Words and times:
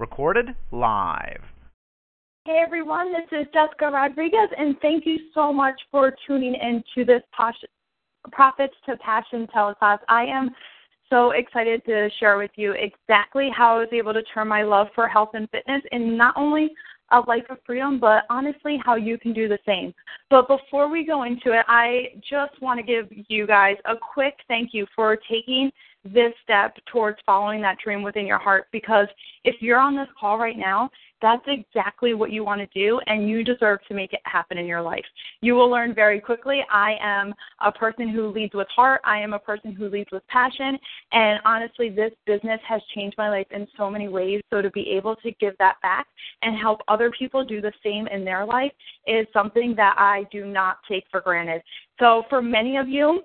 Recorded 0.00 0.54
live. 0.72 1.42
Hey 2.46 2.62
everyone, 2.64 3.12
this 3.12 3.38
is 3.38 3.46
Jessica 3.52 3.90
Rodriguez, 3.92 4.48
and 4.56 4.74
thank 4.80 5.04
you 5.04 5.18
so 5.34 5.52
much 5.52 5.78
for 5.90 6.16
tuning 6.26 6.54
in 6.54 6.82
to 6.94 7.04
this 7.04 7.20
Posh- 7.36 7.62
Profits 8.32 8.72
to 8.86 8.96
Passion 8.96 9.46
teleclass. 9.54 9.98
I 10.08 10.24
am 10.24 10.52
so 11.10 11.32
excited 11.32 11.84
to 11.84 12.08
share 12.18 12.38
with 12.38 12.50
you 12.56 12.72
exactly 12.72 13.50
how 13.54 13.76
I 13.76 13.80
was 13.80 13.88
able 13.92 14.14
to 14.14 14.22
turn 14.22 14.48
my 14.48 14.62
love 14.62 14.86
for 14.94 15.06
health 15.06 15.32
and 15.34 15.46
fitness 15.50 15.82
in 15.92 16.16
not 16.16 16.34
only 16.34 16.70
a 17.10 17.20
life 17.20 17.44
of 17.50 17.58
freedom, 17.66 18.00
but 18.00 18.24
honestly, 18.30 18.80
how 18.82 18.94
you 18.94 19.18
can 19.18 19.34
do 19.34 19.48
the 19.48 19.58
same. 19.66 19.92
But 20.30 20.48
before 20.48 20.90
we 20.90 21.04
go 21.04 21.24
into 21.24 21.52
it, 21.52 21.66
I 21.68 22.14
just 22.20 22.58
want 22.62 22.80
to 22.80 22.86
give 22.86 23.06
you 23.28 23.46
guys 23.46 23.76
a 23.84 23.96
quick 24.14 24.38
thank 24.48 24.70
you 24.72 24.86
for 24.96 25.18
taking 25.30 25.70
this 26.04 26.32
step 26.42 26.76
towards 26.90 27.18
following 27.26 27.60
that 27.62 27.78
dream 27.82 28.02
within 28.02 28.26
your 28.26 28.38
heart 28.38 28.66
because 28.72 29.06
if 29.44 29.56
you're 29.60 29.78
on 29.78 29.96
this 29.96 30.08
call 30.18 30.38
right 30.38 30.58
now, 30.58 30.90
that's 31.22 31.44
exactly 31.46 32.14
what 32.14 32.30
you 32.30 32.44
want 32.44 32.60
to 32.60 32.78
do, 32.78 33.00
and 33.06 33.28
you 33.28 33.44
deserve 33.44 33.80
to 33.88 33.94
make 33.94 34.12
it 34.12 34.20
happen 34.24 34.56
in 34.56 34.66
your 34.66 34.80
life. 34.80 35.04
You 35.42 35.54
will 35.54 35.68
learn 35.68 35.94
very 35.94 36.20
quickly. 36.20 36.60
I 36.70 36.96
am 37.00 37.34
a 37.60 37.70
person 37.70 38.08
who 38.08 38.28
leads 38.28 38.54
with 38.54 38.68
heart, 38.74 39.00
I 39.04 39.18
am 39.18 39.34
a 39.34 39.38
person 39.38 39.72
who 39.72 39.88
leads 39.88 40.10
with 40.10 40.26
passion, 40.28 40.78
and 41.12 41.40
honestly, 41.44 41.90
this 41.90 42.12
business 42.26 42.60
has 42.66 42.80
changed 42.94 43.18
my 43.18 43.28
life 43.28 43.46
in 43.50 43.66
so 43.76 43.90
many 43.90 44.08
ways. 44.08 44.40
So, 44.50 44.62
to 44.62 44.70
be 44.70 44.90
able 44.90 45.16
to 45.16 45.30
give 45.32 45.56
that 45.58 45.76
back 45.82 46.06
and 46.42 46.56
help 46.56 46.80
other 46.88 47.10
people 47.18 47.44
do 47.44 47.60
the 47.60 47.72
same 47.84 48.06
in 48.06 48.24
their 48.24 48.46
life 48.46 48.72
is 49.06 49.26
something 49.32 49.74
that 49.76 49.96
I 49.98 50.24
do 50.32 50.46
not 50.46 50.78
take 50.88 51.04
for 51.10 51.20
granted. 51.20 51.62
So, 51.98 52.22
for 52.30 52.40
many 52.40 52.76
of 52.78 52.88
you, 52.88 53.22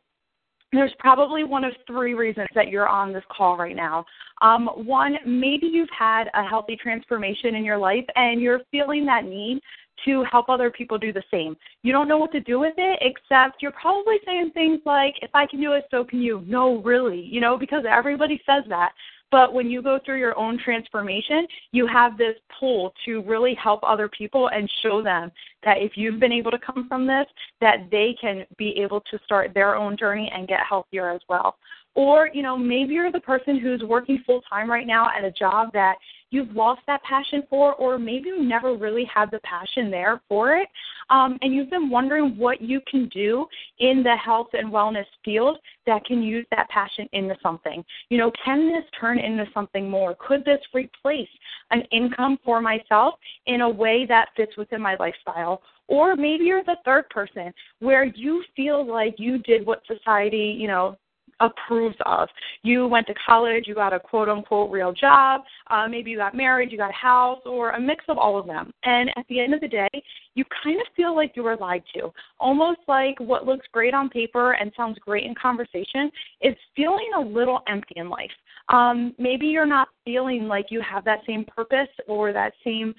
there's 0.75 0.93
probably 0.99 1.43
one 1.43 1.63
of 1.63 1.73
three 1.87 2.13
reasons 2.13 2.47
that 2.55 2.69
you're 2.69 2.87
on 2.87 3.13
this 3.13 3.23
call 3.35 3.57
right 3.57 3.75
now. 3.75 4.05
Um, 4.41 4.67
one, 4.75 5.17
maybe 5.25 5.67
you've 5.67 5.89
had 5.97 6.25
a 6.33 6.43
healthy 6.43 6.75
transformation 6.75 7.55
in 7.55 7.63
your 7.63 7.77
life 7.77 8.05
and 8.15 8.41
you're 8.41 8.61
feeling 8.71 9.05
that 9.05 9.25
need 9.25 9.61
to 10.03 10.23
help 10.29 10.49
other 10.49 10.69
people 10.69 10.97
do 10.97 11.13
the 11.13 11.23
same. 11.31 11.55
You 11.81 11.91
don't 11.91 12.07
know 12.07 12.17
what 12.17 12.31
to 12.33 12.41
do 12.41 12.59
with 12.59 12.73
it, 12.77 12.99
except 13.01 13.61
you're 13.61 13.71
probably 13.71 14.17
saying 14.25 14.51
things 14.53 14.81
like, 14.85 15.15
if 15.21 15.31
I 15.33 15.45
can 15.45 15.61
do 15.61 15.73
it, 15.73 15.85
so 15.89 16.03
can 16.03 16.21
you. 16.21 16.43
No, 16.45 16.81
really, 16.81 17.21
you 17.21 17.39
know, 17.39 17.57
because 17.57 17.85
everybody 17.89 18.41
says 18.45 18.63
that. 18.69 18.91
But 19.35 19.51
when 19.51 19.69
you 19.69 19.81
go 19.81 19.99
through 20.05 20.19
your 20.19 20.39
own 20.39 20.57
transformation, 20.57 21.45
you 21.73 21.87
have 21.87 22.17
this 22.17 22.35
pull 22.57 22.93
to 23.03 23.21
really 23.23 23.53
help 23.61 23.81
other 23.83 24.07
people 24.07 24.47
and 24.47 24.71
show 24.81 25.03
them 25.03 25.29
that 25.65 25.79
if 25.79 25.97
you've 25.97 26.21
been 26.21 26.31
able 26.31 26.51
to 26.51 26.57
come 26.57 26.87
from 26.87 27.05
this, 27.05 27.25
that 27.59 27.89
they 27.91 28.15
can 28.21 28.45
be 28.57 28.79
able 28.81 29.01
to 29.01 29.19
start 29.25 29.53
their 29.53 29.75
own 29.75 29.97
journey 29.97 30.31
and 30.33 30.47
get 30.47 30.61
healthier 30.61 31.09
as 31.09 31.19
well. 31.27 31.57
Or, 31.95 32.29
you 32.33 32.43
know, 32.43 32.57
maybe 32.57 32.93
you're 32.93 33.11
the 33.11 33.19
person 33.19 33.59
who's 33.59 33.83
working 33.83 34.23
full 34.25 34.41
time 34.49 34.71
right 34.71 34.87
now 34.87 35.09
at 35.13 35.25
a 35.25 35.31
job 35.31 35.73
that 35.73 35.95
you've 36.35 36.55
lost 36.55 36.81
that 36.85 37.01
passion 37.03 37.43
for, 37.49 37.73
or 37.75 37.97
maybe 37.97 38.29
you 38.29 38.43
never 38.43 38.75
really 38.75 39.05
had 39.05 39.31
the 39.31 39.39
passion 39.39 39.89
there 39.89 40.21
for 40.27 40.55
it, 40.55 40.67
um, 41.09 41.37
and 41.41 41.53
you've 41.53 41.69
been 41.69 41.89
wondering 41.89 42.37
what 42.37 42.61
you 42.61 42.81
can 42.89 43.07
do 43.09 43.47
in 43.79 44.03
the 44.03 44.15
health 44.15 44.47
and 44.53 44.71
wellness 44.71 45.05
field 45.23 45.57
that 45.85 46.03
can 46.05 46.21
use 46.21 46.45
that 46.51 46.69
passion 46.69 47.07
into 47.13 47.35
something. 47.41 47.83
You 48.09 48.17
know, 48.17 48.31
can 48.43 48.67
this 48.67 48.83
turn 48.99 49.17
into 49.19 49.45
something 49.53 49.89
more? 49.89 50.15
Could 50.19 50.43
this 50.43 50.59
replace 50.73 51.29
an 51.71 51.81
income 51.91 52.37
for 52.43 52.61
myself 52.61 53.15
in 53.45 53.61
a 53.61 53.69
way 53.69 54.05
that 54.07 54.29
fits 54.35 54.57
within 54.57 54.81
my 54.81 54.95
lifestyle? 54.99 55.61
Or 55.87 56.15
maybe 56.15 56.45
you're 56.45 56.63
the 56.63 56.77
third 56.83 57.09
person 57.09 57.53
where 57.79 58.05
you 58.05 58.43
feel 58.55 58.85
like 58.85 59.15
you 59.17 59.37
did 59.39 59.65
what 59.65 59.83
society, 59.85 60.55
you 60.59 60.67
know, 60.67 60.97
approves 61.39 61.95
of. 62.05 62.29
You 62.63 62.87
went 62.87 63.07
to 63.07 63.13
college, 63.25 63.65
you 63.67 63.75
got 63.75 63.93
a 63.93 63.99
quote 63.99 64.29
unquote 64.29 64.71
real 64.71 64.93
job, 64.93 65.41
uh, 65.69 65.87
maybe 65.87 66.11
you 66.11 66.17
got 66.17 66.35
married, 66.35 66.71
you 66.71 66.77
got 66.77 66.91
a 66.91 66.93
house, 66.93 67.41
or 67.45 67.71
a 67.71 67.79
mix 67.79 68.05
of 68.07 68.17
all 68.17 68.37
of 68.37 68.45
them. 68.45 68.71
And 68.83 69.09
at 69.17 69.25
the 69.29 69.39
end 69.39 69.53
of 69.53 69.61
the 69.61 69.67
day, 69.67 69.89
you 70.35 70.43
kind 70.63 70.79
of 70.79 70.87
feel 70.95 71.15
like 71.15 71.33
you 71.35 71.43
were 71.43 71.57
lied 71.57 71.83
to. 71.95 72.11
Almost 72.39 72.79
like 72.87 73.19
what 73.19 73.45
looks 73.45 73.65
great 73.71 73.93
on 73.93 74.09
paper 74.09 74.53
and 74.53 74.71
sounds 74.75 74.97
great 74.99 75.25
in 75.25 75.35
conversation 75.35 76.11
is 76.41 76.55
feeling 76.75 77.09
a 77.17 77.21
little 77.21 77.61
empty 77.67 77.95
in 77.97 78.09
life. 78.09 78.31
Um, 78.69 79.13
maybe 79.19 79.47
you're 79.47 79.65
not 79.65 79.89
feeling 80.03 80.47
like 80.47 80.67
you 80.69 80.81
have 80.81 81.05
that 81.05 81.19
same 81.27 81.45
purpose 81.45 81.89
or 82.07 82.33
that 82.33 82.53
same 82.63 82.93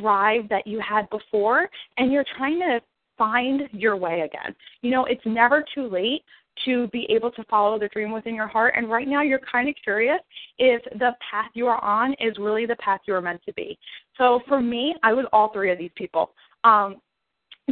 drive 0.00 0.48
that 0.48 0.66
you 0.66 0.80
had 0.80 1.08
before, 1.10 1.68
and 1.98 2.12
you're 2.12 2.24
trying 2.36 2.58
to 2.60 2.80
find 3.18 3.68
your 3.72 3.96
way 3.96 4.22
again. 4.22 4.54
You 4.80 4.90
know, 4.90 5.04
it's 5.04 5.24
never 5.24 5.64
too 5.74 5.88
late 5.88 6.22
to 6.64 6.88
be 6.88 7.06
able 7.10 7.30
to 7.32 7.44
follow 7.44 7.78
the 7.78 7.88
dream 7.88 8.12
within 8.12 8.34
your 8.34 8.46
heart. 8.46 8.74
And 8.76 8.90
right 8.90 9.08
now, 9.08 9.22
you're 9.22 9.40
kind 9.40 9.68
of 9.68 9.74
curious 9.82 10.20
if 10.58 10.82
the 10.98 11.12
path 11.30 11.50
you 11.54 11.66
are 11.66 11.82
on 11.82 12.14
is 12.20 12.36
really 12.38 12.66
the 12.66 12.76
path 12.76 13.00
you 13.06 13.14
are 13.14 13.20
meant 13.20 13.42
to 13.46 13.52
be. 13.54 13.78
So 14.18 14.40
for 14.48 14.60
me, 14.60 14.94
I 15.02 15.12
was 15.12 15.26
all 15.32 15.52
three 15.52 15.72
of 15.72 15.78
these 15.78 15.90
people. 15.96 16.32
Um, 16.64 16.96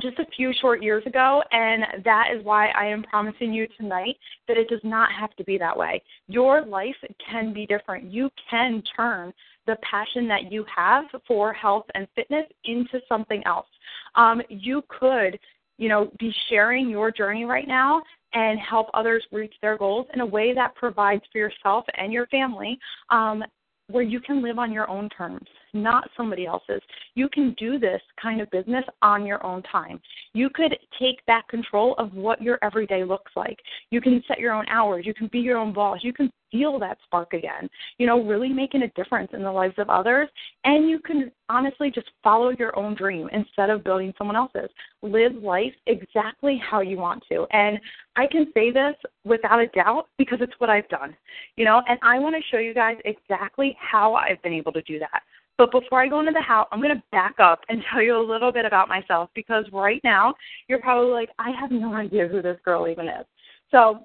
just 0.01 0.19
a 0.21 0.27
few 0.37 0.53
short 0.61 0.83
years 0.83 1.05
ago, 1.05 1.43
and 1.51 2.05
that 2.05 2.29
is 2.35 2.45
why 2.45 2.69
I 2.69 2.87
am 2.87 3.03
promising 3.03 3.53
you 3.53 3.67
tonight 3.77 4.17
that 4.47 4.57
it 4.57 4.69
does 4.69 4.81
not 4.85 5.11
have 5.13 5.35
to 5.37 5.45
be 5.45 5.59
that 5.59 5.77
way. 5.77 6.01
Your 6.29 6.65
life 6.65 6.95
can 7.29 7.53
be 7.53 7.67
different. 7.67 8.11
You 8.11 8.31
can 8.49 8.83
turn 8.97 9.33
the 9.67 9.77
passion 9.83 10.29
that 10.29 10.51
you 10.51 10.65
have 10.75 11.05
for 11.27 11.53
health 11.53 11.87
and 11.95 12.07
fitness 12.15 12.47
into 12.65 13.01
something 13.09 13.43
else. 13.47 13.67
Um, 14.15 14.41
you 14.49 14.83
could 14.89 15.39
you 15.81 15.89
know, 15.89 16.13
be 16.19 16.33
sharing 16.51 16.91
your 16.91 17.11
journey 17.11 17.47
right 17.47 17.67
now 17.67 18.03
and 18.35 18.59
help 18.59 18.89
others 18.95 19.25
reach 19.33 19.55
their 19.61 19.77
goals 19.77 20.07
in 20.15 20.21
a 20.21 20.27
way 20.27 20.55
that 20.55 20.75
provides 20.75 21.23
for 21.33 21.39
yourself 21.39 21.85
and 21.97 22.13
your 22.13 22.27
family 22.27 22.79
um, 23.11 23.43
where 23.91 24.05
you 24.05 24.21
can 24.21 24.43
live 24.43 24.59
on 24.59 24.73
your 24.73 24.89
own 24.89 25.09
terms, 25.09 25.47
not 25.73 26.09
somebody 26.17 26.47
else's. 26.47 26.81
You 27.15 27.29
can 27.29 27.55
do 27.59 27.79
this 27.79 28.01
kind 28.21 28.41
of 28.41 28.51
business 28.51 28.85
on 29.03 29.27
your 29.27 29.45
own 29.45 29.63
time. 29.63 30.01
You 30.33 30.51
could 30.51 30.77
take 30.99 31.25
back 31.27 31.49
control 31.49 31.95
of 31.99 32.13
what 32.15 32.43
your 32.43 32.59
everyday 32.63 33.05
looks 33.05 33.33
like. 33.37 33.59
You 33.91 34.01
can 34.01 34.23
set 34.27 34.39
your 34.39 34.53
own 34.53 34.67
hours. 34.69 35.07
You 35.07 35.15
can 35.15 35.29
be 35.29 35.39
your 35.39 35.59
own 35.59 35.73
boss. 35.73 35.99
You 36.03 36.13
can 36.13 36.31
feel 36.51 36.79
that 36.79 36.99
spark 37.05 37.33
again, 37.33 37.69
you 37.99 38.07
know, 38.07 38.23
really 38.23 38.49
making 38.49 38.83
a 38.83 38.89
difference 38.89 39.31
in 39.33 39.43
the 39.43 39.53
lives 39.53 39.75
of 39.79 39.89
others. 39.89 40.29
And 40.65 40.89
you 40.89 40.99
can 40.99 41.31
honestly 41.49 41.91
just 41.91 42.09
follow 42.23 42.51
your 42.59 42.77
own 42.79 42.95
dream 42.95 43.29
instead 43.33 43.71
of 43.71 43.85
building 43.85 44.13
someone 44.19 44.37
else's. 44.37 44.71
Live 45.03 45.35
life 45.37 45.73
exactly 45.87 46.61
how 46.69 46.81
you 46.81 46.97
want 46.97 47.23
to. 47.31 47.47
And 47.53 47.79
I 48.17 48.27
can 48.27 48.47
say 48.55 48.71
this 48.71 48.95
without 49.25 49.61
a 49.61 49.69
doubt 49.69 50.07
because 50.19 50.39
it's 50.41 50.53
what 50.59 50.71
I've 50.71 50.89
done, 50.89 51.17
you 51.57 51.65
know, 51.65 51.83
and 51.89 51.99
I 52.03 52.19
want 52.19 52.35
to 52.37 52.43
show 52.51 52.61
you 52.61 52.75
guys 52.75 52.97
exactly 53.05 53.77
how 53.81 54.15
I've 54.15 54.43
been 54.43 54.53
able 54.53 54.73
to 54.73 54.83
do 54.83 54.99
that. 54.99 55.23
But 55.61 55.73
before 55.73 56.01
I 56.01 56.09
go 56.09 56.21
into 56.21 56.33
the 56.33 56.41
how, 56.41 56.67
I'm 56.73 56.81
going 56.81 56.97
to 56.97 57.03
back 57.13 57.35
up 57.39 57.61
and 57.69 57.83
tell 57.93 58.01
you 58.01 58.17
a 58.17 58.27
little 58.27 58.51
bit 58.51 58.65
about 58.65 58.89
myself 58.89 59.29
because 59.35 59.67
right 59.75 60.01
now 60.03 60.33
you're 60.69 60.81
probably 60.81 61.13
like, 61.13 61.29
I 61.39 61.51
have 61.51 61.71
no 61.71 61.93
idea 61.93 62.29
who 62.29 62.41
this 62.41 62.57
girl 62.65 62.89
even 62.89 63.07
is. 63.09 63.27
So 63.71 64.01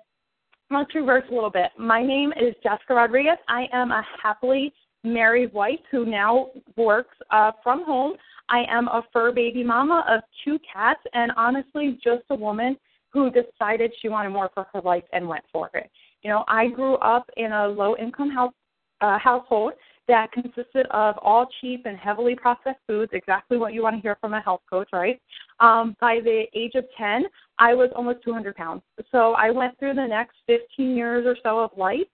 let's 0.70 0.94
reverse 0.94 1.24
a 1.32 1.34
little 1.34 1.50
bit. 1.50 1.68
My 1.80 2.06
name 2.06 2.34
is 2.34 2.56
Jessica 2.62 2.96
Rodriguez. 2.96 3.38
I 3.48 3.68
am 3.72 3.92
a 3.92 4.04
happily 4.22 4.74
married 5.06 5.54
wife 5.54 5.80
who 5.92 6.06
now 6.06 6.50
works 6.76 7.16
uh, 7.32 7.54
from 7.64 7.86
home. 7.86 8.16
I 8.50 8.66
am 8.70 8.90
a 8.90 9.04
fur 9.14 9.32
baby 9.32 9.64
mama 9.64 10.04
of 10.10 10.24
two 10.44 10.60
cats, 10.72 11.00
and 11.14 11.32
honestly, 11.38 11.98
just 12.04 12.24
a 12.32 12.36
woman 12.36 12.76
who 13.14 13.32
decided 13.32 13.94
she 14.02 14.10
wanted 14.10 14.32
more 14.32 14.50
for 14.54 14.68
her 14.74 14.82
life 14.82 15.06
and 15.14 15.26
went 15.26 15.46
for 15.54 15.70
it. 15.74 15.90
You 16.22 16.32
know, 16.32 16.44
I 16.50 16.68
grew 16.68 16.96
up 16.96 17.30
in 17.38 17.54
a 17.54 17.70
low 17.70 17.96
income 17.96 18.30
house, 18.30 18.54
uh, 19.00 19.18
household 19.18 19.72
that 20.08 20.32
consisted 20.32 20.86
of 20.92 21.16
all 21.22 21.48
cheap 21.62 21.86
and 21.86 21.98
heavily 21.98 22.36
processed 22.36 22.80
foods, 22.88 23.12
exactly 23.14 23.58
what 23.58 23.74
you 23.74 23.82
want 23.82 23.96
to 23.96 24.02
hear 24.02 24.18
from 24.22 24.34
a 24.34 24.42
health 24.42 24.62
coach, 24.70 24.90
right? 24.94 25.20
Um, 25.60 25.96
by 26.00 26.20
the 26.24 26.46
age 26.54 26.76
of 26.76 26.86
10, 26.98 27.26
I 27.60 27.74
was 27.74 27.90
almost 27.96 28.24
200 28.24 28.56
pounds. 28.56 28.82
So 29.12 29.34
I 29.34 29.50
went 29.50 29.78
through 29.80 29.96
the 29.96 30.06
next 30.06 30.36
15 30.48 30.96
years 30.96 31.26
or 31.26 31.36
so 31.44 31.60
of 31.60 31.72
life 31.78 32.08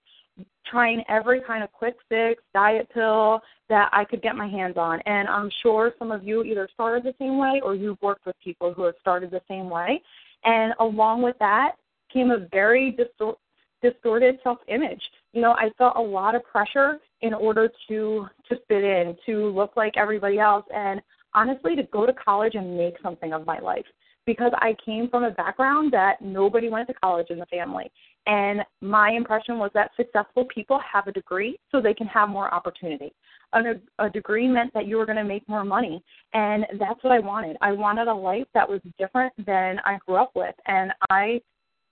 trying 0.66 1.04
every 1.10 1.42
kind 1.42 1.64
of 1.64 1.72
quick 1.72 1.96
fix 2.08 2.42
diet 2.54 2.88
pill 2.94 3.42
that 3.70 3.90
I 3.92 4.06
could 4.06 4.22
get 4.22 4.36
my 4.36 4.48
hands 4.48 4.78
on. 4.78 5.02
And 5.06 5.28
I'm 5.28 5.50
sure 5.62 5.94
some 6.00 6.12
of 6.12 6.24
you 6.24 6.44
either 6.44 6.70
started 6.74 7.04
the 7.04 7.16
same 7.20 7.38
way 7.38 7.62
or 7.64 7.76
you've 7.76 8.02
worked 8.02 8.26
with 8.26 8.36
people 8.44 8.74
who 8.74 8.84
have 8.84 8.96
started 9.02 9.32
the 9.32 9.42
same 9.48 9.70
way. 9.70 10.02
And 10.44 10.74
along 10.80 11.22
with 11.22 11.38
that 11.40 11.74
came 12.12 12.32
a 12.32 12.48
very 12.52 12.98
distor- 12.98 13.38
distorted 13.82 14.40
self 14.44 14.60
image. 14.68 15.02
You 15.34 15.42
know, 15.42 15.52
I 15.54 15.72
felt 15.78 15.96
a 15.96 16.02
lot 16.02 16.36
of 16.36 16.44
pressure 16.44 17.00
in 17.22 17.34
order 17.34 17.70
to 17.88 18.28
to 18.50 18.56
fit 18.68 18.84
in, 18.84 19.16
to 19.26 19.50
look 19.50 19.76
like 19.76 19.98
everybody 19.98 20.40
else 20.40 20.66
and 20.74 21.02
honestly 21.34 21.76
to 21.76 21.84
go 21.84 22.06
to 22.06 22.14
college 22.14 22.56
and 22.56 22.78
make 22.78 22.96
something 23.02 23.34
of 23.34 23.46
my 23.46 23.60
life 23.60 23.86
because 24.26 24.52
I 24.56 24.76
came 24.86 25.10
from 25.10 25.24
a 25.24 25.32
background 25.32 25.92
that 25.94 26.22
nobody 26.22 26.70
went 26.70 26.88
to 26.88 26.94
college 26.94 27.28
in 27.30 27.40
the 27.40 27.46
family. 27.48 27.92
And 28.28 28.62
my 28.82 29.12
impression 29.12 29.58
was 29.58 29.72
that 29.74 29.92
successful 29.98 30.46
people 30.54 30.80
have 30.92 31.08
a 31.08 31.12
degree 31.12 31.58
so 31.72 31.82
they 31.82 31.96
can 31.96 32.08
have 32.08 32.30
more 32.30 32.54
opportunity. 32.54 33.14
A, 33.54 33.62
a 33.98 34.10
degree 34.10 34.48
meant 34.48 34.74
that 34.74 34.86
you 34.86 34.98
were 34.98 35.08
going 35.08 35.18
to 35.18 35.24
make 35.24 35.48
more 35.50 35.66
money. 35.66 36.04
And 36.34 36.66
that's 36.80 37.04
what 37.04 37.14
I 37.14 37.20
wanted. 37.20 37.58
I 37.62 37.72
wanted 37.72 38.08
a 38.08 38.14
life 38.14 38.46
that 38.54 38.70
was 38.70 38.80
different 39.00 39.34
than 39.46 39.80
I 39.86 39.98
grew 40.06 40.16
up 40.18 40.32
with. 40.36 40.56
And 40.68 40.92
I 41.10 41.42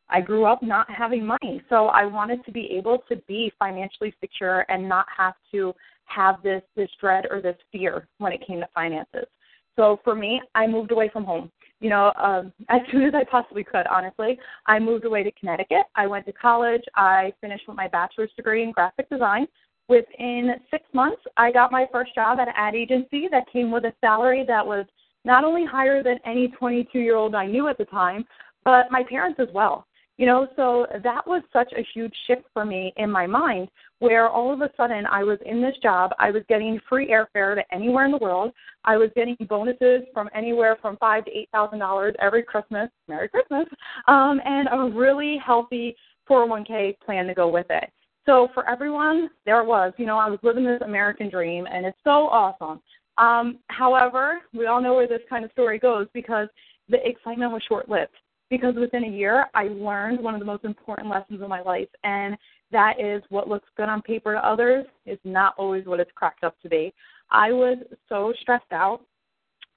I 0.09 0.21
grew 0.21 0.45
up 0.45 0.61
not 0.63 0.89
having 0.89 1.25
money. 1.25 1.61
So 1.69 1.87
I 1.87 2.05
wanted 2.05 2.43
to 2.45 2.51
be 2.51 2.69
able 2.71 2.99
to 3.09 3.15
be 3.27 3.51
financially 3.59 4.13
secure 4.19 4.65
and 4.69 4.87
not 4.87 5.05
have 5.15 5.35
to 5.51 5.73
have 6.05 6.41
this 6.43 6.63
this 6.75 6.89
dread 6.99 7.25
or 7.29 7.41
this 7.41 7.57
fear 7.71 8.07
when 8.17 8.33
it 8.33 8.45
came 8.45 8.59
to 8.59 8.67
finances. 8.73 9.25
So 9.75 9.99
for 10.03 10.15
me, 10.15 10.41
I 10.55 10.67
moved 10.67 10.91
away 10.91 11.09
from 11.11 11.23
home. 11.23 11.51
You 11.79 11.89
know, 11.89 12.11
um, 12.21 12.51
as 12.69 12.81
soon 12.91 13.03
as 13.03 13.13
I 13.13 13.23
possibly 13.23 13.63
could, 13.63 13.87
honestly, 13.87 14.37
I 14.65 14.79
moved 14.79 15.05
away 15.05 15.23
to 15.23 15.31
Connecticut. 15.31 15.83
I 15.95 16.07
went 16.07 16.25
to 16.25 16.33
college. 16.33 16.83
I 16.95 17.31
finished 17.39 17.67
with 17.67 17.77
my 17.77 17.87
bachelor's 17.87 18.31
degree 18.35 18.63
in 18.63 18.71
graphic 18.71 19.09
design. 19.09 19.47
Within 19.87 20.51
six 20.69 20.83
months, 20.93 21.21
I 21.37 21.51
got 21.51 21.71
my 21.71 21.87
first 21.91 22.13
job 22.13 22.39
at 22.39 22.47
an 22.47 22.53
ad 22.55 22.75
agency 22.75 23.27
that 23.31 23.51
came 23.51 23.71
with 23.71 23.85
a 23.85 23.93
salary 24.01 24.43
that 24.47 24.65
was 24.65 24.85
not 25.25 25.43
only 25.43 25.65
higher 25.65 26.03
than 26.03 26.19
any 26.25 26.47
22 26.49 26.99
year 26.99 27.15
old 27.15 27.33
I 27.33 27.47
knew 27.47 27.67
at 27.67 27.77
the 27.77 27.85
time, 27.85 28.25
but 28.63 28.91
my 28.91 29.03
parents 29.03 29.39
as 29.39 29.47
well. 29.53 29.87
You 30.19 30.25
know, 30.25 30.49
so 30.57 30.85
that 31.01 31.25
was 31.25 31.43
such 31.53 31.71
a 31.71 31.87
huge 31.93 32.13
shift 32.27 32.41
for 32.53 32.65
me 32.65 32.93
in 32.97 33.09
my 33.09 33.25
mind 33.25 33.69
where 33.99 34.27
all 34.27 34.53
of 34.53 34.59
a 34.59 34.69
sudden 34.75 35.05
I 35.05 35.23
was 35.23 35.39
in 35.45 35.61
this 35.61 35.75
job, 35.81 36.11
I 36.19 36.29
was 36.29 36.43
getting 36.49 36.77
free 36.89 37.07
airfare 37.07 37.55
to 37.55 37.61
anywhere 37.71 38.03
in 38.03 38.11
the 38.11 38.17
world. 38.17 38.51
I 38.83 38.97
was 38.97 39.11
getting 39.15 39.37
bonuses 39.47 40.01
from 40.13 40.29
anywhere 40.35 40.77
from 40.81 40.97
five 40.97 41.23
to 41.23 41.31
eight 41.31 41.47
thousand 41.53 41.79
dollars 41.79 42.15
every 42.21 42.43
Christmas. 42.43 42.89
Merry 43.07 43.29
Christmas. 43.29 43.65
Um, 44.09 44.41
and 44.43 44.67
a 44.69 44.93
really 44.93 45.37
healthy 45.37 45.95
401k 46.29 46.99
plan 46.99 47.25
to 47.27 47.33
go 47.33 47.47
with 47.47 47.67
it. 47.69 47.89
So 48.25 48.49
for 48.53 48.69
everyone, 48.69 49.29
there 49.45 49.61
it 49.61 49.67
was. 49.67 49.93
You 49.95 50.05
know, 50.05 50.17
I 50.17 50.29
was 50.29 50.39
living 50.43 50.65
this 50.65 50.81
American 50.83 51.29
dream 51.29 51.65
and 51.71 51.85
it's 51.85 51.97
so 52.03 52.27
awesome. 52.27 52.81
Um, 53.17 53.59
however, 53.69 54.39
we 54.53 54.65
all 54.65 54.81
know 54.81 54.95
where 54.95 55.07
this 55.07 55.21
kind 55.29 55.45
of 55.45 55.51
story 55.51 55.79
goes 55.79 56.07
because 56.13 56.49
the 56.89 56.97
excitement 57.07 57.53
was 57.53 57.63
short 57.69 57.87
lived 57.87 58.17
because 58.49 58.75
within 58.75 59.03
a 59.03 59.09
year 59.09 59.47
I 59.53 59.65
learned 59.65 60.21
one 60.21 60.33
of 60.33 60.39
the 60.39 60.45
most 60.45 60.65
important 60.65 61.09
lessons 61.09 61.41
of 61.41 61.49
my 61.49 61.61
life 61.61 61.89
and 62.03 62.37
that 62.71 62.99
is 62.99 63.23
what 63.29 63.47
looks 63.47 63.67
good 63.77 63.89
on 63.89 64.01
paper 64.01 64.33
to 64.33 64.47
others 64.47 64.85
is 65.05 65.19
not 65.23 65.53
always 65.57 65.85
what 65.85 65.99
it's 65.99 66.11
cracked 66.13 66.43
up 66.43 66.59
to 66.61 66.69
be. 66.69 66.93
I 67.31 67.51
was 67.51 67.77
so 68.07 68.33
stressed 68.41 68.71
out 68.71 69.01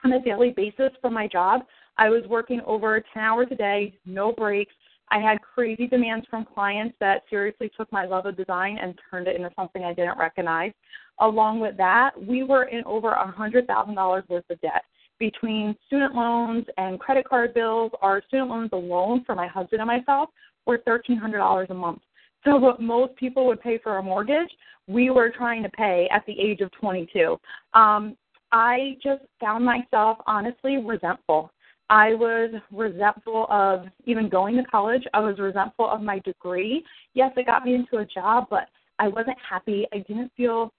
on 0.03 0.13
a 0.13 0.21
daily 0.21 0.51
basis 0.51 0.91
from 1.01 1.13
my 1.13 1.27
job. 1.27 1.61
I 1.97 2.09
was 2.09 2.23
working 2.27 2.61
over 2.65 3.03
10 3.13 3.23
hours 3.23 3.47
a 3.51 3.55
day, 3.55 3.97
no 4.05 4.31
breaks. 4.31 4.73
I 5.09 5.19
had 5.19 5.41
crazy 5.41 5.87
demands 5.87 6.25
from 6.29 6.45
clients 6.45 6.95
that 6.99 7.23
seriously 7.29 7.71
took 7.77 7.91
my 7.91 8.05
love 8.05 8.25
of 8.25 8.37
design 8.37 8.79
and 8.81 8.97
turned 9.11 9.27
it 9.27 9.35
into 9.35 9.51
something 9.55 9.83
I 9.83 9.93
didn't 9.93 10.17
recognize. 10.17 10.71
Along 11.19 11.59
with 11.59 11.77
that, 11.77 12.11
we 12.19 12.43
were 12.43 12.63
in 12.65 12.83
over 12.85 13.11
a 13.11 13.33
$100,000 13.37 14.29
worth 14.29 14.49
of 14.49 14.61
debt 14.61 14.83
between 15.23 15.73
student 15.87 16.13
loans 16.13 16.65
and 16.75 16.99
credit 16.99 17.25
card 17.25 17.53
bills, 17.53 17.93
our 18.01 18.21
student 18.27 18.49
loans 18.49 18.71
alone 18.73 19.23
for 19.25 19.35
my 19.35 19.47
husband 19.47 19.79
and 19.79 19.87
myself 19.87 20.27
were 20.65 20.79
$1,300 20.79 21.69
a 21.69 21.73
month. 21.73 22.01
So, 22.43 22.57
what 22.57 22.81
most 22.81 23.15
people 23.15 23.47
would 23.47 23.61
pay 23.61 23.77
for 23.77 23.99
a 23.99 24.03
mortgage, 24.03 24.49
we 24.85 25.11
were 25.11 25.29
trying 25.29 25.63
to 25.63 25.69
pay 25.69 26.09
at 26.11 26.25
the 26.25 26.37
age 26.37 26.59
of 26.59 26.69
22. 26.73 27.37
Um, 27.73 28.17
I 28.51 28.97
just 29.01 29.21
found 29.39 29.63
myself 29.63 30.17
honestly 30.27 30.75
resentful. 30.75 31.53
I 31.89 32.15
was 32.15 32.53
resentful 32.69 33.47
of 33.49 33.85
even 34.03 34.27
going 34.27 34.57
to 34.57 34.63
college. 34.63 35.03
I 35.13 35.21
was 35.21 35.39
resentful 35.39 35.89
of 35.89 36.01
my 36.01 36.19
degree. 36.19 36.83
Yes, 37.13 37.31
it 37.37 37.45
got 37.45 37.63
me 37.63 37.75
into 37.75 37.99
a 37.99 38.05
job, 38.05 38.47
but 38.49 38.67
I 38.99 39.07
wasn't 39.07 39.37
happy. 39.49 39.87
I 39.93 39.99
didn't 39.99 40.33
feel 40.35 40.73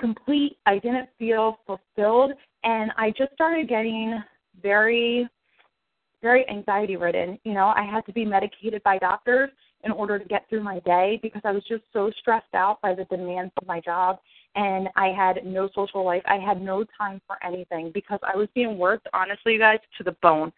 complete. 0.00 0.58
I 0.64 0.78
didn't 0.78 1.08
feel 1.18 1.58
fulfilled. 1.66 2.32
And 2.64 2.92
I 2.96 3.10
just 3.16 3.32
started 3.32 3.68
getting 3.68 4.22
very, 4.62 5.28
very 6.22 6.48
anxiety 6.48 6.96
ridden. 6.96 7.38
You 7.44 7.54
know, 7.54 7.72
I 7.74 7.84
had 7.84 8.04
to 8.06 8.12
be 8.12 8.24
medicated 8.24 8.82
by 8.82 8.98
doctors 8.98 9.50
in 9.84 9.92
order 9.92 10.18
to 10.18 10.24
get 10.26 10.46
through 10.48 10.62
my 10.62 10.78
day 10.80 11.18
because 11.22 11.40
I 11.44 11.52
was 11.52 11.62
just 11.66 11.84
so 11.92 12.10
stressed 12.18 12.54
out 12.54 12.80
by 12.82 12.94
the 12.94 13.04
demands 13.04 13.52
of 13.60 13.66
my 13.66 13.80
job. 13.80 14.18
And 14.56 14.88
I 14.96 15.08
had 15.08 15.46
no 15.46 15.70
social 15.74 16.04
life. 16.04 16.22
I 16.26 16.36
had 16.36 16.60
no 16.60 16.84
time 16.98 17.20
for 17.26 17.36
anything 17.42 17.90
because 17.94 18.18
I 18.22 18.36
was 18.36 18.48
being 18.54 18.76
worked, 18.76 19.08
honestly, 19.14 19.54
you 19.54 19.58
guys, 19.58 19.78
to 19.96 20.04
the 20.04 20.16
bone. 20.22 20.52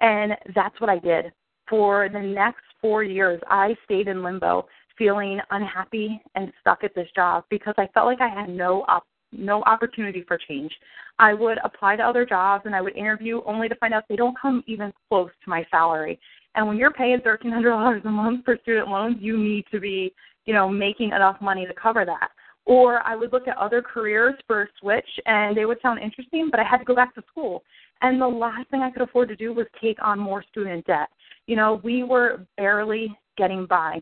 And 0.00 0.32
that's 0.54 0.78
what 0.80 0.90
I 0.90 0.98
did. 0.98 1.32
For 1.70 2.08
the 2.12 2.20
next 2.20 2.62
four 2.80 3.02
years, 3.02 3.40
I 3.48 3.76
stayed 3.84 4.08
in 4.08 4.22
limbo 4.22 4.66
feeling 4.98 5.40
unhappy 5.50 6.20
and 6.34 6.52
stuck 6.60 6.84
at 6.84 6.94
this 6.94 7.08
job 7.14 7.44
because 7.50 7.74
I 7.78 7.88
felt 7.92 8.06
like 8.06 8.20
I 8.20 8.28
had 8.28 8.48
no 8.48 8.84
op- 8.88 9.06
no 9.32 9.62
opportunity 9.62 10.24
for 10.26 10.38
change. 10.48 10.72
I 11.18 11.34
would 11.34 11.58
apply 11.64 11.96
to 11.96 12.02
other 12.02 12.26
jobs 12.26 12.66
and 12.66 12.74
I 12.74 12.80
would 12.80 12.96
interview 12.96 13.42
only 13.46 13.68
to 13.68 13.74
find 13.76 13.94
out 13.94 14.04
they 14.08 14.16
don't 14.16 14.38
come 14.40 14.62
even 14.66 14.92
close 15.08 15.30
to 15.44 15.50
my 15.50 15.66
salary. 15.70 16.18
And 16.54 16.66
when 16.66 16.76
you're 16.76 16.92
paying 16.92 17.20
thirteen 17.20 17.52
hundred 17.52 17.70
dollars 17.70 18.02
a 18.04 18.10
month 18.10 18.44
for 18.44 18.56
student 18.62 18.88
loans, 18.88 19.16
you 19.20 19.36
need 19.36 19.64
to 19.70 19.80
be, 19.80 20.14
you 20.44 20.54
know, 20.54 20.68
making 20.68 21.08
enough 21.08 21.36
money 21.40 21.66
to 21.66 21.74
cover 21.74 22.04
that. 22.04 22.30
Or 22.64 23.06
I 23.06 23.14
would 23.14 23.32
look 23.32 23.46
at 23.46 23.56
other 23.56 23.80
careers 23.80 24.34
for 24.46 24.62
a 24.62 24.68
switch 24.80 25.08
and 25.26 25.56
they 25.56 25.66
would 25.66 25.78
sound 25.82 26.00
interesting, 26.00 26.48
but 26.50 26.58
I 26.58 26.64
had 26.64 26.78
to 26.78 26.84
go 26.84 26.94
back 26.94 27.14
to 27.14 27.22
school. 27.30 27.62
And 28.02 28.20
the 28.20 28.26
last 28.26 28.68
thing 28.70 28.82
I 28.82 28.90
could 28.90 29.02
afford 29.02 29.28
to 29.28 29.36
do 29.36 29.52
was 29.52 29.66
take 29.80 29.98
on 30.02 30.18
more 30.18 30.44
student 30.50 30.84
debt. 30.86 31.08
You 31.46 31.56
know, 31.56 31.80
we 31.84 32.02
were 32.02 32.46
barely 32.56 33.16
getting 33.38 33.66
by. 33.66 34.00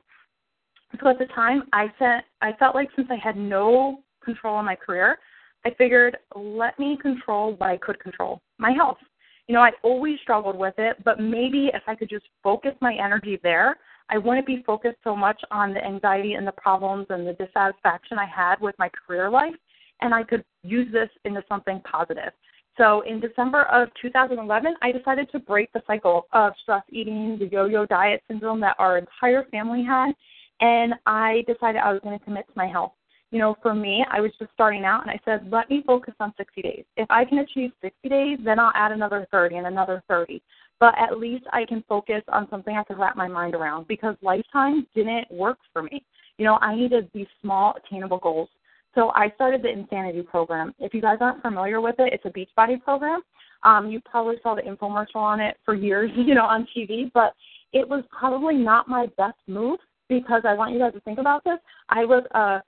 So 1.01 1.09
at 1.09 1.19
the 1.19 1.27
time, 1.27 1.65
I 1.73 1.93
felt 1.99 2.23
I 2.41 2.53
felt 2.53 2.75
like 2.75 2.89
since 2.95 3.09
I 3.11 3.17
had 3.17 3.37
no 3.37 4.01
control 4.25 4.59
in 4.59 4.67
my 4.67 4.77
career, 4.77 5.19
I 5.65 5.71
figured 5.79 6.17
let 6.35 6.79
me 6.79 6.99
control 7.01 7.55
what 7.57 7.71
I 7.71 7.77
could 7.77 7.99
control, 8.01 8.41
my 8.59 8.73
health. 8.73 8.99
You 9.47 9.55
know, 9.55 9.61
I 9.61 9.73
always 9.83 10.19
struggled 10.23 10.57
with 10.57 10.75
it, 10.79 11.03
but 11.05 11.21
maybe 11.21 11.71
if 11.75 11.83
I 11.87 11.95
could 11.95 12.09
just 12.09 12.25
focus 12.43 12.73
my 12.81 12.95
energy 12.95 13.39
there, 13.43 13.77
I 14.09 14.19
wouldn't 14.19 14.47
be 14.47 14.63
focused 14.67 14.99
so 15.03 15.17
much 15.17 15.41
on 15.51 15.73
the 15.73 15.85
anxiety 15.85 16.35
and 16.35 16.47
the 16.47 16.53
problems 16.53 17.07
and 17.11 17.27
the 17.27 17.33
dissatisfaction 17.35 18.19
I 18.19 18.27
had 18.27 18.61
with 18.61 18.75
my 18.79 18.91
career 18.91 19.31
life, 19.31 19.55
and 20.01 20.15
I 20.15 20.23
could 20.23 20.45
use 20.63 20.93
this 20.93 21.09
into 21.25 21.43
something 21.49 21.81
positive. 21.91 22.33
So 22.77 23.03
in 23.03 23.21
December 23.21 23.63
of 23.65 23.89
2011, 24.03 24.75
I 24.83 24.93
decided 24.93 25.31
to 25.31 25.39
break 25.39 25.73
the 25.73 25.83
cycle 25.87 26.27
of 26.33 26.53
stress 26.63 26.83
eating, 26.91 27.39
the 27.39 27.47
yo-yo 27.47 27.87
diet 27.87 28.23
syndrome 28.29 28.61
that 28.61 28.77
our 28.79 28.99
entire 28.99 29.45
family 29.51 29.85
had, 29.85 30.13
and 30.61 30.95
I 31.07 31.45
decided 31.47 31.81
I 31.81 31.93
was 31.93 32.01
going 32.03 32.19
to 32.19 32.25
commit 32.25 32.47
to 32.47 32.53
my 32.57 32.67
health. 32.67 32.93
You 33.35 33.41
know, 33.41 33.57
for 33.63 33.75
me, 33.75 34.07
I 34.13 34.21
was 34.21 34.31
just 34.39 34.53
starting 34.53 34.85
out, 34.85 35.03
and 35.03 35.11
I 35.11 35.19
said, 35.25 35.51
let 35.51 35.69
me 35.69 35.83
focus 35.85 36.15
on 36.21 36.33
60 36.37 36.63
days. 36.63 36.85
If 36.97 37.11
I 37.11 37.25
can 37.25 37.39
achieve 37.39 37.73
60 37.83 38.09
days, 38.09 38.39
then 38.45 38.61
I'll 38.61 38.71
add 38.77 38.93
another 38.93 39.27
30 39.33 39.57
and 39.57 39.67
another 39.67 40.05
30. 40.09 40.41
But 40.79 40.95
at 40.97 41.19
least 41.19 41.45
I 41.53 41.65
can 41.65 41.83
focus 41.89 42.23
on 42.29 42.47
something 42.49 42.77
I 42.77 42.85
can 42.85 42.97
wrap 42.97 43.17
my 43.17 43.27
mind 43.27 43.57
around 43.57 43.89
because 43.89 44.15
lifetime 44.23 44.87
didn't 44.95 45.29
work 45.33 45.59
for 45.73 45.83
me. 45.83 46.05
You 46.39 46.45
know, 46.45 46.59
I 46.63 46.77
needed 46.77 47.11
these 47.13 47.27
small, 47.43 47.75
attainable 47.77 48.19
goals. 48.19 48.51
So 48.95 49.11
I 49.17 49.33
started 49.35 49.63
the 49.63 49.69
Insanity 49.69 50.23
program. 50.23 50.73
If 50.79 50.95
you 50.95 51.01
guys 51.01 51.19
aren't 51.21 51.43
familiar 51.43 51.81
with 51.81 51.97
it, 51.99 52.13
it's 52.13 52.25
a 52.27 52.31
Beachbody 52.31 52.81
program. 52.85 53.21
Um, 53.65 53.91
you 53.91 54.01
probably 54.09 54.37
saw 54.45 54.55
the 54.55 54.63
infomercial 54.63 55.17
on 55.17 55.41
it 55.41 55.57
for 55.65 55.75
years, 55.75 56.13
you 56.17 56.37
know, 56.37 56.45
on 56.45 56.69
TV, 56.77 57.11
but 57.13 57.35
it 57.73 57.89
was 57.89 58.05
probably 58.17 58.55
not 58.55 58.87
my 58.87 59.07
best 59.19 59.39
move 59.49 59.81
because 60.09 60.43
I 60.47 60.55
want 60.55 60.73
you 60.73 60.79
guys 60.79 60.93
to 60.93 61.01
think 61.01 61.19
about 61.19 61.43
this. 61.43 61.59
I 61.89 62.05
was 62.05 62.23
a 62.33 62.63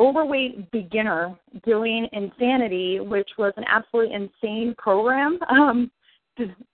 overweight 0.00 0.70
beginner 0.70 1.38
doing 1.64 2.08
Insanity, 2.12 3.00
which 3.00 3.28
was 3.38 3.52
an 3.56 3.64
absolutely 3.68 4.14
insane 4.14 4.74
program. 4.76 5.38
Um, 5.50 5.90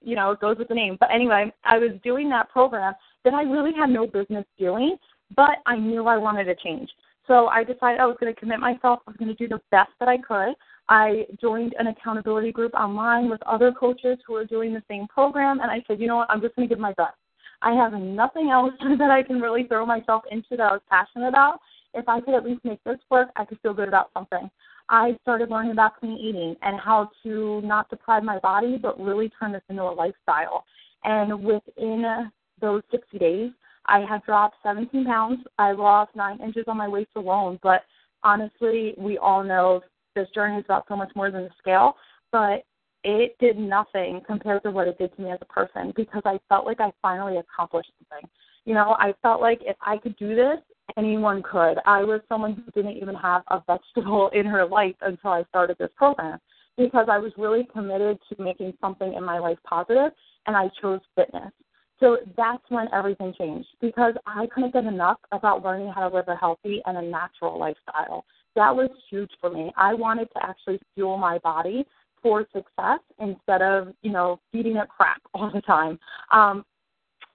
you 0.01 0.15
know, 0.15 0.31
it 0.31 0.39
goes 0.39 0.59
with 0.59 0.69
the 0.69 0.75
name. 0.75 0.97
But 1.01 1.09
anyway, 1.13 1.53
I 1.65 1.79
was 1.79 1.91
doing 2.05 2.31
that 2.31 2.49
program 2.51 2.95
that 3.25 3.35
I 3.35 3.43
really 3.43 3.73
had 3.73 3.91
no 3.91 4.07
business 4.07 4.45
doing, 4.57 4.97
but 5.35 5.57
I 5.67 5.77
knew 5.77 6.07
I 6.07 6.17
wanted 6.17 6.45
to 6.45 6.55
change. 6.55 6.89
So 7.27 7.47
I 7.49 7.65
decided 7.65 7.99
I 7.99 8.07
was 8.07 8.17
going 8.21 8.33
to 8.33 8.39
commit 8.39 8.61
myself. 8.61 9.01
I 9.07 9.11
was 9.11 9.17
going 9.17 9.35
to 9.35 9.35
do 9.35 9.49
the 9.49 9.61
best 9.73 9.91
that 9.99 10.09
I 10.09 10.19
could. 10.19 10.55
I 10.89 11.27
joined 11.41 11.75
an 11.81 11.89
accountability 11.89 12.53
group 12.53 12.75
online 12.75 13.29
with 13.29 13.43
other 13.43 13.73
coaches 13.73 14.19
who 14.25 14.35
were 14.35 14.45
doing 14.45 14.73
the 14.73 14.83
same 14.89 15.09
program, 15.09 15.59
and 15.61 15.71
I 15.71 15.83
said, 15.89 15.99
you 15.99 16.07
know 16.07 16.17
what, 16.17 16.31
I'm 16.31 16.41
just 16.41 16.55
going 16.55 16.69
to 16.69 16.73
give 16.73 16.81
my 16.81 16.93
best. 16.93 17.17
I 17.63 17.73
have 17.73 17.93
nothing 17.93 18.51
else 18.51 18.75
that 18.99 19.11
I 19.11 19.23
can 19.23 19.41
really 19.41 19.65
throw 19.65 19.85
myself 19.85 20.23
into 20.31 20.51
that 20.51 20.61
I 20.61 20.73
was 20.73 20.83
passionate 20.89 21.29
about. 21.29 21.61
If 21.97 22.09
I 22.09 22.21
could 22.21 22.35
at 22.35 22.45
least 22.45 22.65
make 22.65 22.83
this 22.85 22.99
work, 23.11 23.29
I 23.37 23.45
could 23.45 23.59
feel 23.61 23.75
good 23.75 23.89
about 23.89 24.11
something. 24.15 24.51
I 24.89 25.17
started 25.23 25.51
learning 25.51 25.73
about 25.73 25.99
clean 25.99 26.17
eating 26.17 26.55
and 26.63 26.79
how 26.79 27.11
to 27.23 27.61
not 27.63 27.91
deprive 27.91 28.23
my 28.23 28.39
body, 28.39 28.79
but 28.81 29.01
really 29.01 29.31
turn 29.31 29.53
this 29.53 29.63
into 29.69 29.83
a 29.83 29.91
lifestyle. 29.91 30.65
And 31.05 31.43
within 31.43 32.31
those 32.61 32.83
60 32.91 33.19
days, 33.19 33.51
I 33.87 34.01
have 34.01 34.25
dropped 34.25 34.57
17 34.63 35.05
pounds. 35.05 35.41
I 35.59 35.73
lost 35.73 36.15
nine 36.15 36.41
inches 36.41 36.65
on 36.69 36.77
my 36.77 36.89
waist 36.89 37.11
alone. 37.17 37.59
But 37.63 37.83
honestly, 38.23 38.95
we 38.99 39.19
all 39.19 39.43
know 39.43 39.81
this 40.15 40.29
journey 40.35 40.59
is 40.59 40.65
about 40.65 40.85
so 40.89 40.97
much 40.97 41.11
more 41.17 41.31
than 41.31 41.45
the 41.45 41.51
scale. 41.59 41.97
But 42.31 42.65
it 43.05 43.37
did 43.39 43.57
nothing 43.57 44.21
compared 44.27 44.65
to 44.65 44.71
what 44.71 44.89
it 44.89 44.99
did 44.99 45.15
to 45.17 45.23
me 45.23 45.31
as 45.31 45.39
a 45.41 45.45
person 45.45 45.93
because 45.97 46.23
I 46.25 46.41
felt 46.49 46.67
like 46.67 46.81
I 46.81 46.93
finally 47.01 47.37
accomplished 47.37 47.93
something. 48.11 48.29
You 48.65 48.75
know, 48.75 48.97
I 48.99 49.15
felt 49.23 49.41
like 49.41 49.61
if 49.63 49.77
I 49.81 49.97
could 49.97 50.17
do 50.17 50.35
this, 50.35 50.59
anyone 50.97 51.43
could. 51.43 51.79
I 51.85 52.03
was 52.03 52.21
someone 52.29 52.55
who 52.55 52.71
didn't 52.73 52.97
even 52.97 53.15
have 53.15 53.43
a 53.49 53.63
vegetable 53.67 54.31
in 54.35 54.47
her 54.47 54.67
life 54.67 54.97
until 55.01 55.31
I 55.31 55.45
started 55.49 55.77
this 55.79 55.91
program 55.97 56.39
because 56.77 57.07
I 57.11 57.19
was 57.19 57.33
really 57.37 57.67
committed 57.73 58.19
to 58.29 58.43
making 58.43 58.75
something 58.81 59.15
in 59.15 59.25
my 59.25 59.39
life 59.39 59.59
positive 59.65 60.13
and 60.47 60.57
I 60.57 60.71
chose 60.81 61.01
fitness. 61.15 61.53
So 61.99 62.19
that's 62.37 62.63
when 62.69 62.89
everything 62.93 63.33
changed 63.39 63.69
because 63.81 64.15
I 64.27 64.47
couldn't 64.55 64.75
get 64.75 64.85
enough 64.85 65.19
about 65.33 65.65
learning 65.65 65.93
how 65.95 66.09
to 66.09 66.15
live 66.15 66.29
a 66.29 66.37
healthy 66.37 66.83
and 66.85 66.99
a 66.99 67.03
natural 67.03 67.59
lifestyle. 67.59 68.25
That 68.55 68.75
was 68.75 68.91
huge 69.11 69.31
for 69.41 69.51
me. 69.51 69.73
I 69.77 69.95
wanted 69.95 70.29
to 70.33 70.45
actually 70.45 70.79
fuel 70.95 71.17
my 71.17 71.39
body 71.39 71.87
for 72.23 72.47
success 72.53 73.01
instead 73.19 73.63
of, 73.63 73.89
you 74.03 74.11
know, 74.11 74.41
feeding 74.53 74.77
it 74.77 74.89
crap 74.89 75.23
all 75.35 75.51
the 75.53 75.63
time. 75.63 75.99
Um, 76.33 76.65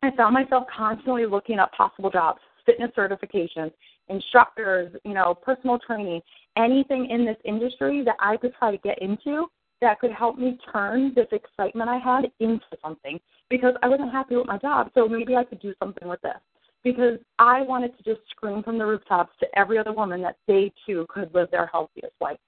I 0.03 0.09
found 0.15 0.33
myself 0.33 0.65
constantly 0.75 1.25
looking 1.25 1.59
up 1.59 1.71
possible 1.73 2.09
jobs, 2.09 2.39
fitness 2.65 2.91
certifications, 2.97 3.71
instructors, 4.09 4.95
you 5.03 5.13
know, 5.13 5.33
personal 5.33 5.79
training, 5.79 6.21
anything 6.57 7.09
in 7.09 7.25
this 7.25 7.37
industry 7.45 8.03
that 8.03 8.15
I 8.19 8.37
could 8.37 8.53
try 8.55 8.71
to 8.71 8.77
get 8.77 9.01
into 9.01 9.47
that 9.81 9.99
could 9.99 10.11
help 10.11 10.37
me 10.37 10.59
turn 10.71 11.11
this 11.15 11.27
excitement 11.31 11.89
I 11.89 11.97
had 11.97 12.31
into 12.39 12.65
something 12.83 13.19
because 13.49 13.73
I 13.81 13.89
wasn't 13.89 14.11
happy 14.11 14.35
with 14.35 14.45
my 14.45 14.57
job. 14.57 14.91
So 14.93 15.07
maybe 15.07 15.35
I 15.35 15.43
could 15.43 15.59
do 15.59 15.73
something 15.79 16.07
with 16.07 16.21
this 16.21 16.37
because 16.83 17.19
I 17.39 17.61
wanted 17.61 17.97
to 17.97 18.03
just 18.03 18.21
scream 18.29 18.63
from 18.63 18.77
the 18.77 18.85
rooftops 18.85 19.33
to 19.39 19.47
every 19.57 19.77
other 19.77 19.93
woman 19.93 20.21
that 20.21 20.37
they 20.47 20.71
too 20.85 21.05
could 21.09 21.33
live 21.33 21.49
their 21.51 21.67
healthiest 21.67 22.13
life. 22.19 22.39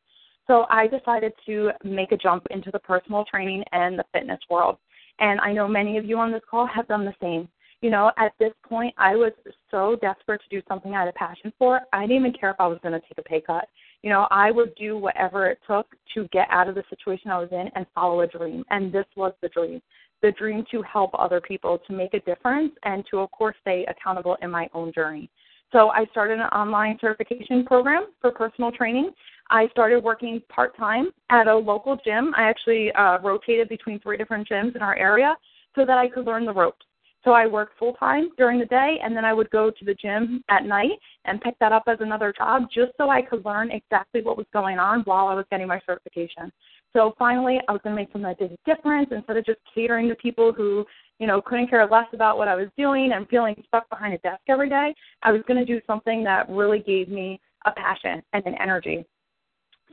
So 0.47 0.65
I 0.69 0.87
decided 0.87 1.33
to 1.45 1.71
make 1.83 2.11
a 2.11 2.17
jump 2.17 2.45
into 2.51 2.69
the 2.71 2.79
personal 2.79 3.25
training 3.25 3.63
and 3.71 3.97
the 3.97 4.05
fitness 4.11 4.39
world. 4.49 4.77
And 5.19 5.39
I 5.39 5.53
know 5.53 5.67
many 5.67 5.97
of 5.97 6.05
you 6.05 6.17
on 6.19 6.31
this 6.31 6.41
call 6.49 6.67
have 6.67 6.87
done 6.87 7.05
the 7.05 7.15
same. 7.21 7.47
You 7.83 7.89
know, 7.89 8.13
at 8.17 8.31
this 8.39 8.53
point, 8.65 8.95
I 8.97 9.17
was 9.17 9.33
so 9.69 9.97
desperate 10.01 10.41
to 10.41 10.47
do 10.49 10.61
something 10.69 10.95
I 10.95 10.99
had 10.99 11.09
a 11.09 11.13
passion 11.13 11.51
for. 11.59 11.81
I 11.91 12.03
didn't 12.03 12.15
even 12.15 12.31
care 12.31 12.51
if 12.51 12.55
I 12.57 12.65
was 12.65 12.79
going 12.81 12.93
to 12.93 13.01
take 13.01 13.17
a 13.17 13.23
pay 13.23 13.41
cut. 13.41 13.67
You 14.03 14.09
know, 14.09 14.25
I 14.31 14.51
would 14.51 14.73
do 14.75 14.97
whatever 14.97 15.47
it 15.47 15.59
took 15.67 15.87
to 16.13 16.25
get 16.29 16.47
out 16.49 16.69
of 16.69 16.75
the 16.75 16.83
situation 16.89 17.29
I 17.29 17.39
was 17.39 17.49
in 17.51 17.69
and 17.75 17.85
follow 17.93 18.21
a 18.21 18.27
dream. 18.27 18.63
And 18.69 18.93
this 18.93 19.03
was 19.17 19.33
the 19.41 19.49
dream 19.49 19.81
the 20.21 20.31
dream 20.31 20.63
to 20.71 20.81
help 20.83 21.11
other 21.19 21.41
people, 21.41 21.77
to 21.85 21.91
make 21.91 22.13
a 22.13 22.21
difference, 22.21 22.71
and 22.83 23.03
to, 23.11 23.19
of 23.19 23.29
course, 23.31 23.57
stay 23.59 23.85
accountable 23.89 24.37
in 24.41 24.49
my 24.49 24.69
own 24.73 24.93
journey. 24.93 25.29
So 25.73 25.89
I 25.89 26.05
started 26.11 26.39
an 26.39 26.45
online 26.45 26.97
certification 27.01 27.65
program 27.65 28.05
for 28.21 28.31
personal 28.31 28.71
training. 28.71 29.11
I 29.49 29.67
started 29.71 30.01
working 30.01 30.41
part 30.47 30.77
time 30.77 31.09
at 31.29 31.47
a 31.47 31.53
local 31.53 31.97
gym. 32.05 32.33
I 32.37 32.43
actually 32.43 32.93
uh, 32.93 33.17
rotated 33.21 33.67
between 33.67 33.99
three 33.99 34.15
different 34.15 34.47
gyms 34.47 34.73
in 34.73 34.81
our 34.81 34.95
area 34.95 35.35
so 35.75 35.85
that 35.85 35.97
I 35.97 36.07
could 36.07 36.25
learn 36.25 36.45
the 36.45 36.53
ropes. 36.53 36.85
So 37.23 37.31
I 37.31 37.47
worked 37.47 37.79
full 37.79 37.93
time 37.93 38.29
during 38.37 38.59
the 38.59 38.65
day, 38.65 38.97
and 39.01 39.15
then 39.15 39.23
I 39.23 39.33
would 39.33 39.49
go 39.49 39.71
to 39.71 39.85
the 39.85 39.93
gym 39.93 40.43
at 40.49 40.65
night 40.65 40.99
and 41.25 41.39
pick 41.39 41.57
that 41.59 41.71
up 41.71 41.83
as 41.87 41.97
another 42.01 42.33
job 42.37 42.63
just 42.73 42.91
so 42.97 43.09
I 43.09 43.21
could 43.21 43.45
learn 43.45 43.71
exactly 43.71 44.21
what 44.21 44.37
was 44.37 44.45
going 44.51 44.77
on 44.77 45.01
while 45.01 45.27
I 45.27 45.33
was 45.33 45.45
getting 45.49 45.67
my 45.67 45.79
certification. 45.85 46.51
So 46.91 47.15
finally, 47.17 47.59
I 47.67 47.71
was 47.71 47.81
going 47.83 47.95
to 47.95 48.01
make 48.01 48.11
something 48.11 48.23
that 48.23 48.39
did 48.39 48.51
a 48.51 48.75
difference 48.75 49.09
instead 49.11 49.37
of 49.37 49.45
just 49.45 49.59
catering 49.73 50.09
to 50.09 50.15
people 50.15 50.51
who, 50.51 50.85
you 51.19 51.25
know, 51.25 51.41
couldn't 51.41 51.69
care 51.69 51.87
less 51.87 52.07
about 52.13 52.37
what 52.37 52.47
I 52.49 52.55
was 52.55 52.67
doing 52.77 53.13
and 53.13 53.27
feeling 53.29 53.55
stuck 53.67 53.89
behind 53.89 54.13
a 54.13 54.17
desk 54.19 54.41
every 54.49 54.69
day. 54.69 54.93
I 55.23 55.31
was 55.31 55.41
going 55.47 55.65
to 55.65 55.65
do 55.65 55.81
something 55.87 56.23
that 56.25 56.49
really 56.49 56.79
gave 56.79 57.07
me 57.07 57.39
a 57.65 57.71
passion 57.71 58.21
and 58.33 58.45
an 58.45 58.55
energy. 58.61 59.05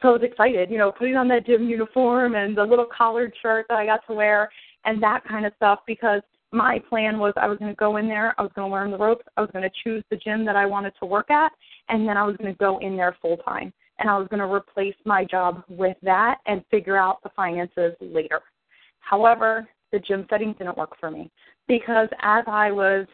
So 0.02 0.08
I 0.08 0.12
was 0.12 0.22
excited, 0.22 0.70
you 0.70 0.78
know, 0.78 0.90
putting 0.90 1.16
on 1.16 1.28
that 1.28 1.46
gym 1.46 1.68
uniform 1.68 2.34
and 2.34 2.56
the 2.56 2.64
little 2.64 2.86
collared 2.86 3.34
shirt 3.40 3.66
that 3.68 3.78
I 3.78 3.86
got 3.86 4.00
to 4.08 4.14
wear 4.14 4.50
and 4.84 5.02
that 5.02 5.24
kind 5.28 5.46
of 5.46 5.52
stuff 5.56 5.80
because 5.86 6.22
my 6.52 6.80
plan 6.88 7.18
was 7.18 7.32
I 7.36 7.46
was 7.46 7.58
going 7.58 7.70
to 7.70 7.76
go 7.76 7.96
in 7.96 8.08
there, 8.08 8.34
I 8.38 8.42
was 8.42 8.50
going 8.54 8.68
to 8.68 8.72
learn 8.72 8.90
the 8.90 8.98
ropes, 8.98 9.24
I 9.36 9.40
was 9.40 9.50
going 9.52 9.62
to 9.62 9.70
choose 9.84 10.02
the 10.10 10.16
gym 10.16 10.44
that 10.46 10.56
I 10.56 10.66
wanted 10.66 10.92
to 11.00 11.06
work 11.06 11.30
at, 11.30 11.52
and 11.88 12.08
then 12.08 12.16
I 12.16 12.24
was 12.24 12.36
going 12.36 12.52
to 12.52 12.58
go 12.58 12.78
in 12.78 12.96
there 12.96 13.16
full 13.22 13.36
time. 13.38 13.72
And 13.98 14.08
I 14.08 14.16
was 14.16 14.28
going 14.28 14.40
to 14.40 14.52
replace 14.52 14.94
my 15.04 15.24
job 15.24 15.62
with 15.68 15.96
that 16.02 16.38
and 16.46 16.64
figure 16.70 16.96
out 16.96 17.22
the 17.22 17.28
finances 17.36 17.92
later. 18.00 18.40
However, 19.00 19.68
the 19.92 19.98
gym 19.98 20.26
setting 20.30 20.54
didn't 20.54 20.78
work 20.78 20.98
for 20.98 21.10
me 21.10 21.30
because 21.68 22.08
as 22.22 22.44
I 22.46 22.70
was 22.70 23.06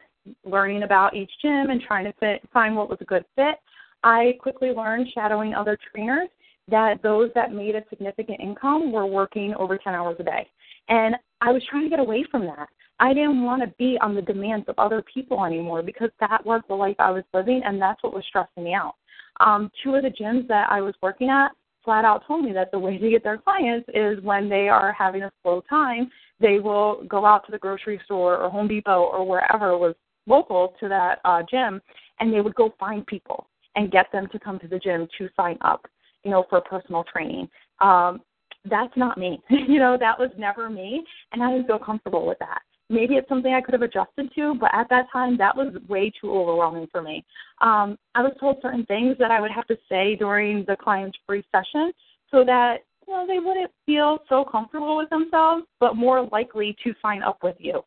learning 0.45 0.85
about 0.85 1.15
each 1.15 1.31
gym 1.43 1.71
and 1.71 1.81
trying 1.81 2.05
to 2.05 2.13
fit, 2.21 2.49
find 2.53 2.77
what 2.77 2.89
was 2.89 2.99
a 3.01 3.05
good 3.05 3.25
fit, 3.35 3.57
I 4.05 4.35
quickly 4.41 4.71
learned 4.71 5.09
shadowing 5.13 5.55
other 5.55 5.77
trainers 5.93 6.29
that 6.69 7.03
those 7.03 7.31
that 7.35 7.53
made 7.53 7.75
a 7.75 7.85
significant 7.91 8.41
income 8.41 8.93
were 8.93 9.07
working 9.07 9.55
over 9.55 9.79
10 9.79 9.95
hours 9.95 10.17
a 10.19 10.25
day. 10.25 10.47
And 10.89 11.17
I 11.41 11.53
was 11.53 11.63
trying 11.69 11.85
to 11.85 11.91
get 11.91 12.01
away 12.01 12.25
from 12.31 12.47
that. 12.47 12.69
I 12.99 13.13
didn't 13.13 13.43
want 13.43 13.63
to 13.63 13.69
be 13.79 13.99
on 14.01 14.15
the 14.15 14.23
demands 14.23 14.67
of 14.69 14.79
other 14.79 15.03
people 15.03 15.45
anymore 15.45 15.83
because 15.83 16.11
that 16.21 16.45
was 16.47 16.63
the 16.69 16.75
life 16.75 16.97
I 16.99 17.11
was 17.11 17.25
living 17.35 17.63
and 17.65 17.81
that's 17.81 18.03
what 18.03 18.15
was 18.15 18.25
stressing 18.29 18.65
me 18.65 18.75
out. 18.75 18.95
Um, 19.41 19.71
two 19.83 19.95
of 19.95 20.03
the 20.03 20.09
gyms 20.09 20.49
that 20.49 20.71
I 20.71 20.81
was 20.81 20.95
working 21.03 21.29
at 21.29 21.51
flat 21.85 22.05
out 22.05 22.27
told 22.27 22.45
me 22.45 22.53
that 22.53 22.71
the 22.73 22.79
way 22.79 22.99
to 22.99 23.11
get 23.11 23.23
their 23.23 23.39
clients 23.39 23.89
is 23.95 24.23
when 24.25 24.49
they 24.49 24.69
are 24.69 24.93
having 24.93 25.23
a 25.23 25.33
slow 25.43 25.63
time, 25.69 26.11
they 26.41 26.59
will 26.59 27.05
go 27.07 27.27
out 27.27 27.45
to 27.47 27.53
the 27.53 27.59
grocery 27.59 28.01
store 28.05 28.39
or 28.39 28.51
Home 28.51 28.67
Depot 28.67 29.03
or 29.03 29.27
wherever 29.27 29.77
was 29.77 29.95
local 30.27 30.75
to 30.81 30.89
that 30.89 31.21
uh, 31.25 31.43
gym 31.49 31.81
and 32.19 32.33
they 32.33 32.41
would 32.41 32.55
go 32.55 32.75
find 32.81 33.07
people 33.07 33.47
and 33.77 33.93
get 33.93 34.11
them 34.11 34.27
to 34.33 34.39
come 34.39 34.59
to 34.59 34.69
the 34.69 34.79
gym 34.79 35.07
to 35.19 35.29
sign 35.37 35.59
up, 35.61 35.87
you 36.25 36.31
know, 36.31 36.47
for 36.49 36.63
personal 36.63 37.05
training. 37.05 37.49
Um, 37.81 38.23
that's 38.69 38.97
not 38.97 39.19
me. 39.19 39.39
you 39.51 39.79
know, 39.79 39.99
that 40.01 40.19
was 40.19 40.31
never 40.39 40.69
me, 40.71 41.05
and 41.33 41.43
I 41.43 41.53
didn't 41.53 41.67
feel 41.67 41.79
comfortable 41.79 42.27
with 42.27 42.39
that 42.39 42.63
maybe 42.89 43.15
it's 43.15 43.29
something 43.29 43.53
I 43.53 43.61
could 43.61 43.75
have 43.75 43.83
adjusted 43.83 44.31
to, 44.35 44.55
but 44.55 44.71
at 44.73 44.89
that 44.91 45.07
time 45.13 45.37
that 45.39 45.57
was 45.57 45.75
way 45.89 46.13
too 46.21 46.31
overwhelming 46.33 46.89
for 46.91 47.03
me. 47.03 47.25
Um, 47.61 47.99
I 48.15 48.23
was 48.23 48.33
told 48.39 48.59
certain 48.63 48.87
things 48.87 49.17
that 49.19 49.31
I 49.31 49.41
would 49.41 49.51
have 49.51 49.67
to 49.69 49.77
say 49.89 50.17
during 50.17 50.65
the 50.67 50.77
client's 50.77 51.19
free 51.27 51.45
session 51.53 51.93
so 52.31 52.45
that 52.45 52.79
you 53.07 53.15
know 53.15 53.27
they 53.27 53.39
wouldn't 53.39 53.71
feel 53.87 54.19
so 54.29 54.45
comfortable 54.45 54.97
with 54.97 55.11
themselves, 55.11 55.65
but 55.81 55.97
more 55.97 56.29
likely 56.31 56.77
to 56.85 56.95
sign 57.03 57.23
up 57.23 57.39
with 57.43 57.57
you. 57.59 57.83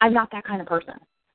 I'm 0.00 0.12
not 0.12 0.30
that 0.32 0.44
kind 0.44 0.60
of 0.60 0.66
person. 0.66 0.94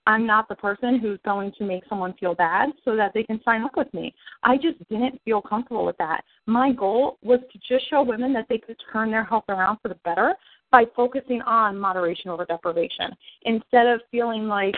I'm 0.10 0.26
not 0.26 0.50
the 0.50 0.56
person 0.56 0.98
who's 0.98 1.20
going 1.24 1.52
to 1.60 1.64
make 1.64 1.84
someone 1.88 2.16
feel 2.20 2.34
bad 2.34 2.70
so 2.84 2.96
that 2.96 3.12
they 3.14 3.22
can 3.22 3.40
sign 3.46 3.62
up 3.62 3.78
with 3.78 3.94
me. 3.94 4.12
I 4.42 4.56
just 4.56 4.80
didn't 4.90 5.22
feel 5.24 5.40
comfortable 5.40 5.86
with 5.86 5.98
that. 6.00 6.24
My 6.48 6.72
goal 6.72 7.20
was 7.22 7.40
to 7.54 7.60
just 7.60 7.88
show 7.92 8.02
women 8.02 8.34
that 8.34 8.48
they 8.50 8.58
could 8.58 8.76
turn 8.92 9.12
their 9.12 9.24
health 9.24 9.44
around 9.50 9.78
for 9.84 9.90
the 9.90 10.00
better 10.04 10.34
by 10.72 10.86
focusing 10.96 11.44
on 11.44 11.78
moderation 11.78 12.32
over 12.32 12.44
deprivation 12.44 13.12
instead 13.44 13.86
of 13.86 14.02
feeling 14.10 14.48
like 14.48 14.74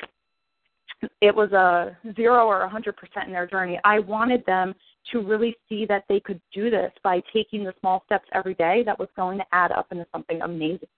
it 1.22 1.34
was 1.34 1.54
a 1.54 1.98
zero 2.14 2.46
or 2.46 2.64
a 2.64 2.70
hundred 2.70 2.98
percent 2.98 3.28
in 3.28 3.32
their 3.32 3.48
journey. 3.48 3.80
I 3.86 4.00
wanted 4.00 4.46
them 4.46 4.76
to 5.14 5.22
really 5.22 5.56
see 5.70 5.86
that 5.86 6.04
they 6.10 6.20
could 6.20 6.42
do 6.54 6.70
this 6.70 6.92
by 7.06 7.22
taking 7.34 7.64
the 7.64 7.74
small 7.80 8.04
steps 8.06 8.28
every 8.34 8.56
day 8.56 8.84
that 8.86 9.00
was 9.00 9.08
going 9.16 9.38
to 9.38 9.46
add 9.54 9.72
up 9.72 9.88
into 9.92 10.06
something 10.12 10.42
amazing. 10.42 10.90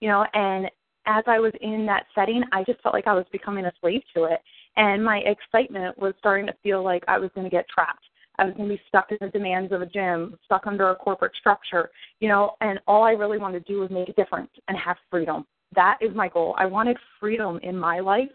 You 0.00 0.08
know, 0.08 0.24
and 0.32 0.70
as 1.06 1.24
I 1.26 1.38
was 1.38 1.52
in 1.60 1.86
that 1.86 2.06
setting, 2.14 2.42
I 2.52 2.64
just 2.64 2.80
felt 2.82 2.94
like 2.94 3.06
I 3.06 3.14
was 3.14 3.26
becoming 3.32 3.64
a 3.66 3.72
slave 3.80 4.02
to 4.14 4.24
it. 4.24 4.40
And 4.76 5.04
my 5.04 5.18
excitement 5.18 5.98
was 5.98 6.14
starting 6.18 6.46
to 6.46 6.54
feel 6.62 6.82
like 6.82 7.04
I 7.08 7.18
was 7.18 7.30
going 7.34 7.44
to 7.44 7.50
get 7.50 7.68
trapped. 7.68 8.04
I 8.38 8.44
was 8.44 8.54
going 8.54 8.68
to 8.68 8.74
be 8.74 8.82
stuck 8.88 9.10
in 9.12 9.18
the 9.20 9.28
demands 9.28 9.72
of 9.72 9.82
a 9.82 9.86
gym, 9.86 10.38
stuck 10.46 10.66
under 10.66 10.88
a 10.88 10.96
corporate 10.96 11.32
structure, 11.38 11.90
you 12.20 12.28
know, 12.28 12.56
and 12.60 12.80
all 12.86 13.04
I 13.04 13.10
really 13.10 13.38
wanted 13.38 13.66
to 13.66 13.72
do 13.72 13.80
was 13.80 13.90
make 13.90 14.08
a 14.08 14.14
difference 14.14 14.50
and 14.68 14.78
have 14.78 14.96
freedom. 15.10 15.46
That 15.74 15.98
is 16.00 16.14
my 16.14 16.28
goal. 16.28 16.54
I 16.58 16.66
wanted 16.66 16.96
freedom 17.20 17.58
in 17.62 17.76
my 17.76 18.00
life 18.00 18.30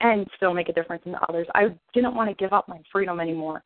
and 0.00 0.26
still 0.36 0.54
make 0.54 0.68
a 0.68 0.72
difference 0.72 1.02
in 1.06 1.16
others. 1.28 1.46
I 1.54 1.74
didn't 1.92 2.14
want 2.14 2.30
to 2.30 2.36
give 2.36 2.52
up 2.52 2.68
my 2.68 2.80
freedom 2.90 3.18
anymore. 3.20 3.62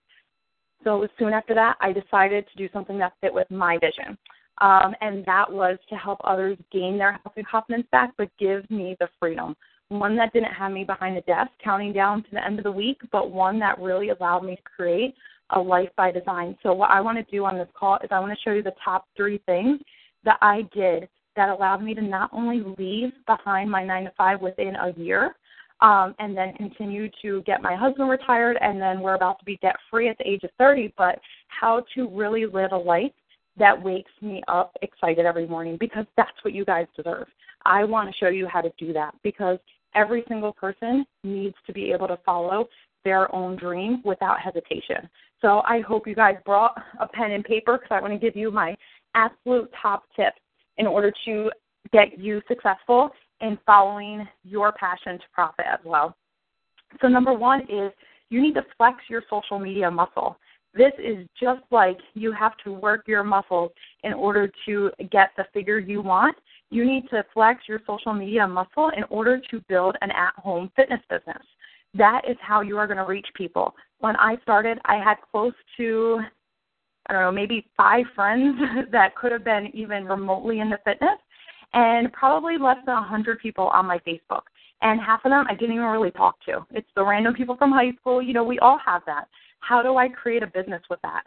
So 0.84 0.96
it 0.96 1.00
was 1.00 1.10
soon 1.18 1.32
after 1.32 1.54
that, 1.54 1.76
I 1.80 1.92
decided 1.92 2.46
to 2.46 2.56
do 2.56 2.68
something 2.72 2.98
that 2.98 3.14
fit 3.20 3.32
with 3.32 3.50
my 3.50 3.78
vision. 3.78 4.16
Um, 4.60 4.94
and 5.00 5.25
that 5.26 5.50
was 5.50 5.78
to 5.90 5.96
help 5.96 6.18
others 6.25 6.56
gain 6.72 6.96
their 6.96 7.12
health 7.12 7.34
and 7.36 7.46
confidence 7.46 7.86
back, 7.92 8.12
but 8.16 8.28
give 8.38 8.68
me 8.70 8.96
the 9.00 9.08
freedom. 9.20 9.54
One 9.88 10.16
that 10.16 10.32
didn't 10.32 10.52
have 10.52 10.72
me 10.72 10.84
behind 10.84 11.16
the 11.16 11.20
desk 11.22 11.50
counting 11.62 11.92
down 11.92 12.22
to 12.25 12.28
the 12.32 12.44
end 12.44 12.58
of 12.58 12.64
the 12.64 12.72
week, 12.72 13.00
but 13.12 13.30
one 13.30 13.58
that 13.60 13.78
really 13.78 14.08
allowed 14.08 14.44
me 14.44 14.56
to 14.56 14.62
create 14.62 15.14
a 15.50 15.60
life 15.60 15.90
by 15.96 16.10
design. 16.10 16.56
So 16.62 16.72
what 16.72 16.90
I 16.90 17.00
want 17.00 17.18
to 17.18 17.30
do 17.30 17.44
on 17.44 17.56
this 17.56 17.68
call 17.78 17.98
is 18.02 18.08
I 18.10 18.18
want 18.18 18.32
to 18.32 18.42
show 18.42 18.52
you 18.52 18.62
the 18.62 18.75
top 18.84 19.06
three 19.16 19.38
things 19.46 19.80
that 20.25 20.38
I 20.42 20.62
did 20.75 21.08
that 21.36 21.50
allowed 21.50 21.82
me 21.82 21.94
to 21.94 22.02
not 22.02 22.30
only 22.32 22.62
leave 22.78 23.12
behind 23.26 23.70
my 23.70 23.84
nine 23.84 24.04
to 24.04 24.12
five 24.16 24.40
within 24.40 24.75
a 24.76 24.92
year, 24.98 25.36
um, 25.80 26.14
and 26.18 26.36
then 26.36 26.54
continue 26.54 27.10
to 27.22 27.42
get 27.42 27.62
my 27.62 27.76
husband 27.76 28.08
retired, 28.08 28.56
and 28.60 28.80
then 28.80 29.00
we're 29.00 29.14
about 29.14 29.38
to 29.38 29.44
be 29.44 29.58
debt 29.60 29.76
free 29.90 30.08
at 30.08 30.16
the 30.18 30.26
age 30.28 30.42
of 30.42 30.50
30, 30.58 30.94
but 30.96 31.20
how 31.48 31.84
to 31.94 32.08
really 32.08 32.46
live 32.46 32.72
a 32.72 32.76
life 32.76 33.12
that 33.58 33.80
wakes 33.80 34.10
me 34.20 34.42
up 34.48 34.76
excited 34.82 35.26
every 35.26 35.46
morning 35.46 35.76
because 35.78 36.06
that's 36.16 36.36
what 36.42 36.54
you 36.54 36.64
guys 36.64 36.86
deserve. 36.96 37.26
I 37.64 37.84
want 37.84 38.10
to 38.10 38.16
show 38.16 38.28
you 38.28 38.46
how 38.46 38.60
to 38.60 38.72
do 38.78 38.92
that 38.92 39.14
because 39.22 39.58
every 39.94 40.25
single 40.28 40.52
person 40.52 41.06
needs 41.25 41.56
to 41.66 41.72
be 41.72 41.92
able 41.92 42.08
to 42.08 42.18
follow 42.25 42.68
their 43.04 43.34
own 43.34 43.56
dream 43.56 44.02
without 44.04 44.40
hesitation. 44.40 45.08
So 45.40 45.62
I 45.66 45.80
hope 45.80 46.06
you 46.06 46.14
guys 46.14 46.36
brought 46.44 46.76
a 47.00 47.06
pen 47.06 47.32
and 47.32 47.44
paper 47.44 47.78
because 47.78 47.88
I 47.90 48.00
want 48.00 48.12
to 48.12 48.18
give 48.18 48.36
you 48.36 48.50
my 48.50 48.76
absolute 49.14 49.70
top 49.80 50.04
tips 50.14 50.40
in 50.76 50.86
order 50.86 51.12
to 51.25 51.50
get 51.92 52.18
you 52.18 52.42
successful 52.48 53.10
in 53.40 53.58
following 53.66 54.26
your 54.44 54.72
passion 54.72 55.18
to 55.18 55.25
profit 55.32 55.66
as 55.70 55.78
well. 55.84 56.16
So, 57.00 57.08
number 57.08 57.32
one 57.32 57.62
is 57.62 57.92
you 58.30 58.40
need 58.40 58.54
to 58.54 58.64
flex 58.76 58.98
your 59.08 59.22
social 59.30 59.58
media 59.58 59.90
muscle. 59.90 60.38
This 60.76 60.92
is 60.99 61.26
just 61.40 61.62
like 61.71 61.97
you 62.14 62.33
have 62.33 62.52
to 62.64 62.73
work 62.73 63.09
your 63.09 63.25
muscles 63.25 63.71
in 64.04 64.12
order 64.12 64.50
to 64.66 64.90
get 65.11 65.30
the 65.37 65.45
figure 65.54 65.78
you 65.78 66.02
want. 66.02 66.37
You 66.71 66.85
need 66.85 67.09
to 67.11 67.25
flex 67.33 67.62
your 67.66 67.80
social 67.87 68.12
media 68.12 68.47
muscle 68.47 68.90
in 68.97 69.04
order 69.04 69.40
to 69.50 69.64
build 69.68 69.97
an 70.02 70.11
at 70.11 70.35
home 70.37 70.71
fitness 70.76 71.00
business. 71.09 71.42
That 71.95 72.23
is 72.28 72.37
how 72.40 72.61
you 72.61 72.76
are 72.76 72.87
going 72.87 72.99
to 72.99 73.04
reach 73.04 73.26
people. 73.35 73.75
When 74.00 74.16
I 74.16 74.37
started, 74.42 74.78
I 74.85 74.97
had 74.97 75.16
close 75.30 75.54
to, 75.78 76.21
I 77.06 77.12
don't 77.14 77.23
know, 77.23 77.33
maybe 77.33 77.66
five 77.76 78.04
friends 78.14 78.59
that 78.92 79.16
could 79.16 79.33
have 79.33 79.45
been 79.45 79.71
even 79.73 80.04
remotely 80.04 80.61
into 80.61 80.78
fitness, 80.85 81.18
and 81.73 82.12
probably 82.12 82.59
less 82.59 82.78
than 82.85 82.97
100 82.97 83.38
people 83.38 83.68
on 83.68 83.87
my 83.87 83.99
Facebook. 84.00 84.42
And 84.83 85.00
half 85.00 85.25
of 85.25 85.30
them 85.30 85.47
I 85.49 85.54
didn't 85.54 85.76
even 85.76 85.87
really 85.87 86.11
talk 86.11 86.37
to. 86.45 86.66
It's 86.71 86.88
the 86.95 87.04
random 87.04 87.33
people 87.33 87.56
from 87.56 87.73
high 87.73 87.92
school. 87.99 88.21
You 88.21 88.35
know, 88.35 88.45
we 88.45 88.59
all 88.59 88.78
have 88.85 89.00
that. 89.06 89.26
How 89.60 89.82
do 89.82 89.96
I 89.96 90.08
create 90.08 90.42
a 90.42 90.46
business 90.46 90.82
with 90.88 91.00
that? 91.02 91.22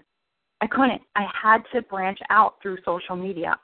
I 0.61 0.67
couldn't. 0.67 1.01
I 1.15 1.25
had 1.41 1.59
to 1.73 1.81
branch 1.83 2.19
out 2.29 2.55
through 2.61 2.77
social 2.85 3.15
media. 3.15 3.57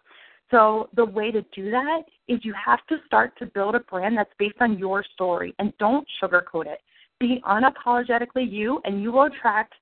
So 0.52 0.90
the 0.96 1.06
way 1.06 1.32
to 1.32 1.42
do 1.54 1.72
that 1.72 2.04
is 2.28 2.40
you 2.44 2.54
have 2.54 2.86
to 2.88 2.98
start 3.06 3.38
to 3.40 3.46
build 3.48 3.76
a 3.76 3.80
brand 3.80 4.18
that's 4.18 4.32
based 4.38 4.58
on 4.62 4.78
your 4.78 5.04
story 5.14 5.56
and 5.60 5.74
don't 5.80 6.08
sugarcoat 6.22 6.68
it. 6.68 6.80
Be 7.20 7.42
unapologetically 7.48 8.50
you 8.50 8.80
and 8.86 9.02
you 9.02 9.12
will 9.12 9.24
attract 9.24 9.74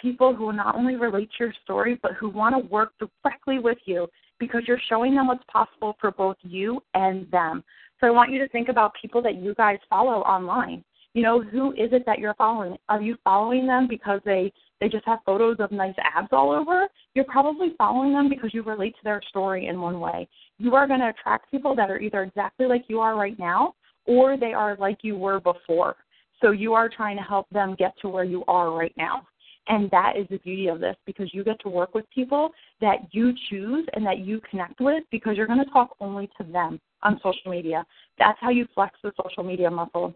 people 0.00 0.34
who 0.34 0.46
will 0.46 0.52
not 0.52 0.74
only 0.74 0.96
relate 0.96 1.30
to 1.38 1.44
your 1.44 1.54
story 1.64 1.98
but 2.02 2.12
who 2.12 2.28
want 2.28 2.54
to 2.54 2.70
work 2.70 2.92
directly 2.98 3.58
with 3.58 3.78
you 3.84 4.06
because 4.38 4.62
you're 4.66 4.80
showing 4.88 5.14
them 5.14 5.28
what's 5.28 5.44
possible 5.50 5.96
for 6.00 6.10
both 6.10 6.36
you 6.42 6.82
and 6.94 7.30
them. 7.30 7.62
So 8.00 8.06
I 8.06 8.10
want 8.10 8.32
you 8.32 8.38
to 8.40 8.48
think 8.48 8.68
about 8.68 8.92
people 9.00 9.22
that 9.22 9.36
you 9.36 9.54
guys 9.54 9.78
follow 9.88 10.20
online. 10.22 10.84
You 11.14 11.22
know, 11.22 11.42
who 11.42 11.72
is 11.72 11.92
it 11.92 12.04
that 12.06 12.18
you're 12.18 12.34
following? 12.34 12.76
Are 12.88 13.02
you 13.02 13.16
following 13.22 13.66
them 13.66 13.86
because 13.88 14.20
they 14.24 14.52
they 14.80 14.88
just 14.88 15.06
have 15.06 15.20
photos 15.26 15.56
of 15.60 15.70
nice 15.70 15.94
abs 16.14 16.28
all 16.32 16.50
over? 16.50 16.88
You're 17.14 17.26
probably 17.26 17.74
following 17.76 18.12
them 18.12 18.28
because 18.28 18.54
you 18.54 18.62
relate 18.62 18.94
to 18.96 19.04
their 19.04 19.20
story 19.28 19.66
in 19.66 19.80
one 19.80 20.00
way. 20.00 20.28
You 20.58 20.74
are 20.74 20.88
going 20.88 21.00
to 21.00 21.10
attract 21.10 21.50
people 21.50 21.76
that 21.76 21.90
are 21.90 22.00
either 22.00 22.22
exactly 22.22 22.66
like 22.66 22.84
you 22.88 22.98
are 23.00 23.14
right 23.16 23.38
now 23.38 23.74
or 24.06 24.36
they 24.36 24.52
are 24.52 24.76
like 24.80 24.98
you 25.02 25.16
were 25.16 25.38
before. 25.38 25.96
So 26.40 26.50
you 26.50 26.74
are 26.74 26.88
trying 26.88 27.16
to 27.16 27.22
help 27.22 27.48
them 27.50 27.76
get 27.78 27.94
to 28.02 28.08
where 28.08 28.24
you 28.24 28.44
are 28.48 28.72
right 28.72 28.94
now. 28.96 29.26
And 29.68 29.88
that 29.92 30.14
is 30.16 30.26
the 30.28 30.38
beauty 30.38 30.66
of 30.66 30.80
this 30.80 30.96
because 31.06 31.32
you 31.32 31.44
get 31.44 31.60
to 31.60 31.68
work 31.68 31.94
with 31.94 32.04
people 32.12 32.50
that 32.80 32.96
you 33.12 33.32
choose 33.48 33.86
and 33.92 34.04
that 34.04 34.18
you 34.18 34.40
connect 34.50 34.80
with 34.80 35.04
because 35.12 35.36
you're 35.36 35.46
going 35.46 35.64
to 35.64 35.70
talk 35.70 35.94
only 36.00 36.28
to 36.38 36.44
them 36.44 36.80
on 37.04 37.20
social 37.22 37.50
media. 37.50 37.86
That's 38.18 38.38
how 38.40 38.50
you 38.50 38.66
flex 38.74 38.96
the 39.04 39.12
social 39.22 39.44
media 39.44 39.70
muscle. 39.70 40.14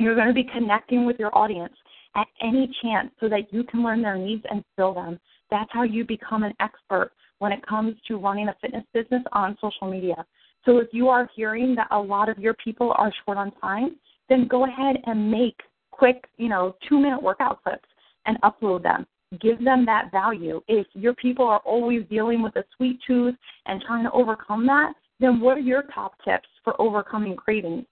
You're 0.00 0.14
going 0.14 0.28
to 0.28 0.34
be 0.34 0.44
connecting 0.44 1.04
with 1.04 1.18
your 1.18 1.36
audience 1.36 1.74
at 2.16 2.26
any 2.40 2.74
chance 2.82 3.10
so 3.20 3.28
that 3.28 3.52
you 3.52 3.64
can 3.64 3.82
learn 3.82 4.00
their 4.00 4.16
needs 4.16 4.42
and 4.50 4.64
fill 4.74 4.94
them. 4.94 5.20
That's 5.50 5.68
how 5.74 5.82
you 5.82 6.06
become 6.06 6.42
an 6.42 6.54
expert 6.58 7.12
when 7.38 7.52
it 7.52 7.64
comes 7.66 7.96
to 8.08 8.16
running 8.16 8.48
a 8.48 8.56
fitness 8.62 8.84
business 8.94 9.22
on 9.32 9.58
social 9.60 9.90
media. 9.90 10.24
So 10.64 10.78
if 10.78 10.88
you 10.92 11.10
are 11.10 11.28
hearing 11.36 11.74
that 11.74 11.88
a 11.90 11.98
lot 11.98 12.30
of 12.30 12.38
your 12.38 12.54
people 12.54 12.94
are 12.96 13.12
short 13.24 13.36
on 13.36 13.52
time, 13.60 13.96
then 14.30 14.48
go 14.48 14.64
ahead 14.64 14.96
and 15.04 15.30
make 15.30 15.60
quick, 15.90 16.24
you 16.38 16.48
know, 16.48 16.76
two 16.88 16.98
minute 16.98 17.22
workout 17.22 17.62
clips 17.62 17.88
and 18.24 18.40
upload 18.40 18.82
them. 18.82 19.06
Give 19.38 19.62
them 19.62 19.84
that 19.84 20.10
value. 20.10 20.62
If 20.66 20.86
your 20.94 21.12
people 21.12 21.46
are 21.46 21.60
always 21.66 22.06
dealing 22.08 22.40
with 22.40 22.56
a 22.56 22.64
sweet 22.74 23.00
tooth 23.06 23.34
and 23.66 23.82
trying 23.86 24.04
to 24.04 24.12
overcome 24.12 24.66
that, 24.66 24.94
then 25.18 25.40
what 25.40 25.58
are 25.58 25.60
your 25.60 25.82
top 25.94 26.14
tips 26.24 26.48
for 26.64 26.80
overcoming 26.80 27.36
cravings? 27.36 27.84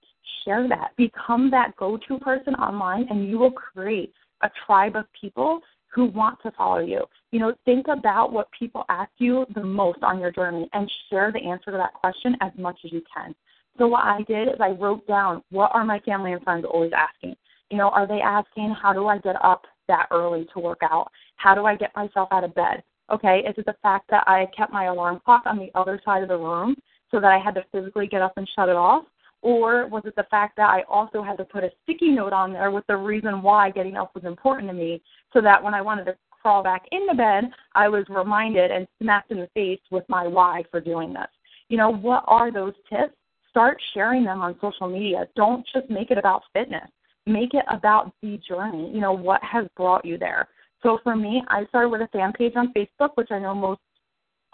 Share 0.45 0.67
that. 0.67 0.95
Become 0.97 1.51
that 1.51 1.75
go 1.77 1.97
to 2.07 2.19
person 2.19 2.55
online, 2.55 3.07
and 3.09 3.29
you 3.29 3.37
will 3.37 3.51
create 3.51 4.13
a 4.41 4.49
tribe 4.65 4.95
of 4.95 5.05
people 5.19 5.61
who 5.93 6.05
want 6.05 6.39
to 6.43 6.51
follow 6.51 6.79
you. 6.79 7.03
You 7.31 7.39
know, 7.39 7.53
think 7.65 7.87
about 7.87 8.31
what 8.31 8.47
people 8.57 8.85
ask 8.89 9.11
you 9.17 9.45
the 9.55 9.63
most 9.63 9.99
on 10.03 10.19
your 10.19 10.31
journey 10.31 10.69
and 10.73 10.91
share 11.09 11.31
the 11.31 11.39
answer 11.39 11.71
to 11.71 11.77
that 11.77 11.93
question 11.93 12.35
as 12.41 12.51
much 12.57 12.79
as 12.85 12.91
you 12.91 13.01
can. 13.13 13.33
So, 13.77 13.87
what 13.87 14.03
I 14.03 14.21
did 14.23 14.49
is 14.49 14.55
I 14.59 14.69
wrote 14.69 15.07
down 15.07 15.43
what 15.51 15.71
are 15.73 15.85
my 15.85 15.99
family 15.99 16.33
and 16.33 16.43
friends 16.43 16.65
always 16.71 16.91
asking? 16.95 17.35
You 17.71 17.77
know, 17.77 17.89
are 17.89 18.07
they 18.07 18.19
asking, 18.21 18.75
how 18.79 18.93
do 18.93 19.07
I 19.07 19.19
get 19.19 19.35
up 19.43 19.65
that 19.87 20.07
early 20.11 20.47
to 20.53 20.59
work 20.59 20.79
out? 20.83 21.11
How 21.35 21.55
do 21.55 21.65
I 21.65 21.75
get 21.75 21.95
myself 21.95 22.29
out 22.31 22.43
of 22.43 22.55
bed? 22.55 22.83
Okay, 23.11 23.39
is 23.47 23.55
it 23.57 23.65
the 23.65 23.75
fact 23.81 24.09
that 24.11 24.23
I 24.27 24.47
kept 24.55 24.71
my 24.71 24.85
alarm 24.85 25.21
clock 25.23 25.43
on 25.45 25.57
the 25.57 25.71
other 25.75 25.99
side 26.03 26.23
of 26.23 26.29
the 26.29 26.37
room 26.37 26.75
so 27.09 27.19
that 27.19 27.31
I 27.31 27.39
had 27.39 27.55
to 27.55 27.63
physically 27.71 28.07
get 28.07 28.21
up 28.21 28.37
and 28.37 28.47
shut 28.55 28.69
it 28.69 28.75
off? 28.75 29.05
Or 29.41 29.87
was 29.87 30.03
it 30.05 30.15
the 30.15 30.27
fact 30.29 30.57
that 30.57 30.69
I 30.69 30.83
also 30.89 31.23
had 31.23 31.37
to 31.37 31.45
put 31.45 31.63
a 31.63 31.71
sticky 31.83 32.09
note 32.09 32.33
on 32.33 32.51
there 32.51 32.71
with 32.71 32.85
the 32.87 32.97
reason 32.97 33.41
why 33.41 33.69
getting 33.69 33.95
up 33.95 34.13
was 34.13 34.25
important 34.25 34.69
to 34.69 34.73
me 34.73 35.01
so 35.31 35.41
that 35.41 35.63
when 35.63 35.73
I 35.73 35.81
wanted 35.81 36.05
to 36.05 36.17
crawl 36.29 36.61
back 36.61 36.83
into 36.91 37.13
bed, 37.15 37.45
I 37.75 37.87
was 37.87 38.05
reminded 38.09 38.71
and 38.71 38.87
smacked 39.01 39.31
in 39.31 39.39
the 39.39 39.49
face 39.53 39.81
with 39.91 40.03
my 40.09 40.27
why 40.27 40.63
for 40.71 40.81
doing 40.81 41.13
this? 41.13 41.27
You 41.69 41.77
know, 41.77 41.91
what 41.91 42.23
are 42.27 42.51
those 42.51 42.73
tips? 42.89 43.13
Start 43.49 43.81
sharing 43.93 44.25
them 44.25 44.41
on 44.41 44.55
social 44.61 44.89
media. 44.89 45.27
Don't 45.35 45.65
just 45.73 45.89
make 45.89 46.11
it 46.11 46.17
about 46.17 46.43
fitness 46.53 46.89
make 47.29 47.53
it 47.53 47.65
about 47.69 48.11
the 48.21 48.39
journey. 48.47 48.91
You 48.93 48.99
know, 48.99 49.13
what 49.13 49.41
has 49.43 49.65
brought 49.77 50.03
you 50.03 50.17
there. 50.17 50.47
So 50.83 50.99
for 51.03 51.15
me, 51.15 51.43
I 51.49 51.65
started 51.65 51.89
with 51.89 52.01
a 52.01 52.07
fan 52.07 52.33
page 52.33 52.53
on 52.55 52.73
Facebook, 52.73 53.11
which 53.15 53.31
I 53.31 53.39
know 53.39 53.53
most 53.53 53.81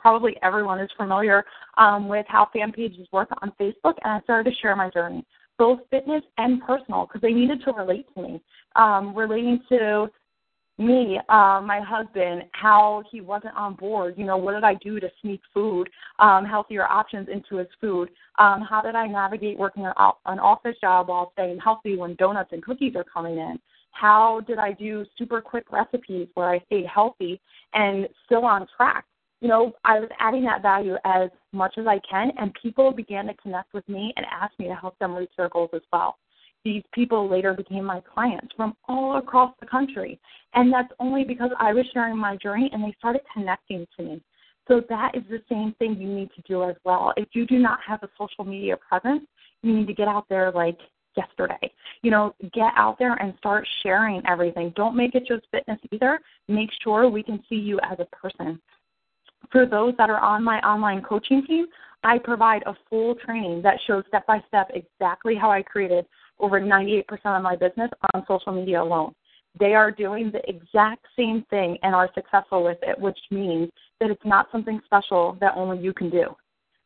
probably 0.05 0.35
everyone 0.43 0.79
is 0.79 0.89
familiar 0.95 1.43
um, 1.77 2.07
with 2.07 2.27
how 2.29 2.47
fan 2.53 2.71
pages 2.71 3.07
work 3.11 3.27
on 3.41 3.51
Facebook, 3.59 3.95
and 4.03 4.13
I 4.13 4.19
started 4.21 4.51
to 4.51 4.55
share 4.57 4.75
my 4.75 4.87
journey, 4.91 5.25
both 5.57 5.79
fitness 5.89 6.21
and 6.37 6.61
personal, 6.61 7.07
because 7.07 7.21
they 7.21 7.33
needed 7.33 7.63
to 7.65 7.71
relate 7.71 8.05
to 8.13 8.21
me, 8.21 8.41
um, 8.75 9.15
relating 9.17 9.61
to 9.69 10.05
me, 10.77 11.19
uh, 11.27 11.59
my 11.59 11.81
husband, 11.83 12.43
how 12.51 13.01
he 13.11 13.19
wasn't 13.19 13.55
on 13.55 13.73
board. 13.73 14.13
You 14.15 14.25
know, 14.25 14.37
what 14.37 14.53
did 14.53 14.63
I 14.63 14.75
do 14.75 14.99
to 14.99 15.09
sneak 15.23 15.41
food, 15.51 15.89
um, 16.19 16.45
healthier 16.45 16.85
options 16.85 17.27
into 17.27 17.55
his 17.55 17.67
food? 17.81 18.09
Um, 18.37 18.61
how 18.61 18.81
did 18.83 18.93
I 18.93 19.07
navigate 19.07 19.57
working 19.57 19.87
an, 19.87 19.93
an 20.27 20.37
office 20.37 20.75
job 20.81 21.07
while 21.07 21.31
staying 21.33 21.57
healthy 21.57 21.97
when 21.97 22.13
donuts 22.19 22.51
and 22.53 22.61
cookies 22.61 22.93
are 22.95 23.05
coming 23.11 23.39
in? 23.39 23.57
How 23.89 24.41
did 24.41 24.59
I 24.59 24.73
do 24.73 25.03
super 25.17 25.41
quick 25.41 25.71
recipes 25.71 26.27
where 26.35 26.49
I 26.49 26.59
stayed 26.67 26.85
healthy 26.85 27.41
and 27.73 28.07
still 28.27 28.45
on 28.45 28.67
track? 28.77 29.05
You 29.45 29.51
know, 29.51 29.73
I 29.83 29.99
was 29.99 30.09
adding 30.19 30.43
that 30.45 30.63
value 30.63 30.95
as 31.05 31.29
much 31.53 31.75
as 31.77 31.85
I 31.85 31.99
can, 32.09 32.31
and 32.39 32.51
people 32.59 32.91
began 32.91 33.27
to 33.27 33.33
connect 33.35 33.75
with 33.75 33.87
me 33.87 34.11
and 34.17 34.25
ask 34.25 34.57
me 34.57 34.65
to 34.65 34.73
help 34.73 34.97
them 34.97 35.13
reach 35.13 35.29
their 35.37 35.49
goals 35.49 35.69
as 35.75 35.83
well 35.93 36.17
these 36.63 36.81
people 36.93 37.29
later 37.29 37.53
became 37.53 37.85
my 37.85 38.01
clients 38.01 38.47
from 38.57 38.75
all 38.87 39.17
across 39.17 39.53
the 39.59 39.67
country. 39.67 40.19
And 40.55 40.73
that's 40.73 40.91
only 40.99 41.23
because 41.23 41.51
I 41.59 41.71
was 41.73 41.85
sharing 41.93 42.17
my 42.17 42.37
journey 42.37 42.71
and 42.73 42.83
they 42.83 42.95
started 42.97 43.21
connecting 43.31 43.85
to 43.95 44.03
me. 44.03 44.21
So 44.67 44.81
that 44.89 45.11
is 45.13 45.21
the 45.29 45.43
same 45.47 45.75
thing 45.77 45.95
you 46.01 46.07
need 46.07 46.31
to 46.35 46.41
do 46.47 46.63
as 46.63 46.75
well. 46.83 47.13
If 47.17 47.27
you 47.33 47.45
do 47.45 47.59
not 47.59 47.77
have 47.87 48.01
a 48.01 48.09
social 48.17 48.43
media 48.43 48.77
presence, 48.77 49.27
you 49.61 49.77
need 49.77 49.85
to 49.85 49.93
get 49.93 50.07
out 50.07 50.25
there 50.27 50.51
like 50.51 50.79
yesterday. 51.15 51.71
You 52.01 52.09
know, 52.09 52.33
get 52.51 52.71
out 52.75 52.97
there 52.97 53.13
and 53.13 53.35
start 53.37 53.67
sharing 53.83 54.23
everything. 54.27 54.73
Don't 54.75 54.97
make 54.97 55.13
it 55.13 55.27
just 55.27 55.45
fitness 55.51 55.79
either. 55.91 56.19
Make 56.47 56.69
sure 56.83 57.07
we 57.07 57.21
can 57.21 57.43
see 57.47 57.55
you 57.55 57.79
as 57.83 57.99
a 57.99 58.05
person. 58.05 58.59
For 59.51 59.65
those 59.65 59.93
that 59.97 60.09
are 60.09 60.19
on 60.19 60.43
my 60.43 60.59
online 60.59 61.01
coaching 61.01 61.45
team, 61.45 61.67
I 62.03 62.19
provide 62.19 62.63
a 62.65 62.75
full 62.89 63.15
training 63.15 63.61
that 63.63 63.79
shows 63.87 64.03
step 64.07 64.27
by 64.27 64.43
step 64.47 64.69
exactly 64.73 65.35
how 65.35 65.49
I 65.51 65.61
created 65.63 66.05
over 66.39 66.59
98% 66.59 67.03
of 67.25 67.41
my 67.43 67.55
business 67.55 67.89
on 68.13 68.25
social 68.27 68.53
media 68.53 68.81
alone. 68.81 69.13
They 69.57 69.73
are 69.73 69.89
doing 69.89 70.31
the 70.31 70.47
exact 70.49 71.05
same 71.17 71.45
thing 71.49 71.77
and 71.81 71.95
are 71.95 72.09
successful 72.13 72.63
with 72.63 72.77
it, 72.81 72.99
which 72.99 73.17
means 73.31 73.71
that 73.99 74.11
it's 74.11 74.25
not 74.25 74.47
something 74.51 74.81
special 74.85 75.37
that 75.39 75.53
only 75.55 75.79
you 75.79 75.93
can 75.93 76.09
do 76.09 76.35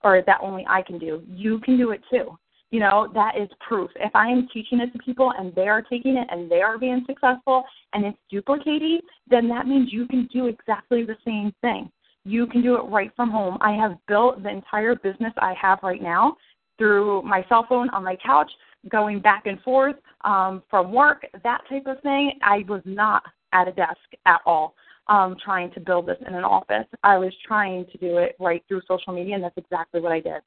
or 0.04 0.24
that 0.26 0.39
only 0.41 0.65
I 0.69 0.82
can 0.82 0.98
do. 1.00 1.24
You 1.28 1.60
can 1.60 1.78
do 1.78 1.91
it 1.91 2.02
too. 2.10 2.38
You 2.72 2.80
know, 2.80 3.10
that 3.15 3.36
is 3.36 3.50
proof. 3.67 3.89
If 3.95 4.15
I 4.15 4.28
am 4.28 4.48
teaching 4.54 4.80
it 4.80 4.93
to 4.93 5.00
people 5.00 5.34
and 5.38 5.54
they 5.56 5.67
are 5.67 5.82
taking 5.82 6.17
it 6.17 6.28
and 6.30 6.50
they 6.50 6.62
are 6.62 6.78
being 6.78 7.04
successful 7.08 7.63
and 7.93 8.06
it's 8.06 8.17
duplicating, 8.30 9.00
then 9.28 9.50
that 9.50 9.65
means 9.65 9.91
you 9.91 10.08
can 10.08 10.30
do 10.32 10.45
exactly 10.45 11.04
the 11.04 11.17
same 11.26 11.52
thing. 11.62 11.91
You 12.25 12.47
can 12.47 12.62
do 12.62 12.75
it 12.75 12.84
right 12.89 13.12
from 13.15 13.29
home. 13.29 13.58
I 13.62 13.71
have 13.73 13.97
built 14.08 14.43
the 14.43 14.49
entire 14.49 14.95
business 14.95 15.34
I 15.38 15.53
have 15.60 15.79
right 15.84 16.01
now 16.01 16.38
through 16.77 17.21
my 17.23 17.45
cell 17.49 17.65
phone 17.67 17.89
on 17.89 18.03
my 18.03 18.17
couch 18.23 18.51
going 18.88 19.19
back 19.19 19.45
and 19.45 19.62
forth 19.62 19.95
um, 20.23 20.63
from 20.69 20.93
work, 20.93 21.25
that 21.43 21.62
type 21.69 21.86
of 21.86 22.01
thing. 22.01 22.32
I 22.41 22.63
was 22.67 22.82
not 22.86 23.23
at 23.51 23.67
a 23.67 23.71
desk 23.71 23.97
at 24.25 24.41
all 24.45 24.75
um, 25.08 25.36
trying 25.43 25.71
to 25.71 25.79
build 25.79 26.08
this 26.08 26.17
in 26.25 26.34
an 26.34 26.43
office. 26.43 26.86
I 27.03 27.17
was 27.17 27.34
trying 27.45 27.86
to 27.91 27.97
do 27.97 28.17
it 28.17 28.36
right 28.39 28.63
through 28.67 28.82
social 28.88 29.12
media, 29.12 29.36
and 29.36 29.43
that's 29.43 29.58
exactly 29.58 29.99
what 29.99 30.12
I 30.12 30.19
did. 30.19 30.41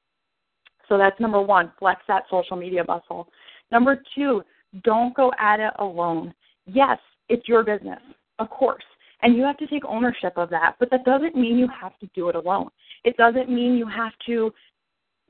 So 0.89 0.97
that's 0.97 1.19
number 1.19 1.41
one, 1.41 1.71
flex 1.79 2.01
that 2.07 2.23
social 2.29 2.57
media 2.57 2.83
muscle. 2.87 3.27
Number 3.71 4.01
two, 4.15 4.43
don't 4.83 5.15
go 5.15 5.31
at 5.39 5.59
it 5.59 5.73
alone. 5.79 6.33
Yes, 6.65 6.97
it's 7.29 7.47
your 7.47 7.63
business, 7.63 7.99
of 8.39 8.49
course. 8.49 8.83
And 9.23 9.35
you 9.35 9.43
have 9.43 9.57
to 9.57 9.67
take 9.67 9.85
ownership 9.85 10.33
of 10.35 10.49
that. 10.51 10.75
But 10.79 10.91
that 10.91 11.05
doesn't 11.05 11.35
mean 11.35 11.57
you 11.57 11.67
have 11.81 11.97
to 11.99 12.09
do 12.13 12.29
it 12.29 12.35
alone. 12.35 12.69
It 13.03 13.17
doesn't 13.17 13.49
mean 13.49 13.75
you 13.75 13.87
have 13.87 14.11
to, 14.27 14.53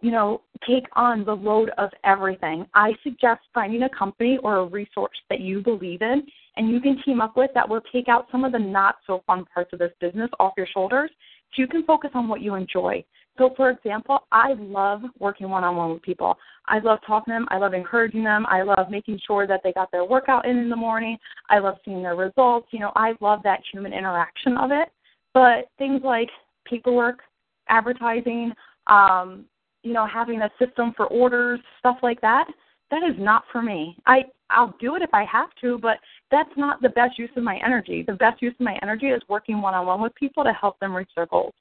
you 0.01 0.12
know, 0.12 0.41
take 0.67 0.86
on 0.93 1.23
the 1.23 1.36
load 1.36 1.69
of 1.77 1.89
everything. 2.03 2.65
I 2.73 2.93
suggest 3.03 3.41
finding 3.53 3.84
a 3.84 3.89
company 3.89 4.39
or 4.43 4.58
a 4.58 4.65
resource 4.65 5.17
that 5.29 5.39
you 5.39 5.62
believe 5.62 6.01
in 6.01 6.23
and 6.56 6.69
you 6.69 6.79
can 6.79 7.01
team 7.03 7.21
up 7.21 7.36
with 7.36 7.51
that 7.53 7.67
will 7.67 7.82
take 7.91 8.08
out 8.08 8.27
some 8.32 8.43
of 8.43 8.51
the 8.51 8.60
not 8.60 8.95
so 9.08 9.23
fun 9.25 9.45
parts 9.53 9.73
of 9.73 9.79
this 9.79 9.91
business 9.99 10.29
off 10.39 10.53
your 10.58 10.67
shoulders 10.67 11.10
so 11.53 11.62
you 11.62 11.67
can 11.67 11.84
focus 11.84 12.12
on 12.13 12.27
what 12.27 12.41
you 12.41 12.56
enjoy. 12.56 13.03
So, 13.38 13.52
for 13.58 13.72
example, 13.72 14.19
I 14.32 14.54
love 14.54 15.02
working 15.19 15.50
one 15.50 15.63
on 15.63 15.76
one 15.76 15.93
with 15.93 16.02
people. 16.04 16.38
I 16.67 16.80
love 16.80 17.00
talking 17.06 17.32
to 17.32 17.39
them. 17.39 17.48
I 17.50 17.58
love 17.58 17.74
encouraging 17.74 18.24
them. 18.24 18.46
I 18.48 18.62
love 18.62 18.89
making 18.91 19.19
sure 19.26 19.48
that 19.48 19.62
they 19.63 19.74
got 19.74 19.91
their 19.91 20.06
workout 20.06 20.46
in 20.46 20.58
in 20.58 20.69
the 20.69 20.76
morning. 20.76 21.17
I 21.50 21.60
love 21.60 21.76
seeing 21.84 22.04
their 22.04 22.15
results. 22.15 22.67
You 22.72 22.80
know, 22.80 22.91
I 22.96 23.13
love 23.22 23.39
that 23.43 23.62
human 23.72 23.91
interaction 23.91 24.58
of 24.58 24.72
it. 24.72 24.89
But 25.34 25.69
things 25.80 26.02
like 26.04 26.30
paperwork, 26.65 27.22
advertising, 27.69 28.54
um, 28.88 29.46
you 29.82 29.93
know, 29.93 30.06
having 30.06 30.41
a 30.41 30.52
system 30.60 30.93
for 30.96 31.08
orders, 31.08 31.60
stuff 31.80 31.98
like 32.04 32.22
that, 32.22 32.46
that 32.91 33.04
is 33.04 33.15
not 33.17 33.43
for 33.52 33.62
me. 33.62 33.98
I 34.06 34.26
I'll 34.52 34.76
do 34.80 34.96
it 34.96 35.02
if 35.02 35.10
I 35.13 35.26
have 35.26 35.50
to, 35.62 35.80
but 35.80 35.98
that's 36.30 36.52
not 36.56 36.82
the 36.82 36.89
best 36.89 37.17
use 37.17 37.32
of 37.36 37.41
my 37.41 37.60
energy. 37.65 38.04
The 38.06 38.13
best 38.13 38.41
use 38.41 38.54
of 38.60 38.63
my 38.63 38.78
energy 38.84 39.08
is 39.08 39.22
working 39.28 39.62
one 39.62 39.74
on 39.74 39.88
one 39.88 40.02
with 40.02 40.13
people 40.13 40.43
to 40.43 40.54
help 40.54 40.80
them 40.80 40.96
reach 40.96 41.10
their 41.15 41.26
goals. 41.26 41.54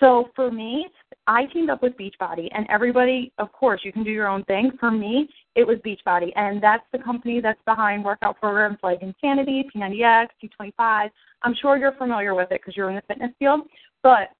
So 0.00 0.30
for 0.34 0.50
me, 0.50 0.88
I 1.26 1.46
teamed 1.46 1.70
up 1.70 1.82
with 1.82 1.94
Beachbody, 1.96 2.48
and 2.52 2.66
everybody, 2.68 3.32
of 3.38 3.50
course, 3.52 3.80
you 3.82 3.92
can 3.92 4.04
do 4.04 4.10
your 4.10 4.28
own 4.28 4.44
thing. 4.44 4.72
For 4.78 4.90
me, 4.90 5.28
it 5.54 5.66
was 5.66 5.78
Beachbody, 5.78 6.30
and 6.36 6.62
that's 6.62 6.84
the 6.92 6.98
company 6.98 7.40
that's 7.40 7.60
behind 7.64 8.04
workout 8.04 8.38
programs 8.38 8.78
like 8.82 9.00
Insanity, 9.00 9.64
P90X, 9.74 10.26
T25. 10.42 11.10
I'm 11.42 11.54
sure 11.60 11.76
you're 11.76 11.92
familiar 11.92 12.34
with 12.34 12.50
it 12.50 12.60
because 12.60 12.76
you're 12.76 12.90
in 12.90 12.96
the 12.96 13.02
fitness 13.02 13.30
field. 13.38 13.62
But 14.02 14.30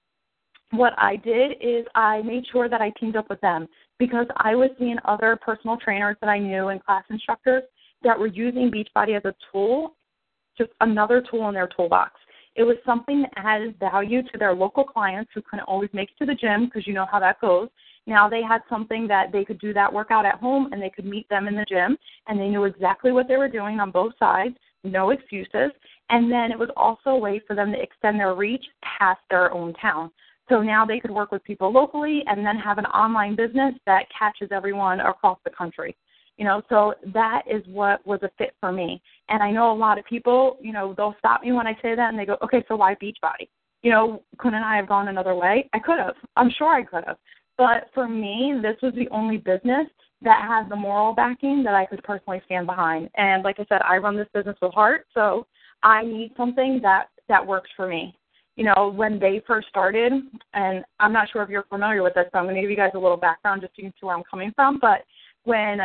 what 0.71 0.93
I 0.97 1.15
did 1.15 1.53
is 1.61 1.85
I 1.95 2.21
made 2.21 2.45
sure 2.51 2.69
that 2.69 2.81
I 2.81 2.91
teamed 2.99 3.15
up 3.15 3.29
with 3.29 3.41
them 3.41 3.67
because 3.97 4.27
I 4.37 4.55
was 4.55 4.69
seeing 4.77 4.97
other 5.05 5.37
personal 5.43 5.77
trainers 5.77 6.17
that 6.21 6.29
I 6.29 6.37
knew 6.37 6.67
and 6.67 6.83
class 6.83 7.03
instructors 7.09 7.63
that 8.03 8.17
were 8.17 8.27
using 8.27 8.71
Beachbody 8.71 9.17
as 9.17 9.25
a 9.25 9.33
tool, 9.51 9.95
just 10.57 10.71
another 10.81 11.23
tool 11.29 11.47
in 11.47 11.55
their 11.55 11.69
toolbox. 11.75 12.13
It 12.55 12.63
was 12.63 12.77
something 12.85 13.21
that 13.21 13.33
added 13.35 13.77
value 13.79 14.23
to 14.23 14.37
their 14.37 14.53
local 14.53 14.83
clients 14.83 15.31
who 15.33 15.41
couldn't 15.41 15.65
always 15.65 15.89
make 15.93 16.09
it 16.09 16.17
to 16.19 16.25
the 16.25 16.35
gym 16.35 16.65
because 16.65 16.87
you 16.87 16.93
know 16.93 17.05
how 17.09 17.19
that 17.19 17.41
goes. 17.41 17.69
Now 18.07 18.29
they 18.29 18.41
had 18.41 18.61
something 18.69 19.07
that 19.07 19.31
they 19.31 19.43
could 19.43 19.59
do 19.59 19.73
that 19.73 19.91
workout 19.91 20.25
at 20.25 20.39
home 20.39 20.71
and 20.71 20.81
they 20.81 20.89
could 20.89 21.05
meet 21.05 21.27
them 21.27 21.47
in 21.47 21.55
the 21.55 21.65
gym 21.67 21.97
and 22.27 22.39
they 22.39 22.47
knew 22.47 22.63
exactly 22.63 23.11
what 23.11 23.27
they 23.27 23.37
were 23.37 23.49
doing 23.49 23.79
on 23.79 23.91
both 23.91 24.13
sides, 24.19 24.55
no 24.83 25.09
excuses. 25.09 25.71
And 26.09 26.31
then 26.31 26.51
it 26.51 26.59
was 26.59 26.69
also 26.77 27.09
a 27.11 27.17
way 27.17 27.41
for 27.45 27.55
them 27.55 27.71
to 27.71 27.81
extend 27.81 28.19
their 28.19 28.35
reach 28.35 28.63
past 28.99 29.21
their 29.29 29.51
own 29.51 29.73
town. 29.73 30.11
So 30.47 30.61
now 30.61 30.85
they 30.85 30.99
could 30.99 31.11
work 31.11 31.31
with 31.31 31.43
people 31.43 31.73
locally 31.73 32.23
and 32.27 32.45
then 32.45 32.57
have 32.57 32.77
an 32.77 32.85
online 32.85 33.35
business 33.35 33.73
that 33.87 34.05
catches 34.17 34.49
everyone 34.51 34.99
across 34.99 35.39
the 35.43 35.49
country. 35.49 35.95
You 36.37 36.45
know, 36.45 36.61
so 36.67 36.93
that 37.13 37.43
is 37.49 37.63
what 37.67 38.05
was 38.05 38.19
a 38.23 38.29
fit 38.37 38.53
for 38.59 38.71
me. 38.71 39.01
And 39.29 39.41
I 39.41 39.51
know 39.51 39.71
a 39.71 39.73
lot 39.73 39.97
of 39.97 40.05
people, 40.05 40.57
you 40.61 40.73
know, 40.73 40.93
they'll 40.97 41.15
stop 41.17 41.43
me 41.43 41.53
when 41.53 41.67
I 41.67 41.73
say 41.81 41.95
that 41.95 42.09
and 42.09 42.19
they 42.19 42.25
go, 42.25 42.37
okay, 42.43 42.63
so 42.67 42.75
why 42.75 42.95
Beachbody? 42.95 43.47
You 43.83 43.91
know, 43.91 44.23
couldn't 44.37 44.63
I 44.63 44.75
have 44.75 44.87
gone 44.87 45.07
another 45.07 45.35
way? 45.35 45.69
I 45.73 45.79
could 45.79 45.99
have. 45.99 46.15
I'm 46.35 46.49
sure 46.49 46.73
I 46.73 46.83
could 46.83 47.05
have. 47.05 47.17
But 47.57 47.89
for 47.93 48.07
me, 48.07 48.53
this 48.61 48.75
was 48.81 48.93
the 48.95 49.07
only 49.11 49.37
business 49.37 49.87
that 50.21 50.45
has 50.47 50.67
the 50.69 50.75
moral 50.75 51.13
backing 51.13 51.63
that 51.63 51.75
I 51.75 51.85
could 51.85 52.03
personally 52.03 52.41
stand 52.45 52.65
behind. 52.65 53.09
And 53.15 53.43
like 53.43 53.59
I 53.59 53.65
said, 53.69 53.81
I 53.83 53.97
run 53.97 54.17
this 54.17 54.27
business 54.33 54.57
with 54.61 54.73
heart, 54.73 55.05
so 55.13 55.45
I 55.83 56.03
need 56.03 56.33
something 56.35 56.79
that 56.81 57.09
that 57.29 57.45
works 57.45 57.69
for 57.75 57.87
me. 57.87 58.17
You 58.55 58.65
know, 58.65 58.91
when 58.95 59.19
they 59.19 59.41
first 59.45 59.67
started, 59.67 60.13
and 60.53 60.83
I'm 60.99 61.11
not 61.11 61.29
sure 61.29 61.43
if 61.43 61.49
you're 61.49 61.63
familiar 61.63 62.03
with 62.03 62.13
this, 62.13 62.25
so 62.31 62.39
I'm 62.39 62.45
going 62.45 62.55
to 62.55 62.61
give 62.61 62.69
you 62.69 62.77
guys 62.77 62.91
a 62.95 62.99
little 62.99 63.17
background 63.17 63.61
just 63.61 63.75
so 63.75 63.81
you 63.81 63.89
can 63.89 63.93
see 63.99 64.05
where 64.05 64.15
I'm 64.15 64.23
coming 64.29 64.51
from. 64.55 64.79
But 64.79 65.03
when 65.43 65.79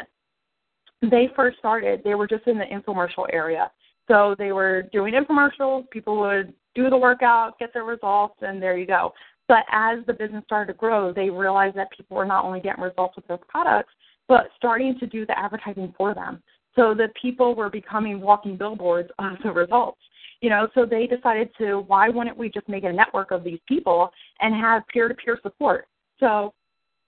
they 1.02 1.28
first 1.34 1.58
started, 1.58 2.02
they 2.04 2.14
were 2.14 2.26
just 2.26 2.46
in 2.46 2.58
the 2.58 2.64
infomercial 2.64 3.26
area. 3.32 3.70
So 4.08 4.34
they 4.38 4.52
were 4.52 4.82
doing 4.92 5.14
infomercials, 5.14 5.88
people 5.90 6.18
would 6.20 6.52
do 6.74 6.90
the 6.90 6.96
workout, 6.96 7.58
get 7.58 7.72
their 7.72 7.84
results, 7.84 8.36
and 8.42 8.62
there 8.62 8.76
you 8.76 8.86
go. 8.86 9.12
But 9.48 9.64
as 9.72 9.98
the 10.06 10.12
business 10.12 10.44
started 10.44 10.72
to 10.72 10.78
grow, 10.78 11.12
they 11.12 11.30
realized 11.30 11.76
that 11.76 11.90
people 11.96 12.16
were 12.16 12.24
not 12.24 12.44
only 12.44 12.60
getting 12.60 12.82
results 12.82 13.16
with 13.16 13.26
their 13.26 13.38
products, 13.38 13.92
but 14.28 14.48
starting 14.56 14.98
to 15.00 15.06
do 15.06 15.26
the 15.26 15.36
advertising 15.38 15.92
for 15.96 16.14
them. 16.14 16.42
So 16.76 16.94
the 16.94 17.08
people 17.20 17.54
were 17.54 17.70
becoming 17.70 18.20
walking 18.20 18.56
billboards 18.56 19.10
of 19.18 19.32
the 19.42 19.50
results. 19.50 19.98
You 20.40 20.50
know, 20.50 20.68
so 20.74 20.86
they 20.86 21.06
decided 21.06 21.50
to 21.58 21.80
why 21.80 22.08
wouldn't 22.08 22.36
we 22.36 22.48
just 22.48 22.68
make 22.68 22.84
a 22.84 22.92
network 22.92 23.30
of 23.30 23.44
these 23.44 23.58
people 23.66 24.10
and 24.40 24.54
have 24.54 24.86
peer 24.88 25.08
to 25.08 25.14
peer 25.14 25.38
support? 25.42 25.88
So 26.18 26.54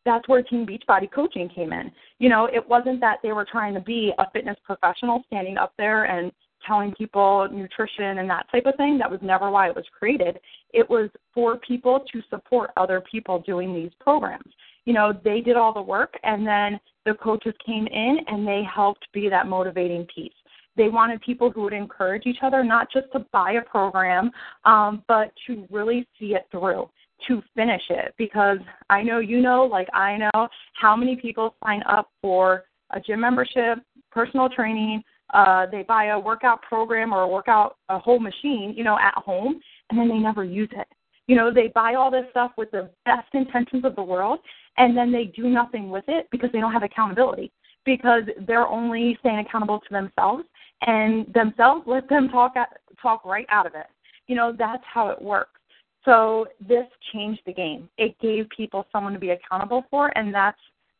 that's 0.05 0.29
where 0.29 0.43
Team 0.43 0.67
Beachbody 0.67 1.11
coaching 1.11 1.49
came 1.49 1.73
in. 1.73 1.91
You 2.19 2.29
know, 2.29 2.47
it 2.47 2.67
wasn't 2.69 3.01
that 3.01 3.19
they 3.23 3.33
were 3.33 3.47
trying 3.51 3.75
to 3.75 3.81
be 3.81 4.13
a 4.19 4.31
fitness 4.33 4.57
professional 4.65 5.23
standing 5.27 5.57
up 5.57 5.73
there 5.79 6.05
and 6.05 6.33
telling 6.67 6.93
people 6.93 7.49
nutrition 7.51 8.19
and 8.19 8.31
that 8.31 8.47
type 8.51 8.67
of 8.67 8.77
thing. 8.77 8.99
That 8.99 9.11
was 9.11 9.21
never 9.23 9.51
why 9.51 9.69
it 9.69 9.75
was 9.75 9.85
created. 9.97 10.39
It 10.73 10.89
was 10.89 11.11
for 11.35 11.57
people 11.59 12.05
to 12.13 12.23
support 12.31 12.71
other 12.77 13.03
people 13.11 13.41
doing 13.41 13.75
these 13.75 13.91
programs. 14.01 14.53
You 14.85 14.95
know, 14.95 15.13
they 15.25 15.41
did 15.41 15.57
all 15.57 15.73
the 15.73 15.83
work 15.83 16.15
and 16.23 16.47
then 16.47 16.81
the 17.05 17.15
coaches 17.15 17.55
came 17.65 17.87
in 17.87 18.19
and 18.27 18.47
they 18.47 18.63
helped 18.63 19.07
be 19.13 19.29
that 19.29 19.47
motivating 19.47 20.07
piece. 20.15 20.33
They 20.77 20.89
wanted 20.89 21.21
people 21.21 21.51
who 21.51 21.63
would 21.63 21.73
encourage 21.73 22.27
each 22.27 22.39
other, 22.43 22.65
not 22.65 22.91
just 22.91 23.13
to 23.13 23.27
buy 23.33 23.53
a 23.53 23.63
program, 23.63 24.31
um, 24.65 25.03
but 25.07 25.33
to 25.47 25.67
really 25.71 26.07
see 26.19 26.35
it 26.35 26.47
through 26.51 26.89
to 27.29 27.43
finish 27.55 27.83
it 27.91 28.15
because 28.19 28.59
I 28.91 29.03
know 29.03 29.19
you 29.19 29.41
know, 29.41 29.65
like 29.65 29.89
I 29.95 30.17
know, 30.17 30.49
how 30.75 30.97
many 30.97 31.17
people 31.17 31.55
sign 31.65 31.83
up 31.89 32.11
for 32.21 32.65
a 32.91 33.01
gym 33.01 33.21
membership, 33.21 33.79
personal 34.11 34.49
training, 34.49 35.03
uh, 35.33 35.67
they 35.71 35.83
buy 35.83 36.07
a 36.07 36.19
workout 36.19 36.61
program 36.63 37.13
or 37.13 37.23
a 37.23 37.29
workout 37.29 37.77
a 37.89 37.99
whole 37.99 38.19
machine, 38.19 38.75
you 38.77 38.85
know, 38.85 38.99
at 38.99 39.15
home, 39.15 39.61
and 39.91 39.99
then 39.99 40.09
they 40.09 40.19
never 40.19 40.45
use 40.45 40.69
it. 40.73 40.87
You 41.27 41.37
know, 41.37 41.53
they 41.53 41.69
buy 41.69 41.95
all 41.95 42.11
this 42.11 42.27
stuff 42.31 42.53
with 42.57 42.71
the 42.71 42.91
best 43.05 43.29
intentions 43.33 43.85
of 43.85 43.97
the 43.97 44.03
world, 44.03 44.41
and 44.77 44.97
then 44.97 45.11
they 45.11 45.25
do 45.25 45.49
nothing 45.49 45.89
with 45.91 46.05
it 46.09 46.27
because 46.31 46.51
they 46.53 46.61
don't 46.61 46.73
have 46.73 46.83
accountability. 46.83 47.51
Because 47.85 48.23
they're 48.47 48.69
only 48.69 49.17
staying 49.21 49.39
accountable 49.39 49.81
to 49.81 49.89
themselves, 49.91 50.45
and 50.87 51.27
themselves 51.33 51.83
let 51.87 52.09
them 52.09 52.29
talk 52.29 52.57
at, 52.57 52.69
talk 53.01 53.25
right 53.25 53.47
out 53.49 53.67
of 53.67 53.75
it. 53.75 53.87
You 54.29 54.37
know, 54.37 54.55
that's 54.57 54.85
how 54.85 55.09
it 55.09 55.21
works. 55.21 55.61
So 56.05 56.47
this 56.61 56.87
changed 57.13 57.43
the 57.47 57.53
game. 57.53 57.89
It 57.99 58.19
gave 58.21 58.49
people 58.49 58.87
someone 58.91 59.13
to 59.13 59.19
be 59.19 59.31
accountable 59.31 59.85
for, 59.91 60.17
and 60.17 60.35
that's 60.35 60.59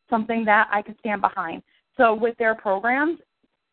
something 0.09 0.45
that 0.45 0.69
I 0.71 0.81
could 0.81 0.97
stand 0.99 1.21
behind. 1.21 1.61
So 1.97 2.13
with 2.13 2.37
their 2.37 2.55
programs, 2.55 3.19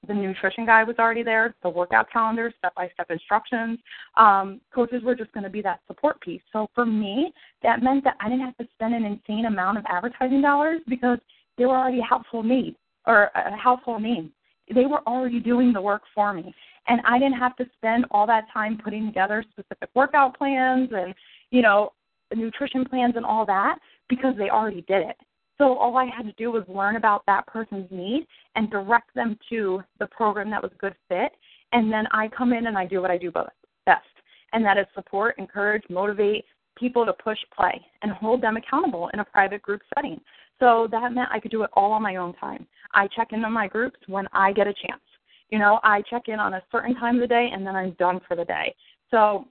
the 0.06 0.14
nutrition 0.14 0.64
guide 0.64 0.86
was 0.86 0.96
already 0.98 1.22
there, 1.22 1.54
the 1.62 1.68
workout 1.68 2.10
calendar, 2.10 2.52
step 2.58 2.74
by 2.74 2.88
step 2.94 3.10
instructions. 3.10 3.78
Um, 4.16 4.60
coaches 4.74 5.02
were 5.02 5.14
just 5.14 5.30
going 5.32 5.44
to 5.44 5.50
be 5.50 5.60
that 5.62 5.80
support 5.86 6.20
piece. 6.20 6.40
So 6.52 6.68
for 6.74 6.86
me, 6.86 7.32
that 7.62 7.82
meant 7.82 8.04
that 8.04 8.16
I 8.20 8.28
didn't 8.28 8.44
have 8.44 8.56
to 8.58 8.68
spend 8.74 8.94
an 8.94 9.04
insane 9.04 9.44
amount 9.44 9.78
of 9.78 9.84
advertising 9.88 10.40
dollars 10.40 10.80
because 10.88 11.18
they 11.58 11.66
were 11.66 11.76
already 11.76 11.98
a 11.98 12.04
household 12.04 12.46
need 12.46 12.76
or 13.06 13.30
a 13.34 13.56
household 13.56 14.02
name. 14.02 14.32
They 14.74 14.86
were 14.86 15.06
already 15.06 15.40
doing 15.40 15.72
the 15.72 15.82
work 15.82 16.02
for 16.14 16.32
me. 16.32 16.54
And 16.88 17.00
I 17.04 17.18
didn't 17.18 17.38
have 17.38 17.56
to 17.56 17.66
spend 17.76 18.06
all 18.10 18.26
that 18.26 18.46
time 18.52 18.78
putting 18.82 19.06
together 19.06 19.44
specific 19.50 19.90
workout 19.94 20.36
plans 20.36 20.90
and, 20.92 21.14
you 21.50 21.62
know, 21.62 21.92
nutrition 22.34 22.84
plans 22.84 23.14
and 23.16 23.24
all 23.24 23.44
that 23.46 23.78
because 24.08 24.34
they 24.36 24.50
already 24.50 24.82
did 24.82 25.02
it. 25.02 25.16
So 25.58 25.76
all 25.76 25.96
I 25.98 26.06
had 26.06 26.24
to 26.24 26.32
do 26.32 26.50
was 26.50 26.64
learn 26.68 26.96
about 26.96 27.22
that 27.26 27.46
person's 27.46 27.86
need 27.90 28.26
and 28.56 28.70
direct 28.70 29.14
them 29.14 29.38
to 29.50 29.82
the 29.98 30.06
program 30.06 30.50
that 30.50 30.62
was 30.62 30.72
a 30.72 30.78
good 30.78 30.94
fit. 31.08 31.32
And 31.72 31.92
then 31.92 32.06
I 32.12 32.28
come 32.28 32.52
in 32.52 32.66
and 32.66 32.78
I 32.78 32.86
do 32.86 33.02
what 33.02 33.10
I 33.10 33.18
do 33.18 33.30
best. 33.30 34.06
And 34.52 34.64
that 34.64 34.78
is 34.78 34.86
support, 34.94 35.36
encourage, 35.38 35.82
motivate 35.90 36.44
people 36.76 37.04
to 37.04 37.12
push 37.12 37.38
play 37.54 37.80
and 38.02 38.10
hold 38.10 38.42
them 38.42 38.56
accountable 38.56 39.10
in 39.12 39.20
a 39.20 39.24
private 39.24 39.60
group 39.60 39.82
setting. 39.94 40.20
So 40.58 40.88
that 40.90 41.12
meant 41.12 41.28
I 41.30 41.40
could 41.40 41.50
do 41.50 41.62
it 41.62 41.70
all 41.74 41.92
on 41.92 42.02
my 42.02 42.16
own 42.16 42.32
time. 42.34 42.66
I 42.94 43.06
check 43.08 43.28
in 43.32 43.44
on 43.44 43.52
my 43.52 43.68
groups 43.68 43.98
when 44.06 44.26
I 44.32 44.52
get 44.52 44.66
a 44.66 44.74
chance. 44.74 45.02
You 45.50 45.58
know, 45.58 45.80
I 45.82 46.02
check 46.02 46.22
in 46.28 46.38
on 46.38 46.54
a 46.54 46.62
certain 46.70 46.94
time 46.94 47.16
of 47.16 47.20
the 47.22 47.26
day 47.26 47.50
and 47.52 47.66
then 47.66 47.76
I'm 47.76 47.92
done 47.92 48.20
for 48.26 48.36
the 48.36 48.44
day. 48.44 48.74
So 49.10 49.46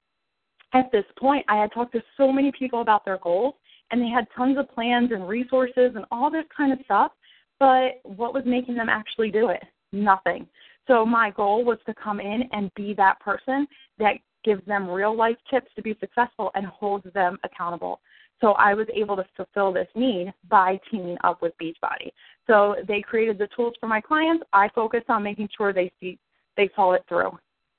at 0.73 0.91
this 0.91 1.05
point, 1.17 1.45
I 1.49 1.57
had 1.57 1.71
talked 1.73 1.93
to 1.93 2.01
so 2.17 2.31
many 2.31 2.51
people 2.57 2.81
about 2.81 3.05
their 3.05 3.17
goals 3.17 3.55
and 3.91 4.01
they 4.01 4.09
had 4.09 4.25
tons 4.35 4.57
of 4.57 4.69
plans 4.69 5.11
and 5.11 5.27
resources 5.27 5.93
and 5.95 6.05
all 6.11 6.31
this 6.31 6.45
kind 6.55 6.71
of 6.71 6.79
stuff. 6.85 7.11
But 7.59 7.99
what 8.03 8.33
was 8.33 8.43
making 8.45 8.75
them 8.75 8.87
actually 8.89 9.31
do 9.31 9.49
it? 9.49 9.63
Nothing. 9.91 10.47
So 10.87 11.05
my 11.05 11.31
goal 11.31 11.65
was 11.65 11.77
to 11.85 11.93
come 11.93 12.19
in 12.19 12.43
and 12.51 12.71
be 12.75 12.93
that 12.95 13.19
person 13.19 13.67
that 13.97 14.15
gives 14.43 14.65
them 14.65 14.89
real 14.89 15.15
life 15.15 15.35
tips 15.51 15.67
to 15.75 15.81
be 15.81 15.95
successful 15.99 16.51
and 16.55 16.65
holds 16.65 17.05
them 17.13 17.37
accountable. 17.43 17.99
So 18.41 18.53
I 18.53 18.73
was 18.73 18.87
able 18.93 19.15
to 19.17 19.25
fulfill 19.35 19.73
this 19.73 19.87
need 19.95 20.33
by 20.49 20.79
teaming 20.89 21.17
up 21.23 21.41
with 21.41 21.53
Beachbody. 21.61 22.11
So 22.47 22.75
they 22.87 23.01
created 23.01 23.37
the 23.37 23.47
tools 23.55 23.73
for 23.79 23.87
my 23.87 24.01
clients. 24.01 24.43
I 24.53 24.69
focused 24.69 25.09
on 25.09 25.23
making 25.23 25.49
sure 25.55 25.73
they 25.73 25.91
see 25.99 26.17
they 26.57 26.69
follow 26.75 26.93
it 26.93 27.03
through. 27.07 27.37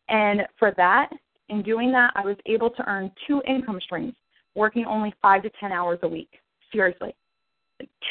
And 0.08 0.42
for 0.58 0.72
that, 0.76 1.10
in 1.48 1.62
doing 1.62 1.90
that, 1.92 2.12
I 2.14 2.24
was 2.24 2.36
able 2.46 2.70
to 2.70 2.88
earn 2.88 3.10
two 3.26 3.42
income 3.46 3.80
streams, 3.82 4.14
working 4.54 4.84
only 4.84 5.12
five 5.20 5.42
to 5.42 5.50
ten 5.58 5.72
hours 5.72 5.98
a 6.02 6.08
week. 6.08 6.30
Seriously. 6.72 7.14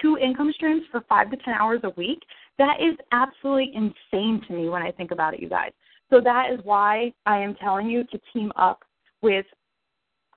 Two 0.02 0.18
income 0.18 0.52
streams 0.54 0.84
for 0.92 1.02
five 1.08 1.30
to 1.32 1.38
ten 1.38 1.54
hours 1.54 1.82
a 1.84 1.92
week. 1.92 2.22
That 2.58 2.78
is 2.82 2.98
absolutely 3.12 3.72
insane 3.74 4.42
to 4.48 4.54
me 4.54 4.70
when 4.70 4.82
I 4.82 4.92
think 4.92 5.12
about 5.12 5.34
it, 5.34 5.40
you 5.40 5.50
guys. 5.50 5.72
So 6.10 6.20
that 6.22 6.52
is 6.52 6.60
why 6.64 7.14
I 7.26 7.38
am 7.38 7.56
telling 7.56 7.88
you 7.88 8.04
to 8.06 8.20
team 8.34 8.52
up 8.56 8.84
with 9.22 9.46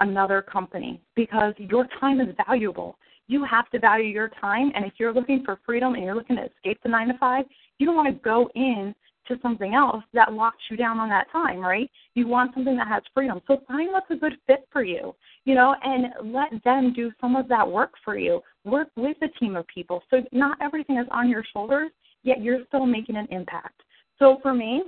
another 0.02 0.42
company 0.42 1.00
because 1.16 1.54
your 1.56 1.86
time 2.00 2.20
is 2.20 2.34
valuable. 2.46 2.98
You 3.28 3.44
have 3.44 3.70
to 3.70 3.78
value 3.78 4.06
your 4.06 4.30
time. 4.40 4.72
And 4.74 4.84
if 4.84 4.94
you're 4.98 5.14
looking 5.14 5.42
for 5.44 5.58
freedom 5.64 5.94
and 5.94 6.04
you're 6.04 6.14
looking 6.14 6.36
to 6.36 6.44
escape 6.44 6.80
the 6.82 6.88
nine 6.88 7.08
to 7.08 7.18
five, 7.18 7.44
you 7.78 7.86
don't 7.86 7.96
want 7.96 8.14
to 8.14 8.22
go 8.22 8.50
in 8.54 8.94
to 9.28 9.38
something 9.40 9.74
else 9.74 10.02
that 10.12 10.32
locks 10.32 10.58
you 10.68 10.76
down 10.76 10.98
on 10.98 11.08
that 11.08 11.30
time, 11.30 11.60
right? 11.60 11.88
You 12.14 12.26
want 12.26 12.52
something 12.54 12.76
that 12.76 12.88
has 12.88 13.02
freedom. 13.14 13.40
So 13.46 13.62
find 13.68 13.92
what's 13.92 14.10
a 14.10 14.16
good 14.16 14.34
fit 14.48 14.66
for 14.72 14.82
you, 14.82 15.14
you 15.44 15.54
know, 15.54 15.76
and 15.82 16.06
let 16.34 16.48
them 16.64 16.92
do 16.92 17.12
some 17.20 17.36
of 17.36 17.46
that 17.48 17.70
work 17.70 17.92
for 18.04 18.18
you. 18.18 18.42
Work 18.64 18.88
with 18.96 19.16
a 19.22 19.28
team 19.38 19.54
of 19.54 19.66
people. 19.68 20.02
So 20.10 20.22
not 20.32 20.58
everything 20.60 20.98
is 20.98 21.06
on 21.12 21.28
your 21.28 21.44
shoulders, 21.52 21.90
yet 22.24 22.42
you're 22.42 22.64
still 22.66 22.84
making 22.86 23.16
an 23.16 23.28
impact. 23.30 23.80
So 24.18 24.38
for 24.42 24.52
me, 24.52 24.82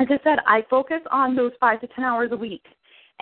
as 0.00 0.08
I 0.10 0.18
said, 0.24 0.38
I 0.46 0.64
focus 0.70 1.00
on 1.10 1.36
those 1.36 1.52
five 1.60 1.80
to 1.82 1.86
10 1.88 2.04
hours 2.04 2.30
a 2.32 2.36
week 2.36 2.64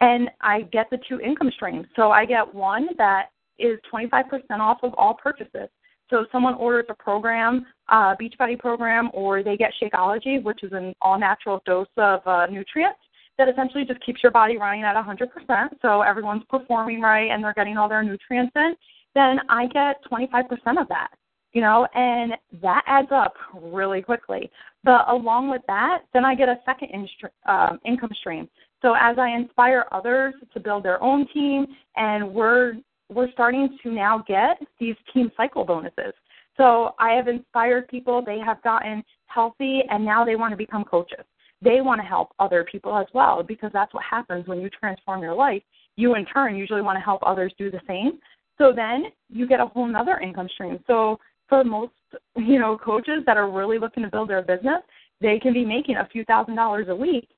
and 0.00 0.30
I 0.40 0.62
get 0.62 0.88
the 0.90 0.98
two 1.08 1.20
income 1.20 1.50
streams. 1.54 1.86
So 1.96 2.10
I 2.10 2.24
get 2.24 2.54
one 2.54 2.88
that 2.98 3.30
is 3.58 3.78
25% 3.92 4.24
off 4.58 4.78
of 4.82 4.94
all 4.94 5.14
purchases. 5.14 5.68
So 6.08 6.20
if 6.20 6.28
someone 6.32 6.54
orders 6.54 6.86
a 6.88 6.94
program, 6.94 7.66
uh, 7.88 8.16
Beachbody 8.16 8.58
program, 8.58 9.10
or 9.12 9.42
they 9.42 9.56
get 9.56 9.72
Shakeology, 9.80 10.42
which 10.42 10.64
is 10.64 10.72
an 10.72 10.92
all-natural 11.00 11.62
dose 11.66 11.86
of 11.96 12.20
uh, 12.26 12.46
nutrients 12.46 12.98
that 13.38 13.48
essentially 13.48 13.84
just 13.84 14.04
keeps 14.04 14.22
your 14.22 14.32
body 14.32 14.58
running 14.58 14.82
at 14.82 14.96
100%, 14.96 15.68
so 15.80 16.02
everyone's 16.02 16.42
performing 16.50 17.00
right 17.00 17.30
and 17.30 17.42
they're 17.42 17.54
getting 17.54 17.76
all 17.76 17.88
their 17.88 18.02
nutrients 18.02 18.52
in, 18.56 18.74
then 19.14 19.38
I 19.48 19.66
get 19.66 19.96
25% 20.10 20.80
of 20.80 20.88
that 20.88 21.10
you 21.52 21.60
know, 21.60 21.86
and 21.94 22.32
that 22.62 22.82
adds 22.86 23.08
up 23.10 23.34
really 23.60 24.02
quickly. 24.02 24.50
But 24.84 25.08
along 25.08 25.50
with 25.50 25.62
that, 25.66 26.02
then 26.12 26.24
I 26.24 26.34
get 26.34 26.48
a 26.48 26.58
second 26.64 27.08
um, 27.46 27.80
income 27.84 28.10
stream. 28.18 28.48
So 28.82 28.94
as 28.98 29.18
I 29.18 29.30
inspire 29.30 29.86
others 29.92 30.34
to 30.54 30.60
build 30.60 30.84
their 30.84 31.02
own 31.02 31.26
team, 31.32 31.66
and 31.96 32.32
we're 32.32 32.74
we're 33.12 33.30
starting 33.32 33.76
to 33.82 33.90
now 33.90 34.24
get 34.26 34.58
these 34.78 34.94
team 35.12 35.32
cycle 35.36 35.64
bonuses. 35.64 36.14
So 36.56 36.94
I 36.98 37.12
have 37.12 37.28
inspired 37.28 37.88
people; 37.88 38.22
they 38.24 38.38
have 38.38 38.62
gotten 38.62 39.02
healthy, 39.26 39.82
and 39.90 40.04
now 40.04 40.24
they 40.24 40.36
want 40.36 40.52
to 40.52 40.56
become 40.56 40.84
coaches. 40.84 41.24
They 41.62 41.82
want 41.82 42.00
to 42.00 42.06
help 42.06 42.30
other 42.38 42.64
people 42.64 42.96
as 42.96 43.06
well 43.12 43.42
because 43.42 43.70
that's 43.72 43.92
what 43.92 44.04
happens 44.08 44.46
when 44.46 44.60
you 44.60 44.70
transform 44.70 45.20
your 45.20 45.34
life. 45.34 45.62
You, 45.96 46.14
in 46.14 46.24
turn, 46.24 46.56
usually 46.56 46.80
want 46.80 46.96
to 46.96 47.04
help 47.04 47.20
others 47.26 47.52
do 47.58 47.70
the 47.70 47.80
same. 47.86 48.18
So 48.56 48.72
then 48.74 49.04
you 49.28 49.46
get 49.46 49.60
a 49.60 49.66
whole 49.66 49.94
other 49.94 50.18
income 50.18 50.48
stream. 50.54 50.78
So 50.86 51.18
for 51.50 51.64
most, 51.64 51.92
you 52.36 52.58
know, 52.58 52.78
coaches 52.78 53.22
that 53.26 53.36
are 53.36 53.50
really 53.50 53.78
looking 53.78 54.04
to 54.04 54.08
build 54.08 54.30
their 54.30 54.40
business, 54.40 54.80
they 55.20 55.38
can 55.38 55.52
be 55.52 55.66
making 55.66 55.96
a 55.96 56.08
few 56.10 56.24
thousand 56.24 56.54
dollars 56.54 56.86
a 56.88 56.96
week 56.96 57.28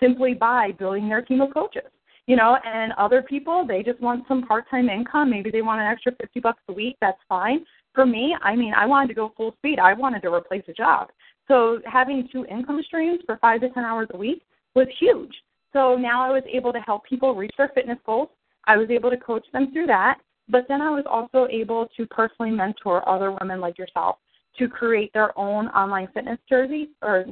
simply 0.00 0.34
by 0.34 0.72
building 0.72 1.08
their 1.08 1.22
team 1.22 1.40
of 1.40 1.54
coaches. 1.54 1.84
You 2.26 2.36
know, 2.36 2.58
and 2.64 2.92
other 2.98 3.22
people 3.22 3.64
they 3.66 3.82
just 3.82 4.00
want 4.00 4.26
some 4.26 4.42
part-time 4.42 4.88
income. 4.88 5.30
Maybe 5.30 5.50
they 5.50 5.62
want 5.62 5.80
an 5.80 5.86
extra 5.86 6.12
50 6.20 6.40
bucks 6.40 6.62
a 6.68 6.72
week. 6.72 6.96
That's 7.00 7.20
fine. 7.28 7.64
For 7.94 8.04
me, 8.04 8.34
I 8.42 8.56
mean, 8.56 8.74
I 8.74 8.86
wanted 8.86 9.08
to 9.08 9.14
go 9.14 9.32
full 9.36 9.54
speed. 9.58 9.78
I 9.78 9.94
wanted 9.94 10.22
to 10.22 10.34
replace 10.34 10.64
a 10.68 10.72
job. 10.72 11.08
So 11.46 11.80
having 11.86 12.28
two 12.30 12.44
income 12.46 12.82
streams 12.86 13.20
for 13.24 13.38
5 13.38 13.60
to 13.62 13.70
10 13.70 13.84
hours 13.84 14.08
a 14.12 14.16
week 14.16 14.42
was 14.74 14.86
huge. 15.00 15.34
So 15.72 15.96
now 15.96 16.22
I 16.22 16.30
was 16.30 16.42
able 16.52 16.72
to 16.72 16.80
help 16.80 17.04
people 17.04 17.34
reach 17.34 17.54
their 17.56 17.70
fitness 17.74 17.98
goals. 18.04 18.28
I 18.66 18.76
was 18.76 18.90
able 18.90 19.10
to 19.10 19.16
coach 19.16 19.46
them 19.52 19.72
through 19.72 19.86
that 19.86 20.18
but 20.48 20.66
then 20.68 20.80
I 20.80 20.90
was 20.90 21.04
also 21.08 21.46
able 21.50 21.88
to 21.96 22.06
personally 22.06 22.50
mentor 22.50 23.06
other 23.08 23.32
women 23.32 23.60
like 23.60 23.78
yourself 23.78 24.16
to 24.58 24.68
create 24.68 25.12
their 25.12 25.36
own 25.38 25.68
online 25.68 26.08
fitness 26.14 26.38
jersey 26.48 26.90
or 27.02 27.26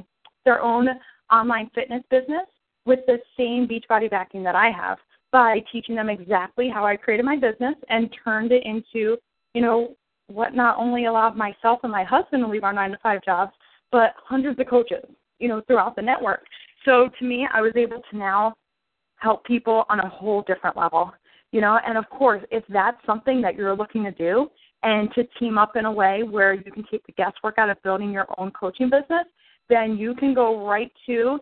their 0.45 0.61
own 0.61 0.87
online 1.31 1.69
fitness 1.75 2.03
business 2.09 2.45
with 2.85 2.99
the 3.05 3.19
same 3.35 3.67
Beachbody 3.67 4.09
backing 4.09 4.43
that 4.43 4.55
I 4.55 4.71
have 4.71 4.97
by 5.31 5.61
teaching 5.71 5.95
them 5.95 6.09
exactly 6.09 6.69
how 6.69 6.85
I 6.85 6.95
created 6.95 7.25
my 7.25 7.35
business 7.35 7.75
and 7.89 8.09
turned 8.23 8.51
it 8.51 8.63
into, 8.65 9.17
you 9.53 9.61
know, 9.61 9.95
what 10.27 10.55
not 10.55 10.77
only 10.77 11.05
allowed 11.05 11.35
myself 11.35 11.79
and 11.83 11.91
my 11.91 12.03
husband 12.03 12.43
to 12.43 12.49
leave 12.49 12.63
our 12.63 12.73
nine 12.73 12.91
to 12.91 12.97
five 13.03 13.23
jobs, 13.23 13.51
but 13.91 14.13
hundreds 14.23 14.59
of 14.59 14.67
coaches, 14.67 15.03
you 15.39 15.47
know, 15.47 15.61
throughout 15.67 15.95
the 15.95 16.01
network. 16.01 16.43
So 16.85 17.09
to 17.19 17.25
me, 17.25 17.47
I 17.53 17.61
was 17.61 17.73
able 17.75 18.01
to 18.09 18.17
now 18.17 18.55
help 19.15 19.43
people 19.45 19.85
on 19.89 19.99
a 19.99 20.09
whole 20.09 20.43
different 20.47 20.77
level 20.77 21.11
you 21.51 21.61
know 21.61 21.79
and 21.85 21.97
of 21.97 22.09
course 22.09 22.43
if 22.51 22.63
that's 22.69 22.97
something 23.05 23.41
that 23.41 23.55
you're 23.55 23.75
looking 23.75 24.03
to 24.03 24.11
do 24.11 24.49
and 24.83 25.11
to 25.13 25.23
team 25.39 25.57
up 25.57 25.75
in 25.75 25.85
a 25.85 25.91
way 25.91 26.23
where 26.23 26.53
you 26.53 26.71
can 26.71 26.85
take 26.89 27.05
the 27.05 27.13
guesswork 27.13 27.57
out 27.57 27.69
of 27.69 27.81
building 27.83 28.11
your 28.11 28.27
own 28.37 28.51
coaching 28.51 28.89
business 28.89 29.25
then 29.69 29.97
you 29.97 30.15
can 30.15 30.33
go 30.33 30.67
right 30.67 30.91
to 31.05 31.39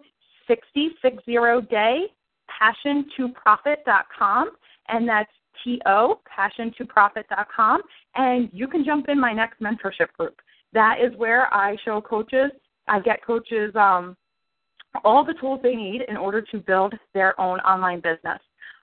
6060 0.48 1.68
day 1.70 2.06
passion 2.48 3.06
to 3.18 3.30
profit.com 3.30 4.52
and 4.90 5.08
that's 5.08 5.32
to 5.64 6.16
passion 6.28 6.72
to 6.78 6.86
profit.com 6.86 7.82
and 8.16 8.50
you 8.54 8.68
can 8.68 8.86
jump 8.86 9.10
in 9.10 9.20
my 9.20 9.34
next 9.34 9.60
mentorship 9.60 10.12
group. 10.18 10.36
That 10.74 10.98
is 11.02 11.18
where 11.18 11.52
i 11.54 11.76
show 11.84 12.02
coaches 12.02 12.52
i 12.88 13.00
get 13.00 13.26
coaches 13.26 13.72
um, 13.76 14.16
all 15.04 15.26
the 15.26 15.34
tools 15.34 15.60
they 15.64 15.76
need 15.76 16.04
in 16.08 16.18
order 16.18 16.42
to 16.42 16.58
build 16.60 16.94
their 17.14 17.40
own 17.40 17.60
online 17.62 18.00
business. 18.00 18.40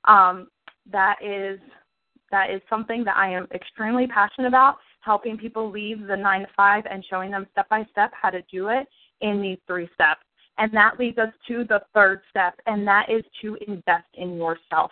Um, 0.06 0.48
that 0.90 1.16
is 1.22 1.58
that 2.30 2.50
is 2.50 2.62
something 2.68 3.04
that 3.04 3.16
I 3.16 3.30
am 3.30 3.46
extremely 3.54 4.06
passionate 4.06 4.48
about, 4.48 4.78
helping 5.00 5.36
people 5.36 5.70
leave 5.70 6.06
the 6.06 6.16
nine 6.16 6.40
to 6.40 6.46
five 6.56 6.84
and 6.90 7.04
showing 7.08 7.30
them 7.30 7.46
step 7.52 7.68
by 7.68 7.86
step 7.92 8.10
how 8.20 8.30
to 8.30 8.42
do 8.50 8.68
it 8.68 8.88
in 9.20 9.40
these 9.42 9.58
three 9.66 9.88
steps. 9.94 10.22
And 10.58 10.72
that 10.74 10.98
leads 10.98 11.18
us 11.18 11.32
to 11.48 11.64
the 11.64 11.82
third 11.94 12.20
step, 12.30 12.54
and 12.66 12.86
that 12.86 13.10
is 13.10 13.22
to 13.42 13.56
invest 13.66 14.08
in 14.14 14.36
yourself. 14.36 14.90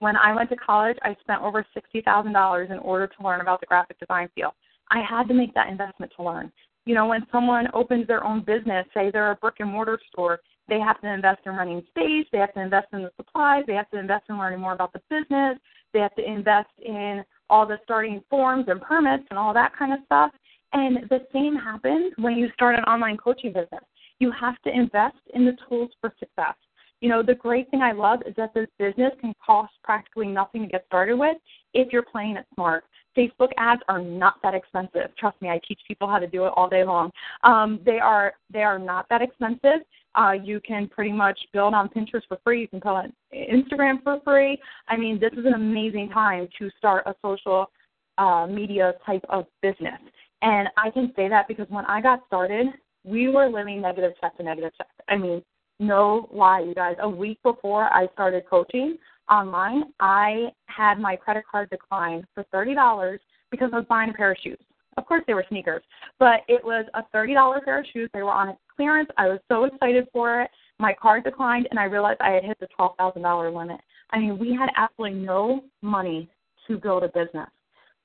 When 0.00 0.16
I 0.16 0.34
went 0.34 0.50
to 0.50 0.56
college, 0.56 0.96
I 1.02 1.16
spent 1.20 1.42
over 1.42 1.64
$60,000 1.76 2.70
in 2.70 2.78
order 2.78 3.06
to 3.06 3.22
learn 3.22 3.40
about 3.40 3.60
the 3.60 3.66
graphic 3.66 3.98
design 3.98 4.28
field. 4.34 4.52
I 4.90 5.02
had 5.08 5.28
to 5.28 5.34
make 5.34 5.54
that 5.54 5.68
investment 5.68 6.12
to 6.16 6.22
learn. 6.22 6.50
You 6.86 6.94
know, 6.94 7.06
when 7.06 7.26
someone 7.30 7.68
opens 7.74 8.06
their 8.06 8.24
own 8.24 8.42
business, 8.42 8.86
say 8.94 9.10
they're 9.10 9.32
a 9.32 9.36
brick 9.36 9.56
and 9.58 9.70
mortar 9.70 10.00
store, 10.10 10.40
they 10.70 10.80
have 10.80 11.00
to 11.02 11.12
invest 11.12 11.40
in 11.44 11.52
running 11.52 11.82
space, 11.90 12.26
they 12.32 12.38
have 12.38 12.54
to 12.54 12.62
invest 12.62 12.86
in 12.94 13.02
the 13.02 13.10
supplies, 13.16 13.64
they 13.66 13.74
have 13.74 13.90
to 13.90 13.98
invest 13.98 14.24
in 14.30 14.38
learning 14.38 14.60
more 14.60 14.72
about 14.72 14.92
the 14.94 15.02
business, 15.10 15.58
they 15.92 15.98
have 15.98 16.14
to 16.14 16.24
invest 16.24 16.70
in 16.78 17.22
all 17.50 17.66
the 17.66 17.78
starting 17.84 18.22
forms 18.30 18.66
and 18.68 18.80
permits 18.80 19.24
and 19.30 19.38
all 19.38 19.52
that 19.52 19.76
kind 19.76 19.92
of 19.92 19.98
stuff. 20.06 20.30
And 20.72 20.98
the 21.10 21.26
same 21.32 21.56
happens 21.56 22.12
when 22.16 22.36
you 22.36 22.48
start 22.54 22.76
an 22.76 22.84
online 22.84 23.16
coaching 23.16 23.52
business. 23.52 23.82
You 24.20 24.30
have 24.30 24.60
to 24.62 24.70
invest 24.70 25.16
in 25.34 25.44
the 25.44 25.56
tools 25.68 25.90
for 26.00 26.14
success. 26.18 26.54
You 27.00 27.08
know, 27.08 27.22
the 27.22 27.34
great 27.34 27.70
thing 27.70 27.80
I 27.80 27.92
love 27.92 28.20
is 28.26 28.34
that 28.36 28.54
this 28.54 28.68
business 28.78 29.12
can 29.20 29.32
cost 29.44 29.72
practically 29.82 30.28
nothing 30.28 30.62
to 30.62 30.68
get 30.68 30.84
started 30.86 31.16
with 31.16 31.38
if 31.72 31.92
you're 31.92 32.02
playing 32.02 32.36
it 32.36 32.46
smart. 32.54 32.84
Facebook 33.16 33.48
ads 33.56 33.82
are 33.88 34.00
not 34.00 34.34
that 34.42 34.54
expensive. 34.54 35.10
Trust 35.18 35.40
me, 35.40 35.48
I 35.48 35.60
teach 35.66 35.80
people 35.88 36.06
how 36.06 36.18
to 36.18 36.26
do 36.26 36.44
it 36.44 36.52
all 36.56 36.68
day 36.68 36.84
long. 36.84 37.10
Um, 37.42 37.80
they 37.84 37.98
are 37.98 38.34
they 38.52 38.62
are 38.62 38.78
not 38.78 39.06
that 39.10 39.22
expensive. 39.22 39.80
Uh, 40.14 40.32
you 40.32 40.60
can 40.60 40.88
pretty 40.88 41.12
much 41.12 41.38
build 41.52 41.72
on 41.72 41.88
Pinterest 41.88 42.26
for 42.28 42.38
free. 42.42 42.62
You 42.62 42.68
can 42.68 42.80
build 42.80 42.96
on 42.96 43.12
Instagram 43.32 44.02
for 44.02 44.20
free. 44.24 44.58
I 44.88 44.96
mean, 44.96 45.20
this 45.20 45.32
is 45.32 45.46
an 45.46 45.54
amazing 45.54 46.10
time 46.10 46.48
to 46.58 46.70
start 46.78 47.04
a 47.06 47.14
social 47.22 47.70
uh, 48.18 48.46
media 48.46 48.94
type 49.06 49.24
of 49.28 49.46
business. 49.62 50.00
And 50.42 50.68
I 50.76 50.90
can 50.90 51.12
say 51.16 51.28
that 51.28 51.46
because 51.48 51.66
when 51.68 51.84
I 51.86 52.00
got 52.00 52.20
started, 52.26 52.66
we 53.04 53.28
were 53.28 53.48
living 53.48 53.80
negative 53.80 54.12
check 54.20 54.36
to 54.36 54.42
negative 54.42 54.72
check. 54.76 54.88
I 55.08 55.16
mean, 55.16 55.42
no 55.78 56.28
lie, 56.32 56.60
you 56.60 56.74
guys. 56.74 56.96
A 57.00 57.08
week 57.08 57.38
before 57.42 57.84
I 57.84 58.06
started 58.12 58.44
coaching 58.48 58.98
online, 59.30 59.84
I 60.00 60.48
had 60.66 60.98
my 60.98 61.16
credit 61.16 61.44
card 61.50 61.70
decline 61.70 62.26
for 62.34 62.44
thirty 62.52 62.74
dollars 62.74 63.20
because 63.50 63.70
I 63.72 63.76
was 63.76 63.86
buying 63.88 64.10
a 64.10 64.12
pair 64.12 64.32
of 64.32 64.36
shoes. 64.42 64.58
Of 64.96 65.06
course, 65.06 65.22
they 65.26 65.34
were 65.34 65.44
sneakers, 65.48 65.82
but 66.18 66.40
it 66.48 66.62
was 66.62 66.84
a 66.94 67.02
thirty 67.12 67.32
dollar 67.32 67.60
pair 67.60 67.80
of 67.80 67.86
shoes. 67.92 68.10
They 68.12 68.22
were 68.22 68.30
on 68.30 68.56
clearance. 68.80 69.10
I 69.18 69.28
was 69.28 69.40
so 69.48 69.64
excited 69.64 70.08
for 70.10 70.40
it. 70.40 70.50
My 70.78 70.94
card 70.94 71.24
declined, 71.24 71.68
and 71.70 71.78
I 71.78 71.84
realized 71.84 72.22
I 72.22 72.30
had 72.30 72.44
hit 72.44 72.58
the 72.60 72.66
twelve 72.74 72.96
thousand 72.96 73.20
dollar 73.20 73.50
limit. 73.50 73.78
I 74.10 74.18
mean, 74.18 74.38
we 74.38 74.54
had 74.54 74.70
absolutely 74.74 75.18
no 75.18 75.64
money 75.82 76.30
to 76.66 76.78
build 76.78 77.02
a 77.04 77.08
business, 77.08 77.50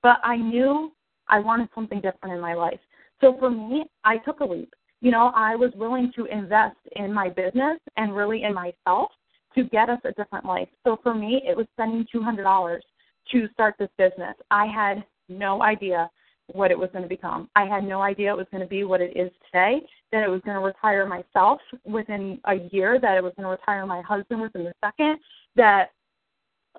but 0.03 0.17
I 0.21 0.35
knew 0.35 0.91
I 1.29 1.39
wanted 1.39 1.69
something 1.73 2.01
different 2.01 2.35
in 2.35 2.41
my 2.41 2.55
life. 2.55 2.79
So 3.21 3.37
for 3.39 3.49
me, 3.49 3.85
I 4.03 4.17
took 4.17 4.41
a 4.41 4.43
leap. 4.43 4.73
You 4.99 5.11
know, 5.11 5.31
I 5.33 5.55
was 5.55 5.71
willing 5.75 6.11
to 6.17 6.25
invest 6.25 6.75
in 6.97 7.13
my 7.13 7.29
business 7.29 7.79
and 7.95 8.13
really 8.13 8.43
in 8.43 8.53
myself 8.53 9.11
to 9.55 9.63
get 9.63 9.89
us 9.89 9.99
a 10.03 10.11
different 10.11 10.43
life. 10.43 10.67
So 10.83 10.99
for 11.01 11.15
me, 11.15 11.41
it 11.47 11.55
was 11.55 11.67
spending 11.71 12.05
two 12.11 12.21
hundred 12.21 12.43
dollars 12.43 12.83
to 13.31 13.47
start 13.53 13.75
this 13.79 13.89
business. 13.97 14.35
I 14.51 14.65
had 14.65 15.05
no 15.29 15.63
idea 15.63 16.09
what 16.53 16.71
it 16.71 16.77
was 16.77 16.89
going 16.91 17.03
to 17.03 17.09
become. 17.09 17.49
I 17.55 17.65
had 17.65 17.83
no 17.83 18.01
idea 18.01 18.31
it 18.31 18.37
was 18.37 18.47
going 18.51 18.61
to 18.61 18.69
be 18.69 18.83
what 18.83 19.01
it 19.01 19.15
is 19.15 19.31
today, 19.45 19.81
that 20.11 20.23
it 20.23 20.29
was 20.29 20.41
going 20.45 20.55
to 20.55 20.63
retire 20.63 21.05
myself 21.05 21.59
within 21.85 22.39
a 22.45 22.55
year, 22.71 22.99
that 23.01 23.17
it 23.17 23.23
was 23.23 23.33
going 23.35 23.45
to 23.45 23.51
retire 23.51 23.85
my 23.85 24.01
husband 24.01 24.41
within 24.41 24.63
the 24.63 24.73
second, 24.83 25.17
that 25.55 25.91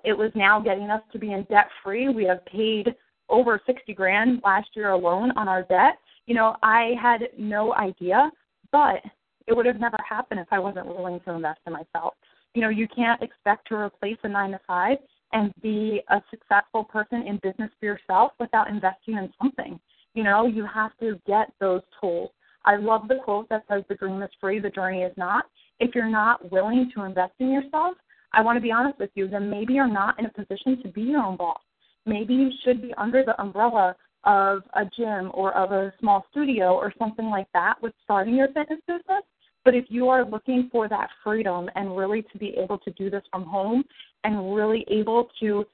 it 0.03 0.13
was 0.13 0.31
now 0.35 0.59
getting 0.59 0.89
us 0.89 1.01
to 1.11 1.19
be 1.19 1.33
in 1.33 1.43
debt 1.49 1.67
free. 1.83 2.09
We 2.09 2.25
have 2.25 2.45
paid 2.45 2.95
over 3.29 3.61
60 3.65 3.93
grand 3.93 4.41
last 4.43 4.69
year 4.75 4.91
alone 4.91 5.31
on 5.35 5.47
our 5.47 5.63
debt. 5.63 5.97
You 6.27 6.35
know, 6.35 6.55
I 6.63 6.93
had 7.01 7.29
no 7.37 7.73
idea, 7.73 8.31
but 8.71 9.01
it 9.47 9.55
would 9.55 9.65
have 9.65 9.79
never 9.79 9.97
happened 10.07 10.39
if 10.39 10.47
I 10.51 10.59
wasn't 10.59 10.87
willing 10.87 11.19
to 11.21 11.31
invest 11.31 11.59
in 11.65 11.73
myself. 11.73 12.13
You 12.53 12.61
know, 12.61 12.69
you 12.69 12.87
can't 12.87 13.21
expect 13.21 13.67
to 13.67 13.75
replace 13.75 14.17
a 14.23 14.29
9 14.29 14.51
to 14.51 14.59
5 14.65 14.97
and 15.33 15.51
be 15.61 16.01
a 16.09 16.21
successful 16.29 16.83
person 16.83 17.23
in 17.27 17.39
business 17.43 17.69
for 17.79 17.85
yourself 17.85 18.31
without 18.39 18.69
investing 18.69 19.15
in 19.15 19.31
something. 19.41 19.79
You 20.13 20.23
know, 20.23 20.47
you 20.47 20.65
have 20.65 20.91
to 20.99 21.19
get 21.27 21.51
those 21.59 21.81
tools. 22.01 22.29
I 22.65 22.77
love 22.77 23.07
the 23.07 23.19
quote 23.23 23.47
that 23.49 23.63
says 23.69 23.83
the 23.87 23.95
dream 23.95 24.21
is 24.21 24.29
free, 24.39 24.59
the 24.59 24.69
journey 24.69 25.03
is 25.03 25.13
not. 25.17 25.45
If 25.79 25.93
you're 25.95 26.09
not 26.09 26.51
willing 26.51 26.91
to 26.95 27.03
invest 27.03 27.33
in 27.39 27.51
yourself, 27.51 27.95
I 28.33 28.41
want 28.41 28.57
to 28.57 28.61
be 28.61 28.71
honest 28.71 28.99
with 28.99 29.11
you, 29.15 29.27
then 29.27 29.49
maybe 29.49 29.73
you're 29.73 29.87
not 29.87 30.19
in 30.19 30.25
a 30.25 30.29
position 30.29 30.81
to 30.83 30.89
be 30.89 31.01
your 31.01 31.23
own 31.23 31.37
boss. 31.37 31.61
Maybe 32.05 32.33
you 32.33 32.49
should 32.63 32.81
be 32.81 32.93
under 32.97 33.23
the 33.23 33.39
umbrella 33.41 33.95
of 34.23 34.63
a 34.73 34.83
gym 34.97 35.31
or 35.33 35.53
of 35.53 35.71
a 35.71 35.93
small 35.99 36.25
studio 36.31 36.73
or 36.73 36.93
something 36.99 37.27
like 37.27 37.47
that 37.53 37.75
with 37.81 37.93
starting 38.03 38.35
your 38.35 38.47
fitness 38.47 38.79
business. 38.87 39.23
But 39.67 39.75
if 39.75 39.87
you 39.89 40.07
are 40.07 40.23
looking 40.23 40.69
for 40.71 40.87
that 40.87 41.09
freedom 41.21 41.69
and 41.75 41.97
really 41.97 42.21
to 42.31 42.37
be 42.37 42.55
able 42.57 42.77
to 42.77 42.91
do 42.91 43.09
this 43.09 43.23
from 43.29 43.43
home 43.43 43.83
and 44.23 44.55
really 44.55 44.85
able 44.89 45.27
to, 45.41 45.65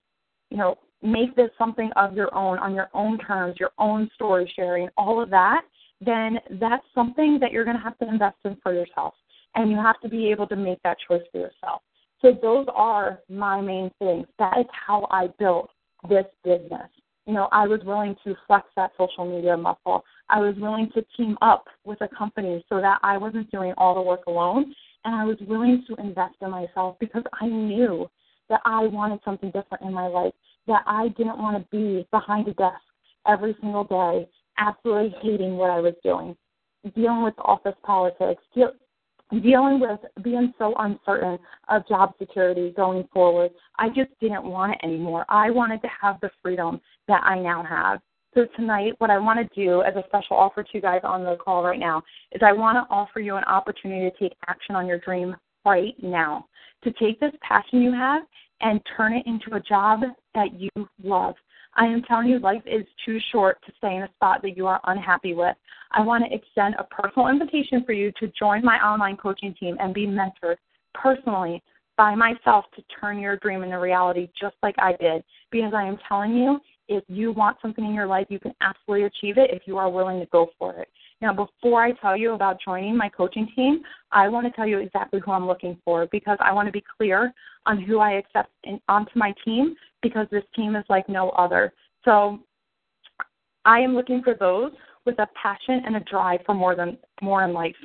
you 0.50 0.58
know, 0.58 0.80
make 1.04 1.36
this 1.36 1.52
something 1.60 1.92
of 1.96 2.16
your 2.16 2.34
own 2.34 2.58
on 2.58 2.74
your 2.74 2.90
own 2.96 3.20
terms, 3.20 3.58
your 3.60 3.70
own 3.78 4.10
story 4.16 4.52
sharing, 4.56 4.90
all 4.98 5.22
of 5.22 5.30
that, 5.30 5.62
then 6.02 6.40
that's 6.60 6.84
something 6.96 7.38
that 7.40 7.52
you're 7.52 7.66
going 7.66 7.78
to 7.78 7.84
have 7.84 7.96
to 8.00 8.08
invest 8.10 8.38
in 8.46 8.58
for 8.64 8.74
yourself. 8.74 9.14
And 9.54 9.70
you 9.70 9.78
have 9.78 10.02
to 10.02 10.10
be 10.10 10.32
able 10.32 10.48
to 10.48 10.56
make 10.56 10.82
that 10.82 10.98
choice 11.08 11.22
for 11.32 11.38
yourself. 11.38 11.84
So 12.24 12.36
those 12.42 12.66
are 12.74 13.20
my 13.30 13.62
main 13.62 13.92
things. 14.00 14.26
That 14.40 14.58
is 14.58 14.66
how 14.72 15.06
I 15.12 15.28
built 15.38 15.70
this 16.10 16.26
business. 16.44 16.90
You 17.26 17.34
know, 17.34 17.48
I 17.52 17.68
was 17.68 17.80
willing 17.86 18.16
to 18.26 18.36
flex 18.48 18.68
that 18.76 18.92
social 18.98 19.26
media 19.26 19.56
muscle. 19.56 20.04
I 20.30 20.40
was 20.40 20.56
willing 20.58 20.90
to 20.94 21.06
team 21.16 21.38
up 21.42 21.66
with 21.86 22.02
a 22.02 22.08
company 22.08 22.66
so 22.68 22.82
that 22.82 23.00
I 23.02 23.18
wasn't 23.18 23.50
doing 23.52 23.74
all 23.78 23.96
the 23.96 24.02
work 24.02 24.26
alone. 24.28 24.74
And 25.06 25.16
I 25.16 25.26
was 25.26 25.38
willing 25.48 25.84
to 25.88 25.96
invest 26.02 26.36
in 26.42 26.52
myself 26.52 26.98
because 27.00 27.24
I 27.42 27.48
knew 27.48 28.10
that 28.50 28.62
I 28.66 28.88
wanted 28.88 29.20
something 29.24 29.52
different 29.52 29.84
in 29.84 29.94
my 29.94 30.08
life, 30.08 30.34
that 30.68 30.84
I 30.86 31.10
didn't 31.10 31.38
want 31.38 31.58
to 31.58 31.78
be 31.78 32.08
behind 32.12 32.48
a 32.48 32.54
desk 32.54 32.82
every 33.26 33.56
single 33.62 33.86
day, 33.86 34.30
absolutely 34.58 35.16
hating 35.22 35.56
what 35.56 35.70
I 35.70 35.80
was 35.80 35.94
doing, 36.04 36.36
dealing 36.94 37.24
with 37.24 37.34
office 37.40 37.76
politics, 37.84 38.44
dealing 38.54 39.80
with 39.80 40.00
being 40.24 40.54
so 40.58 40.74
uncertain 40.78 41.40
of 41.70 41.88
job 41.88 42.14
security 42.20 42.74
going 42.76 43.08
forward. 43.14 43.52
I 43.80 43.88
just 43.88 44.12
didn't 44.22 44.44
want 44.44 44.74
it 44.74 44.86
anymore. 44.86 45.26
I 45.30 45.50
wanted 45.50 45.82
to 45.82 45.90
have 46.02 46.20
the 46.22 46.30
freedom 46.42 46.80
that 47.08 47.24
I 47.24 47.40
now 47.40 47.64
have. 47.64 48.00
So 48.34 48.48
tonight, 48.56 48.94
what 48.98 49.12
I 49.12 49.20
want 49.20 49.40
to 49.40 49.56
do 49.56 49.84
as 49.84 49.96
a 49.96 50.04
special 50.08 50.38
offer 50.38 50.64
to 50.64 50.70
you 50.74 50.82
guys 50.82 51.02
on 51.04 51.24
the 51.24 51.36
call 51.36 51.64
right 51.64 51.80
now 51.80 52.02
is 52.32 52.42
I 52.44 52.52
want 52.52 52.78
to 52.78 52.94
offer 52.94 53.20
you 53.20 53.36
an 53.36 53.44
opportunity 53.44 54.10
to 54.10 54.18
take 54.18 54.38
action 54.48 54.76
on 54.76 54.88
your 54.88 54.98
dream 55.00 55.36
right 55.66 55.94
now. 56.02 56.48
To 56.84 56.92
take 56.94 57.20
this 57.20 57.34
passion 57.48 57.82
you 57.82 57.92
have 57.92 58.24
and 58.62 58.82
turn 58.98 59.14
it 59.14 59.26
into 59.28 59.56
a 59.56 59.60
job 59.60 60.02
that 60.34 60.60
you 60.60 60.70
love. 61.04 61.36
I 61.76 61.86
am 61.86 62.02
telling 62.04 62.28
you, 62.28 62.40
life 62.40 62.62
is 62.66 62.86
too 63.06 63.20
short 63.32 63.58
to 63.66 63.72
stay 63.78 63.96
in 63.96 64.04
a 64.04 64.14
spot 64.14 64.42
that 64.44 64.56
you 64.58 64.68
are 64.68 64.80
unhappy 64.86 65.34
with. 65.34 65.56
I 65.92 66.02
want 66.02 66.24
to 66.24 66.34
extend 66.34 66.76
a 66.78 66.84
personal 66.84 67.28
invitation 67.30 67.84
for 67.86 67.94
you 67.94 68.12
to 68.20 68.32
join 68.40 68.64
my 68.64 68.78
online 68.78 69.18
coaching 69.18 69.56
team 69.60 69.78
and 69.80 69.94
be 69.94 70.08
mentored 70.08 70.58
personally 70.94 71.64
by 71.98 72.16
myself 72.16 72.66
to 72.76 72.84
turn 73.00 73.20
your 73.20 73.38
dream 73.38 73.64
into 73.64 73.78
reality 73.78 74.30
just 74.40 74.56
like 74.64 74.76
I 74.78 74.94
did. 75.00 75.24
Because 75.52 75.74
I 75.76 75.84
am 75.84 75.98
telling 76.08 76.36
you, 76.36 76.60
if 76.88 77.04
you 77.08 77.32
want 77.32 77.58
something 77.62 77.86
in 77.86 77.94
your 77.94 78.08
life, 78.08 78.28
you 78.30 78.40
can 78.40 78.54
absolutely 78.62 79.06
achieve 79.06 79.38
it 79.38 79.52
if 79.52 79.64
you 79.66 79.78
are 79.78 79.90
willing 79.90 80.20
to 80.20 80.26
go 80.28 80.50
for 80.58 80.74
it. 80.80 80.88
Now, 81.22 81.34
before 81.34 81.84
I 81.84 81.92
tell 81.94 82.18
you 82.18 82.34
about 82.34 82.58
joining 82.64 82.98
my 82.98 83.08
coaching 83.08 83.48
team, 83.56 83.82
I 84.12 84.28
want 84.28 84.46
to 84.46 84.52
tell 84.52 84.68
you 84.68 84.80
exactly 84.80 85.22
who 85.24 85.32
I'm 85.32 85.48
looking 85.48 85.78
for 85.86 86.08
because 86.12 86.38
I 86.42 86.52
want 86.52 86.68
to 86.68 86.72
be 86.72 86.84
clear 86.98 87.34
on 87.66 87.82
who 87.82 88.00
I 88.00 88.14
accept 88.14 88.52
in, 88.66 88.80
onto 88.90 89.12
my 89.16 89.34
team 89.46 89.76
because 90.02 90.28
this 90.32 90.44
team 90.56 90.76
is 90.76 90.84
like 90.90 91.08
no 91.08 91.30
other. 91.30 91.74
So 92.04 92.40
I 93.64 93.80
am 93.80 93.96
looking 93.96 94.22
for 94.22 94.34
those 94.34 94.72
with 95.06 95.18
a 95.20 95.28
passion 95.42 95.82
and 95.86 95.96
a 95.96 96.02
drive 96.02 96.42
for 96.46 96.54
more 96.54 96.76
than 96.76 96.98
more 97.22 97.44
in 97.44 97.54
life. 97.54 97.76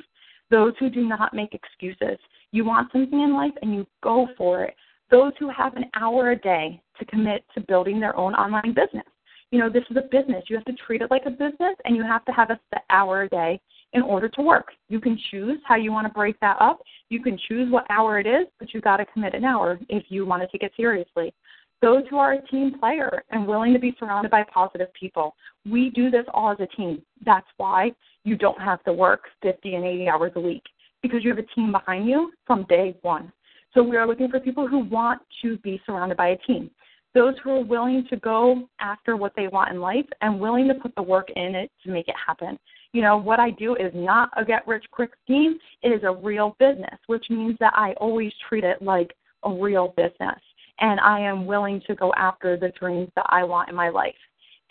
Those 0.51 0.73
who 0.79 0.89
do 0.89 1.07
not 1.07 1.33
make 1.33 1.53
excuses. 1.53 2.17
You 2.51 2.65
want 2.65 2.91
something 2.91 3.21
in 3.21 3.33
life 3.33 3.53
and 3.61 3.73
you 3.73 3.85
go 4.03 4.27
for 4.37 4.63
it. 4.63 4.75
Those 5.11 5.33
who 5.39 5.49
have 5.49 5.75
an 5.75 5.85
hour 5.95 6.31
a 6.31 6.35
day 6.35 6.81
to 6.99 7.05
commit 7.05 7.43
to 7.55 7.61
building 7.61 7.99
their 7.99 8.15
own 8.15 8.33
online 8.35 8.73
business. 8.73 9.05
You 9.51 9.59
know, 9.59 9.69
this 9.69 9.83
is 9.89 9.97
a 9.97 10.01
business. 10.01 10.43
You 10.47 10.55
have 10.57 10.65
to 10.65 10.73
treat 10.73 11.01
it 11.01 11.09
like 11.09 11.23
a 11.25 11.31
business 11.31 11.75
and 11.85 11.95
you 11.95 12.03
have 12.03 12.23
to 12.25 12.31
have 12.31 12.51
a 12.51 12.59
set 12.71 12.83
hour 12.91 13.23
a 13.23 13.29
day 13.29 13.59
in 13.93 14.03
order 14.03 14.29
to 14.29 14.41
work. 14.43 14.67
You 14.89 14.99
can 14.99 15.17
choose 15.31 15.59
how 15.65 15.75
you 15.75 15.91
want 15.91 16.05
to 16.05 16.13
break 16.13 16.39
that 16.41 16.57
up. 16.59 16.81
You 17.09 17.23
can 17.23 17.39
choose 17.47 17.71
what 17.71 17.87
hour 17.89 18.19
it 18.19 18.27
is, 18.27 18.45
but 18.59 18.73
you've 18.73 18.83
got 18.83 18.97
to 18.97 19.05
commit 19.05 19.33
an 19.33 19.45
hour 19.45 19.79
if 19.89 20.03
you 20.09 20.25
want 20.25 20.43
to 20.43 20.47
take 20.49 20.61
it 20.61 20.73
seriously 20.77 21.33
those 21.81 22.03
who 22.09 22.17
are 22.17 22.33
a 22.33 22.47
team 22.47 22.77
player 22.79 23.23
and 23.31 23.47
willing 23.47 23.73
to 23.73 23.79
be 23.79 23.95
surrounded 23.99 24.31
by 24.31 24.43
positive 24.43 24.93
people. 24.93 25.35
We 25.69 25.89
do 25.91 26.09
this 26.09 26.25
all 26.33 26.51
as 26.51 26.59
a 26.59 26.67
team. 26.75 27.01
That's 27.25 27.47
why 27.57 27.91
you 28.23 28.35
don't 28.35 28.59
have 28.59 28.83
to 28.83 28.93
work 28.93 29.23
50 29.41 29.75
and 29.75 29.85
80 29.85 30.09
hours 30.09 30.31
a 30.35 30.39
week 30.39 30.63
because 31.01 31.23
you 31.23 31.29
have 31.29 31.39
a 31.39 31.55
team 31.55 31.71
behind 31.71 32.07
you 32.07 32.31
from 32.45 32.65
day 32.67 32.97
one. 33.01 33.31
So 33.73 33.83
we 33.83 33.97
are 33.97 34.07
looking 34.07 34.29
for 34.29 34.39
people 34.39 34.67
who 34.67 34.79
want 34.79 35.21
to 35.41 35.57
be 35.59 35.81
surrounded 35.85 36.17
by 36.17 36.29
a 36.29 36.37
team. 36.37 36.71
Those 37.13 37.35
who 37.43 37.51
are 37.51 37.63
willing 37.63 38.05
to 38.09 38.17
go 38.17 38.67
after 38.79 39.15
what 39.15 39.33
they 39.35 39.47
want 39.47 39.71
in 39.71 39.81
life 39.81 40.05
and 40.21 40.39
willing 40.39 40.67
to 40.67 40.75
put 40.75 40.93
the 40.95 41.01
work 41.01 41.29
in 41.35 41.55
it 41.55 41.71
to 41.83 41.91
make 41.91 42.07
it 42.07 42.15
happen. 42.25 42.57
You 42.93 43.01
know, 43.01 43.17
what 43.17 43.39
I 43.39 43.51
do 43.51 43.75
is 43.75 43.91
not 43.93 44.29
a 44.37 44.45
get 44.45 44.67
rich 44.67 44.85
quick 44.91 45.11
scheme, 45.23 45.57
it 45.81 45.89
is 45.89 46.03
a 46.03 46.11
real 46.11 46.55
business, 46.59 46.99
which 47.07 47.25
means 47.29 47.57
that 47.59 47.73
I 47.75 47.93
always 47.93 48.31
treat 48.47 48.63
it 48.63 48.81
like 48.81 49.15
a 49.43 49.51
real 49.51 49.93
business 49.95 50.39
and 50.79 50.99
I 50.99 51.19
am 51.19 51.45
willing 51.45 51.81
to 51.87 51.95
go 51.95 52.13
after 52.15 52.57
the 52.57 52.71
dreams 52.79 53.09
that 53.15 53.25
I 53.29 53.43
want 53.43 53.69
in 53.69 53.75
my 53.75 53.89
life. 53.89 54.15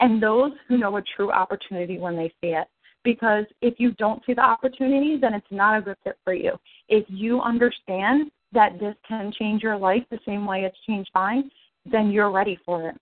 And 0.00 0.22
those 0.22 0.52
who 0.66 0.78
know 0.78 0.96
a 0.96 1.02
true 1.16 1.30
opportunity 1.30 1.98
when 1.98 2.16
they 2.16 2.32
see 2.40 2.48
it. 2.48 2.66
Because 3.04 3.44
if 3.62 3.74
you 3.78 3.92
don't 3.92 4.22
see 4.26 4.34
the 4.34 4.42
opportunity, 4.42 5.16
then 5.20 5.34
it's 5.34 5.46
not 5.50 5.78
a 5.78 5.82
good 5.82 5.96
fit 6.04 6.18
for 6.24 6.34
you. 6.34 6.52
If 6.88 7.04
you 7.08 7.40
understand 7.40 8.30
that 8.52 8.78
this 8.78 8.94
can 9.06 9.32
change 9.38 9.62
your 9.62 9.76
life 9.76 10.02
the 10.10 10.18
same 10.26 10.46
way 10.46 10.64
it's 10.64 10.78
changed 10.86 11.10
mine, 11.14 11.50
then 11.90 12.10
you're 12.10 12.30
ready 12.30 12.58
for 12.64 12.88
it. 12.88 12.96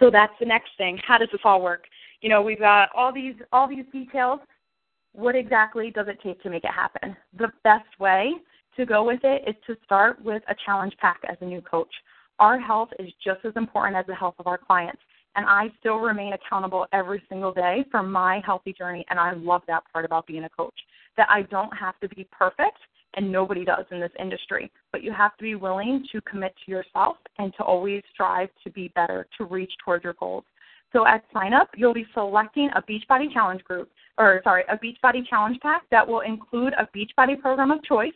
So 0.00 0.10
that's 0.10 0.32
the 0.40 0.46
next 0.46 0.70
thing. 0.78 0.98
How 1.06 1.18
does 1.18 1.28
this 1.30 1.40
all 1.44 1.62
work? 1.62 1.84
You 2.20 2.28
know, 2.28 2.42
we've 2.42 2.58
got 2.58 2.88
all 2.94 3.12
these 3.12 3.34
all 3.52 3.68
these 3.68 3.84
details. 3.92 4.40
What 5.12 5.36
exactly 5.36 5.90
does 5.90 6.08
it 6.08 6.18
take 6.22 6.42
to 6.42 6.50
make 6.50 6.64
it 6.64 6.72
happen? 6.72 7.16
The 7.38 7.52
best 7.64 7.88
way 8.00 8.32
to 8.76 8.84
go 8.84 9.04
with 9.04 9.20
it 9.22 9.44
is 9.46 9.54
to 9.66 9.76
start 9.84 10.22
with 10.22 10.42
a 10.48 10.54
challenge 10.64 10.94
pack 11.00 11.20
as 11.28 11.36
a 11.40 11.44
new 11.44 11.60
coach. 11.60 11.92
Our 12.38 12.58
health 12.58 12.90
is 12.98 13.10
just 13.24 13.44
as 13.44 13.52
important 13.56 13.96
as 13.96 14.06
the 14.06 14.14
health 14.14 14.34
of 14.38 14.46
our 14.46 14.58
clients. 14.58 15.00
And 15.36 15.46
I 15.46 15.70
still 15.78 15.98
remain 15.98 16.32
accountable 16.32 16.86
every 16.92 17.22
single 17.28 17.52
day 17.52 17.84
for 17.90 18.02
my 18.02 18.42
healthy 18.44 18.72
journey. 18.72 19.04
And 19.10 19.18
I 19.20 19.32
love 19.34 19.62
that 19.68 19.84
part 19.92 20.04
about 20.04 20.26
being 20.26 20.44
a 20.44 20.48
coach 20.48 20.74
that 21.16 21.28
I 21.30 21.42
don't 21.42 21.74
have 21.76 21.98
to 22.00 22.08
be 22.08 22.26
perfect, 22.30 22.78
and 23.16 23.30
nobody 23.30 23.64
does 23.64 23.84
in 23.90 24.00
this 24.00 24.12
industry. 24.18 24.70
But 24.92 25.02
you 25.02 25.12
have 25.12 25.36
to 25.38 25.42
be 25.42 25.54
willing 25.54 26.06
to 26.12 26.20
commit 26.22 26.54
to 26.64 26.70
yourself 26.70 27.16
and 27.38 27.52
to 27.56 27.64
always 27.64 28.02
strive 28.12 28.48
to 28.64 28.70
be 28.70 28.88
better, 28.94 29.26
to 29.38 29.44
reach 29.44 29.72
towards 29.84 30.04
your 30.04 30.14
goals. 30.14 30.44
So 30.92 31.06
at 31.06 31.24
sign 31.32 31.52
up, 31.52 31.70
you'll 31.76 31.94
be 31.94 32.06
selecting 32.14 32.70
a 32.74 32.82
Beachbody 32.82 33.32
Challenge 33.32 33.62
group, 33.64 33.90
or 34.18 34.40
sorry, 34.44 34.64
a 34.68 34.76
Beachbody 34.76 35.26
Challenge 35.28 35.58
pack 35.60 35.82
that 35.90 36.06
will 36.06 36.20
include 36.20 36.72
a 36.74 36.88
Beachbody 36.96 37.40
program 37.40 37.70
of 37.70 37.82
choice 37.82 38.12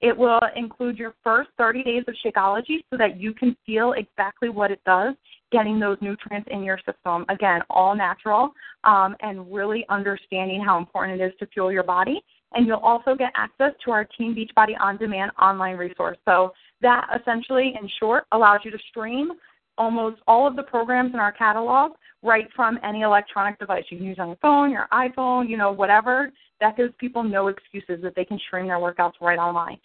it 0.00 0.16
will 0.16 0.40
include 0.54 0.96
your 0.96 1.14
first 1.24 1.50
30 1.58 1.82
days 1.82 2.04
of 2.06 2.14
Shakeology 2.24 2.84
so 2.90 2.96
that 2.96 3.20
you 3.20 3.34
can 3.34 3.56
feel 3.66 3.94
exactly 3.94 4.48
what 4.48 4.70
it 4.70 4.80
does, 4.86 5.14
getting 5.50 5.80
those 5.80 5.98
nutrients 6.00 6.48
in 6.52 6.62
your 6.62 6.78
system. 6.78 7.24
Again, 7.28 7.62
all 7.68 7.96
natural 7.96 8.52
um, 8.84 9.16
and 9.20 9.52
really 9.52 9.84
understanding 9.88 10.62
how 10.64 10.78
important 10.78 11.20
it 11.20 11.24
is 11.24 11.32
to 11.40 11.46
fuel 11.46 11.72
your 11.72 11.82
body. 11.82 12.22
And 12.54 12.66
you'll 12.66 12.78
also 12.78 13.14
get 13.14 13.32
access 13.36 13.72
to 13.84 13.90
our 13.90 14.04
Team 14.04 14.34
Beachbody 14.34 14.72
On 14.80 14.96
Demand 14.96 15.32
online 15.40 15.76
resource. 15.76 16.16
So 16.24 16.52
that 16.80 17.06
essentially, 17.20 17.74
in 17.80 17.88
short, 18.00 18.24
allows 18.32 18.60
you 18.64 18.70
to 18.70 18.78
stream 18.90 19.32
almost 19.76 20.20
all 20.26 20.46
of 20.46 20.56
the 20.56 20.62
programs 20.62 21.14
in 21.14 21.20
our 21.20 21.32
catalog 21.32 21.92
right 22.22 22.48
from 22.56 22.78
any 22.82 23.02
electronic 23.02 23.58
device 23.58 23.84
you 23.90 23.98
can 23.98 24.06
use 24.06 24.18
on 24.18 24.28
your 24.28 24.36
phone, 24.42 24.70
your 24.70 24.88
iPhone, 24.92 25.48
you 25.48 25.56
know, 25.56 25.70
whatever. 25.70 26.30
That 26.60 26.76
gives 26.76 26.92
people 26.98 27.22
no 27.22 27.46
excuses 27.48 28.02
that 28.02 28.14
they 28.16 28.24
can 28.24 28.38
stream 28.46 28.66
their 28.66 28.78
workouts 28.78 29.12
right 29.20 29.38
online. 29.38 29.78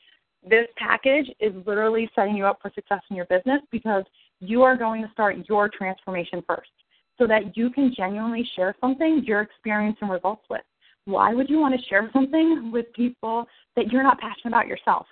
This 0.47 0.67
package 0.77 1.29
is 1.39 1.53
literally 1.65 2.09
setting 2.15 2.35
you 2.35 2.45
up 2.45 2.59
for 2.61 2.71
success 2.73 3.01
in 3.09 3.15
your 3.15 3.25
business 3.25 3.61
because 3.71 4.03
you 4.39 4.63
are 4.63 4.75
going 4.75 5.01
to 5.03 5.11
start 5.11 5.37
your 5.47 5.69
transformation 5.69 6.43
first 6.45 6.69
so 7.17 7.27
that 7.27 7.55
you 7.55 7.69
can 7.69 7.93
genuinely 7.95 8.47
share 8.55 8.75
something 8.81 9.23
you're 9.25 9.41
experiencing 9.41 10.09
results 10.09 10.43
with. 10.49 10.61
Why 11.05 11.33
would 11.33 11.49
you 11.49 11.59
want 11.59 11.79
to 11.79 11.85
share 11.87 12.09
something 12.13 12.71
with 12.71 12.85
people 12.93 13.45
that 13.75 13.91
you're 13.91 14.03
not 14.03 14.19
passionate 14.19 14.47
about 14.47 14.67
yourself? 14.67 15.05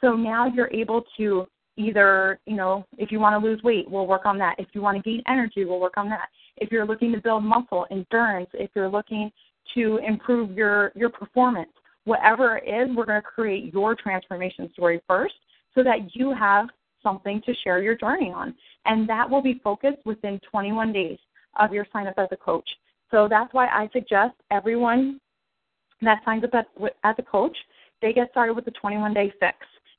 So 0.00 0.14
now 0.14 0.46
you're 0.46 0.72
able 0.72 1.04
to 1.16 1.46
either, 1.76 2.40
you 2.46 2.56
know, 2.56 2.84
if 2.98 3.12
you 3.12 3.20
want 3.20 3.40
to 3.40 3.46
lose 3.46 3.62
weight, 3.62 3.88
we'll 3.88 4.06
work 4.06 4.26
on 4.26 4.38
that. 4.38 4.56
If 4.58 4.68
you 4.72 4.82
want 4.82 4.96
to 4.96 5.02
gain 5.02 5.22
energy, 5.28 5.64
we'll 5.64 5.80
work 5.80 5.96
on 5.96 6.08
that. 6.10 6.28
If 6.56 6.72
you're 6.72 6.86
looking 6.86 7.12
to 7.12 7.20
build 7.20 7.44
muscle, 7.44 7.86
endurance, 7.90 8.48
if 8.54 8.70
you're 8.74 8.88
looking 8.88 9.30
to 9.74 9.98
improve 10.06 10.52
your 10.52 10.92
your 10.94 11.10
performance, 11.10 11.70
whatever 12.04 12.58
it 12.58 12.68
is, 12.68 12.96
we're 12.96 13.04
going 13.04 13.20
to 13.20 13.26
create 13.26 13.72
your 13.72 13.94
transformation 13.94 14.70
story 14.72 15.00
first 15.06 15.34
so 15.74 15.82
that 15.82 16.14
you 16.14 16.34
have 16.34 16.66
something 17.02 17.42
to 17.44 17.54
share 17.62 17.82
your 17.82 17.94
journey 17.94 18.32
on. 18.34 18.54
And 18.84 19.08
that 19.08 19.28
will 19.28 19.42
be 19.42 19.60
focused 19.62 19.98
within 20.04 20.40
21 20.50 20.92
days 20.92 21.18
of 21.58 21.72
your 21.72 21.86
sign 21.92 22.06
up 22.06 22.14
as 22.18 22.28
a 22.32 22.36
coach. 22.36 22.68
So 23.10 23.28
that's 23.28 23.52
why 23.52 23.66
I 23.66 23.88
suggest 23.92 24.34
everyone 24.50 25.20
that 26.02 26.22
signs 26.24 26.44
up 26.44 26.66
as 27.04 27.14
a 27.18 27.22
coach, 27.22 27.56
they 28.02 28.12
get 28.12 28.30
started 28.30 28.54
with 28.54 28.64
the 28.64 28.72
21 28.72 29.14
day 29.14 29.32
fix. 29.40 29.56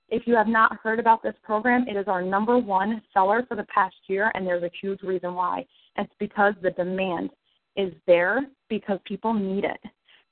If 0.09 0.25
you 0.25 0.35
have 0.35 0.47
not 0.47 0.77
heard 0.81 0.99
about 0.99 1.21
this 1.21 1.35
program, 1.43 1.85
it 1.87 1.97
is 1.97 2.07
our 2.07 2.21
number 2.21 2.57
one 2.57 3.01
seller 3.13 3.43
for 3.47 3.55
the 3.55 3.65
past 3.65 3.95
year, 4.07 4.31
and 4.35 4.47
there's 4.47 4.63
a 4.63 4.71
huge 4.81 5.01
reason 5.01 5.33
why. 5.33 5.65
It's 5.97 6.13
because 6.19 6.53
the 6.61 6.71
demand 6.71 7.31
is 7.75 7.91
there 8.05 8.41
because 8.69 8.99
people 9.05 9.33
need 9.33 9.65
it. 9.65 9.79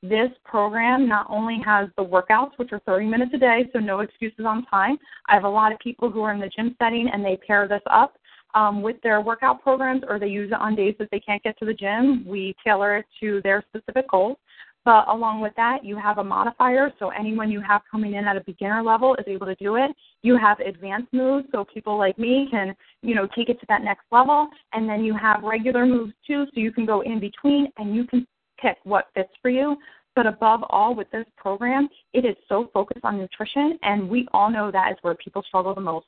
This 0.01 0.29
program 0.43 1.07
not 1.07 1.25
only 1.29 1.59
has 1.65 1.89
the 1.97 2.05
workouts, 2.05 2.51
which 2.57 2.71
are 2.71 2.79
30 2.85 3.07
minutes 3.07 3.31
a 3.33 3.37
day, 3.37 3.65
so 3.73 3.79
no 3.79 4.01
excuses 4.01 4.45
on 4.45 4.65
time. 4.67 4.97
I 5.27 5.33
have 5.33 5.45
a 5.45 5.49
lot 5.49 5.71
of 5.71 5.79
people 5.79 6.11
who 6.11 6.21
are 6.21 6.33
in 6.33 6.39
the 6.39 6.49
gym 6.55 6.75
setting 6.79 7.09
and 7.11 7.25
they 7.25 7.37
pair 7.37 7.67
this 7.67 7.81
up 7.89 8.15
um, 8.53 8.81
with 8.81 8.97
their 9.01 9.19
workout 9.19 9.61
programs 9.61 10.03
or 10.07 10.19
they 10.19 10.27
use 10.27 10.51
it 10.51 10.59
on 10.59 10.75
days 10.75 10.95
that 10.99 11.09
they 11.11 11.19
can't 11.19 11.41
get 11.43 11.57
to 11.59 11.65
the 11.65 11.73
gym. 11.73 12.23
We 12.27 12.55
tailor 12.63 12.97
it 12.97 13.05
to 13.19 13.41
their 13.43 13.63
specific 13.69 14.09
goals. 14.09 14.37
But 14.85 15.07
along 15.09 15.41
with 15.41 15.53
that, 15.55 15.83
you 15.83 15.97
have 15.97 16.19
a 16.19 16.23
modifier, 16.23 16.93
so 16.99 17.09
anyone 17.09 17.49
you 17.49 17.59
have 17.59 17.81
coming 17.89 18.13
in 18.13 18.25
at 18.25 18.37
a 18.37 18.43
beginner 18.45 18.83
level 18.83 19.15
is 19.15 19.25
able 19.27 19.47
to 19.47 19.55
do 19.55 19.77
it. 19.77 19.89
You 20.21 20.37
have 20.37 20.59
advanced 20.59 21.11
moves, 21.11 21.47
so 21.51 21.65
people 21.65 21.97
like 21.97 22.19
me 22.19 22.47
can, 22.51 22.75
you 23.01 23.15
know, 23.15 23.27
take 23.35 23.49
it 23.49 23.59
to 23.61 23.65
that 23.67 23.83
next 23.83 24.05
level. 24.11 24.47
And 24.73 24.87
then 24.87 25.03
you 25.03 25.17
have 25.17 25.41
regular 25.41 25.87
moves 25.87 26.13
too, 26.27 26.45
so 26.45 26.59
you 26.59 26.71
can 26.71 26.85
go 26.85 27.01
in 27.01 27.19
between 27.19 27.67
and 27.77 27.95
you 27.95 28.05
can 28.05 28.27
pick 28.61 28.77
what 28.83 29.07
fits 29.15 29.31
for 29.41 29.49
you. 29.49 29.75
But 30.15 30.27
above 30.27 30.61
all, 30.69 30.93
with 30.93 31.09
this 31.09 31.25
program, 31.35 31.89
it 32.13 32.23
is 32.23 32.35
so 32.47 32.69
focused 32.71 33.03
on 33.03 33.17
nutrition, 33.17 33.79
and 33.81 34.07
we 34.07 34.27
all 34.33 34.51
know 34.51 34.69
that 34.71 34.91
is 34.91 34.97
where 35.01 35.15
people 35.15 35.43
struggle 35.47 35.73
the 35.73 35.81
most. 35.81 36.05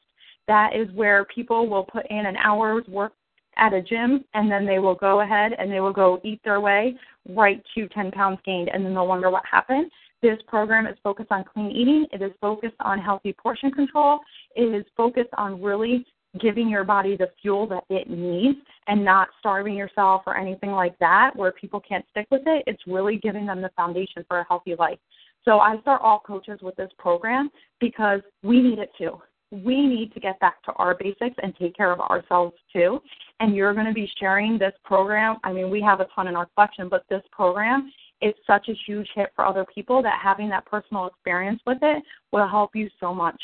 That 0.48 0.76
is 0.76 0.88
where 0.94 1.26
people 1.26 1.68
will 1.68 1.84
put 1.84 2.06
in 2.12 2.28
an 2.28 2.38
hour's 2.38 2.88
work 2.88 3.14
at 3.58 3.74
a 3.74 3.82
gym 3.82 4.24
and 4.34 4.52
then 4.52 4.66
they 4.66 4.80
will 4.80 4.96
go 4.96 5.22
ahead 5.22 5.54
and 5.58 5.72
they 5.72 5.80
will 5.80 5.94
go 5.94 6.20
eat 6.24 6.40
their 6.44 6.62
way 6.62 6.96
right 7.30 7.62
to 7.76 7.88
10 7.90 8.12
pounds 8.12 8.40
gained 8.46 8.70
and 8.70 8.86
then 8.86 8.94
they'll 8.94 9.08
wonder 9.08 9.30
what 9.30 9.44
happened. 9.50 9.92
This 10.22 10.38
program 10.48 10.88
is 10.88 10.96
focused 11.04 11.32
on 11.32 11.44
clean 11.44 11.72
eating. 11.72 12.06
It 12.12 12.22
is 12.22 12.32
focused 12.42 12.76
on 12.80 13.00
healthy 13.00 13.34
portion 13.34 13.72
control. 13.72 14.20
It 14.56 14.74
is 14.74 14.86
focused 14.96 15.30
on 15.38 15.62
really 15.62 16.06
giving 16.40 16.70
your 16.70 16.84
body 16.84 17.16
the 17.16 17.30
fuel 17.42 17.68
that 17.68 17.84
it 17.90 18.10
needs 18.10 18.58
and 18.88 19.04
not 19.04 19.30
starving 19.40 19.76
yourself 19.76 20.24
or 20.26 20.38
anything 20.38 20.72
like 20.72 20.98
that 21.00 21.32
where 21.36 21.52
people 21.52 21.80
can't 21.80 22.06
stick 22.12 22.28
with 22.32 22.42
it. 22.46 22.64
It's 22.68 22.82
really 22.88 23.18
giving 23.18 23.46
them 23.46 23.62
the 23.62 23.70
foundation 23.76 24.26
for 24.28 24.40
a 24.40 24.46
healthy 24.48 24.76
life. 24.78 25.00
So 25.46 25.60
I 25.60 25.80
start 25.82 26.02
all 26.04 26.20
coaches 26.26 26.60
with 26.62 26.76
this 26.76 26.92
program 26.98 27.50
because 27.80 28.22
we 28.44 28.62
need 28.62 28.80
it 28.80 28.90
too 28.98 29.22
we 29.52 29.88
need 29.88 30.14
to 30.14 30.20
get 30.20 30.40
back 30.40 30.62
to 30.64 30.74
our 30.74 30.96
basics 30.96 31.36
and 31.42 31.56
take 31.56 31.76
care 31.76 31.92
of 31.92 32.00
ourselves 32.00 32.56
too. 32.74 33.00
And 33.40 33.56
you're 33.56 33.74
going 33.74 33.86
to 33.86 33.94
be 33.94 34.10
sharing 34.20 34.58
this 34.58 34.74
program. 34.84 35.38
I 35.44 35.54
mean, 35.54 35.70
we 35.70 35.82
have 35.82 36.00
a 36.00 36.08
ton 36.14 36.28
in 36.28 36.36
our 36.36 36.48
collection, 36.56 36.90
but 36.90 37.06
this 37.10 37.22
program 37.32 37.92
is 38.22 38.34
such 38.46 38.68
a 38.68 38.74
huge 38.86 39.08
hit 39.16 39.30
for 39.36 39.46
other 39.46 39.66
people 39.74 40.02
that 40.02 40.20
having 40.22 40.50
that 40.50 40.66
personal 40.66 41.08
experience 41.08 41.62
with 41.66 41.78
it 41.82 42.04
will 42.32 42.48
help 42.48 42.76
you 42.76 42.90
so 43.00 43.14
much. 43.14 43.42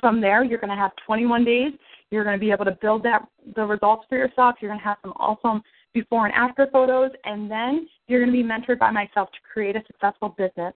From 0.00 0.20
there, 0.20 0.42
you're 0.42 0.58
going 0.58 0.70
to 0.70 0.76
have 0.76 0.90
21 1.06 1.44
days. 1.44 1.72
You're 2.10 2.24
going 2.24 2.36
to 2.36 2.44
be 2.44 2.50
able 2.50 2.64
to 2.64 2.76
build 2.82 3.04
that 3.04 3.26
the 3.54 3.64
results 3.64 4.04
for 4.08 4.18
yourself. 4.18 4.56
You're 4.60 4.70
going 4.70 4.80
to 4.80 4.84
have 4.84 4.98
some 5.02 5.12
awesome 5.12 5.62
before 5.92 6.26
and 6.26 6.34
after 6.34 6.66
photos, 6.72 7.12
and 7.24 7.48
then 7.48 7.88
you're 8.08 8.20
going 8.24 8.36
to 8.36 8.42
be 8.42 8.46
mentored 8.46 8.80
by 8.80 8.90
myself 8.90 9.30
to 9.30 9.38
create 9.52 9.76
a 9.76 9.82
successful 9.86 10.34
business 10.36 10.74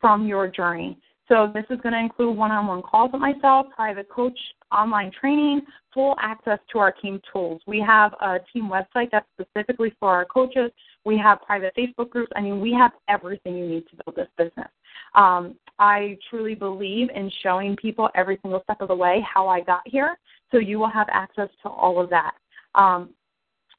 from 0.00 0.26
your 0.26 0.46
journey. 0.46 0.98
So 1.28 1.50
this 1.52 1.64
is 1.68 1.78
going 1.82 1.92
to 1.92 1.98
include 1.98 2.36
one-on-one 2.36 2.82
calls 2.82 3.10
with 3.12 3.20
myself, 3.20 3.66
private 3.76 4.08
coach, 4.08 4.38
online 4.72 5.10
training, 5.10 5.60
full 5.92 6.16
access 6.20 6.58
to 6.72 6.78
our 6.78 6.90
team 6.90 7.20
tools. 7.30 7.60
We 7.66 7.80
have 7.80 8.14
a 8.20 8.38
team 8.52 8.70
website 8.70 9.10
that's 9.12 9.26
specifically 9.38 9.92
for 10.00 10.08
our 10.08 10.24
coaches. 10.24 10.70
We 11.04 11.18
have 11.18 11.42
private 11.42 11.74
Facebook 11.76 12.08
groups. 12.08 12.32
I 12.34 12.40
mean, 12.40 12.60
we 12.60 12.72
have 12.72 12.92
everything 13.08 13.56
you 13.56 13.68
need 13.68 13.84
to 13.88 13.96
build 14.04 14.16
this 14.16 14.28
business. 14.38 14.68
Um, 15.14 15.56
I 15.78 16.16
truly 16.30 16.54
believe 16.54 17.08
in 17.14 17.30
showing 17.42 17.76
people 17.76 18.08
every 18.14 18.38
single 18.42 18.62
step 18.62 18.80
of 18.80 18.88
the 18.88 18.96
way 18.96 19.24
how 19.34 19.48
I 19.48 19.60
got 19.60 19.82
here, 19.84 20.18
so 20.50 20.58
you 20.58 20.78
will 20.78 20.90
have 20.90 21.08
access 21.12 21.48
to 21.62 21.68
all 21.68 22.02
of 22.02 22.10
that. 22.10 22.32
Um, 22.74 23.10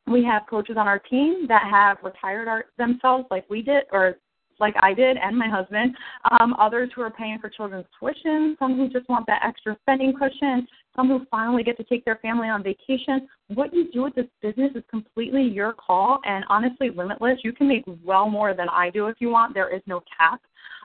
we 0.07 0.23
have 0.23 0.43
coaches 0.49 0.77
on 0.77 0.87
our 0.87 0.99
team 0.99 1.45
that 1.47 1.63
have 1.69 1.97
retired 2.03 2.47
our, 2.47 2.65
themselves 2.77 3.25
like 3.29 3.45
we 3.49 3.61
did, 3.61 3.83
or 3.91 4.17
like 4.59 4.75
I 4.81 4.93
did 4.93 5.17
and 5.17 5.37
my 5.37 5.47
husband, 5.47 5.95
um, 6.39 6.53
others 6.59 6.89
who 6.95 7.01
are 7.01 7.11
paying 7.11 7.39
for 7.39 7.49
children's 7.49 7.85
tuition, 7.99 8.55
some 8.59 8.77
who 8.77 8.89
just 8.89 9.07
want 9.09 9.25
that 9.27 9.41
extra 9.43 9.77
spending 9.81 10.13
cushion, 10.13 10.67
some 10.95 11.07
who 11.07 11.25
finally 11.31 11.63
get 11.63 11.77
to 11.77 11.83
take 11.83 12.05
their 12.05 12.17
family 12.17 12.49
on 12.49 12.63
vacation. 12.63 13.27
What 13.53 13.73
you 13.73 13.91
do 13.91 14.03
with 14.03 14.15
this 14.15 14.27
business 14.41 14.71
is 14.75 14.83
completely 14.89 15.43
your 15.43 15.73
call 15.73 16.19
and 16.25 16.43
honestly 16.49 16.89
limitless. 16.89 17.39
You 17.43 17.53
can 17.53 17.67
make 17.67 17.83
well 18.03 18.29
more 18.29 18.53
than 18.53 18.69
I 18.69 18.89
do 18.89 19.07
if 19.07 19.17
you 19.19 19.29
want. 19.29 19.53
There 19.53 19.73
is 19.73 19.81
no 19.85 20.01
cap. 20.17 20.41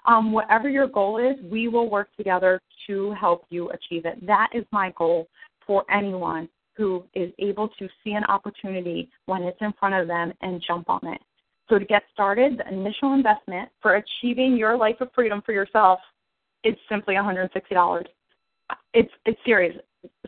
Um, 0.06 0.32
whatever 0.32 0.68
your 0.68 0.86
goal 0.86 1.18
is, 1.18 1.36
we 1.50 1.68
will 1.68 1.90
work 1.90 2.14
together 2.16 2.60
to 2.86 3.12
help 3.12 3.46
you 3.48 3.70
achieve 3.70 4.04
it. 4.04 4.24
That 4.26 4.50
is 4.54 4.64
my 4.70 4.92
goal 4.96 5.28
for 5.66 5.84
anyone 5.90 6.48
who 6.76 7.04
is 7.14 7.32
able 7.38 7.68
to 7.68 7.88
see 8.02 8.12
an 8.12 8.24
opportunity 8.24 9.08
when 9.26 9.42
it's 9.42 9.58
in 9.60 9.72
front 9.78 9.94
of 9.94 10.06
them 10.06 10.32
and 10.42 10.62
jump 10.66 10.90
on 10.90 11.00
it. 11.06 11.20
So 11.68 11.78
to 11.78 11.84
get 11.84 12.02
started, 12.12 12.58
the 12.58 12.68
initial 12.72 13.14
investment 13.14 13.68
for 13.80 13.96
achieving 13.96 14.56
your 14.56 14.76
life 14.76 14.96
of 15.00 15.08
freedom 15.14 15.42
for 15.44 15.52
yourself 15.52 15.98
is 16.62 16.74
simply 16.88 17.14
$160. 17.14 18.04
It's 18.92 19.12
it's 19.24 19.40
serious. 19.44 19.76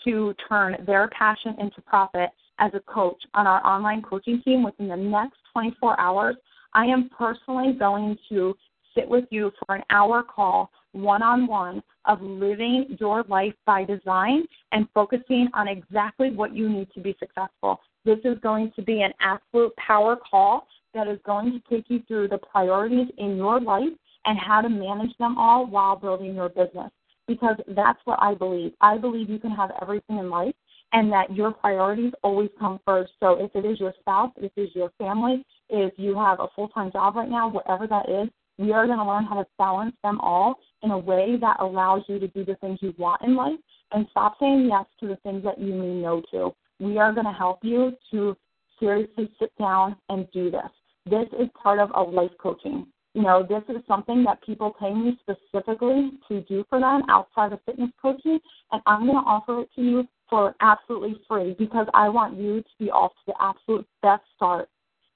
to 0.04 0.34
turn 0.48 0.76
their 0.84 1.08
passion 1.16 1.54
into 1.60 1.80
profit 1.82 2.30
as 2.58 2.72
a 2.74 2.80
coach 2.80 3.22
on 3.34 3.46
our 3.46 3.64
online 3.64 4.02
coaching 4.02 4.42
team 4.44 4.64
within 4.64 4.88
the 4.88 4.96
next 4.96 5.38
24 5.52 5.98
hours, 6.00 6.34
I 6.74 6.86
am 6.86 7.08
personally 7.16 7.74
going 7.78 8.18
to 8.30 8.56
sit 8.96 9.08
with 9.08 9.24
you 9.30 9.52
for 9.64 9.76
an 9.76 9.82
hour 9.90 10.24
call 10.24 10.70
one 10.92 11.22
on 11.22 11.46
one 11.46 11.82
of 12.04 12.20
living 12.20 12.96
your 13.00 13.24
life 13.24 13.54
by 13.66 13.84
design 13.84 14.44
and 14.72 14.88
focusing 14.94 15.48
on 15.54 15.68
exactly 15.68 16.30
what 16.30 16.54
you 16.54 16.68
need 16.68 16.88
to 16.94 17.00
be 17.00 17.16
successful. 17.18 17.80
This 18.04 18.18
is 18.24 18.38
going 18.42 18.72
to 18.76 18.82
be 18.82 19.02
an 19.02 19.12
absolute 19.20 19.74
power 19.76 20.16
call 20.16 20.66
that 20.94 21.08
is 21.08 21.18
going 21.24 21.52
to 21.52 21.74
take 21.74 21.88
you 21.88 22.02
through 22.06 22.28
the 22.28 22.38
priorities 22.38 23.08
in 23.18 23.36
your 23.36 23.60
life 23.60 23.92
and 24.24 24.38
how 24.38 24.60
to 24.60 24.68
manage 24.68 25.16
them 25.18 25.36
all 25.38 25.66
while 25.66 25.96
building 25.96 26.34
your 26.34 26.48
business. 26.48 26.90
Because 27.28 27.56
that's 27.68 28.00
what 28.04 28.18
I 28.20 28.34
believe. 28.34 28.72
I 28.80 28.98
believe 28.98 29.30
you 29.30 29.38
can 29.38 29.52
have 29.52 29.70
everything 29.80 30.18
in 30.18 30.28
life 30.28 30.54
and 30.92 31.10
that 31.12 31.34
your 31.34 31.52
priorities 31.52 32.12
always 32.22 32.50
come 32.58 32.80
first. 32.84 33.12
So 33.20 33.42
if 33.42 33.54
it 33.54 33.64
is 33.64 33.80
your 33.80 33.94
spouse, 34.00 34.32
if 34.36 34.52
it 34.56 34.60
is 34.60 34.70
your 34.74 34.90
family, 34.98 35.44
if 35.70 35.94
you 35.96 36.16
have 36.16 36.40
a 36.40 36.48
full 36.54 36.68
time 36.68 36.92
job 36.92 37.16
right 37.16 37.30
now, 37.30 37.48
whatever 37.48 37.86
that 37.86 38.08
is, 38.08 38.28
we 38.58 38.72
are 38.72 38.86
going 38.86 38.98
to 38.98 39.04
learn 39.04 39.24
how 39.24 39.42
to 39.42 39.46
balance 39.58 39.94
them 40.02 40.20
all 40.20 40.56
in 40.82 40.90
a 40.90 40.98
way 40.98 41.36
that 41.40 41.56
allows 41.60 42.02
you 42.08 42.18
to 42.18 42.28
do 42.28 42.44
the 42.44 42.56
things 42.56 42.78
you 42.82 42.94
want 42.98 43.22
in 43.22 43.34
life 43.34 43.58
and 43.92 44.06
stop 44.10 44.36
saying 44.40 44.68
yes 44.70 44.84
to 45.00 45.08
the 45.08 45.16
things 45.16 45.42
that 45.44 45.58
you 45.58 45.72
mean 45.72 46.02
no 46.02 46.22
to. 46.30 46.54
We 46.80 46.98
are 46.98 47.12
going 47.12 47.26
to 47.26 47.32
help 47.32 47.60
you 47.62 47.92
to 48.10 48.36
seriously 48.78 49.30
sit 49.38 49.52
down 49.58 49.96
and 50.08 50.30
do 50.32 50.50
this. 50.50 50.70
This 51.06 51.28
is 51.38 51.48
part 51.60 51.78
of 51.78 51.90
a 51.94 52.02
life 52.02 52.30
coaching. 52.38 52.86
You 53.14 53.22
know, 53.22 53.46
this 53.46 53.62
is 53.68 53.82
something 53.86 54.24
that 54.24 54.42
people 54.42 54.74
pay 54.78 54.92
me 54.92 55.18
specifically 55.20 56.12
to 56.28 56.40
do 56.42 56.64
for 56.70 56.80
them 56.80 57.02
outside 57.10 57.52
of 57.52 57.60
fitness 57.66 57.90
coaching, 58.00 58.38
and 58.70 58.80
I'm 58.86 59.06
going 59.06 59.22
to 59.22 59.28
offer 59.28 59.62
it 59.62 59.68
to 59.76 59.82
you 59.82 60.08
for 60.30 60.54
absolutely 60.60 61.20
free 61.28 61.54
because 61.58 61.86
I 61.92 62.08
want 62.08 62.38
you 62.38 62.62
to 62.62 62.68
be 62.78 62.90
off 62.90 63.12
to 63.12 63.32
the 63.32 63.34
absolute 63.38 63.86
best 64.02 64.22
start 64.34 64.68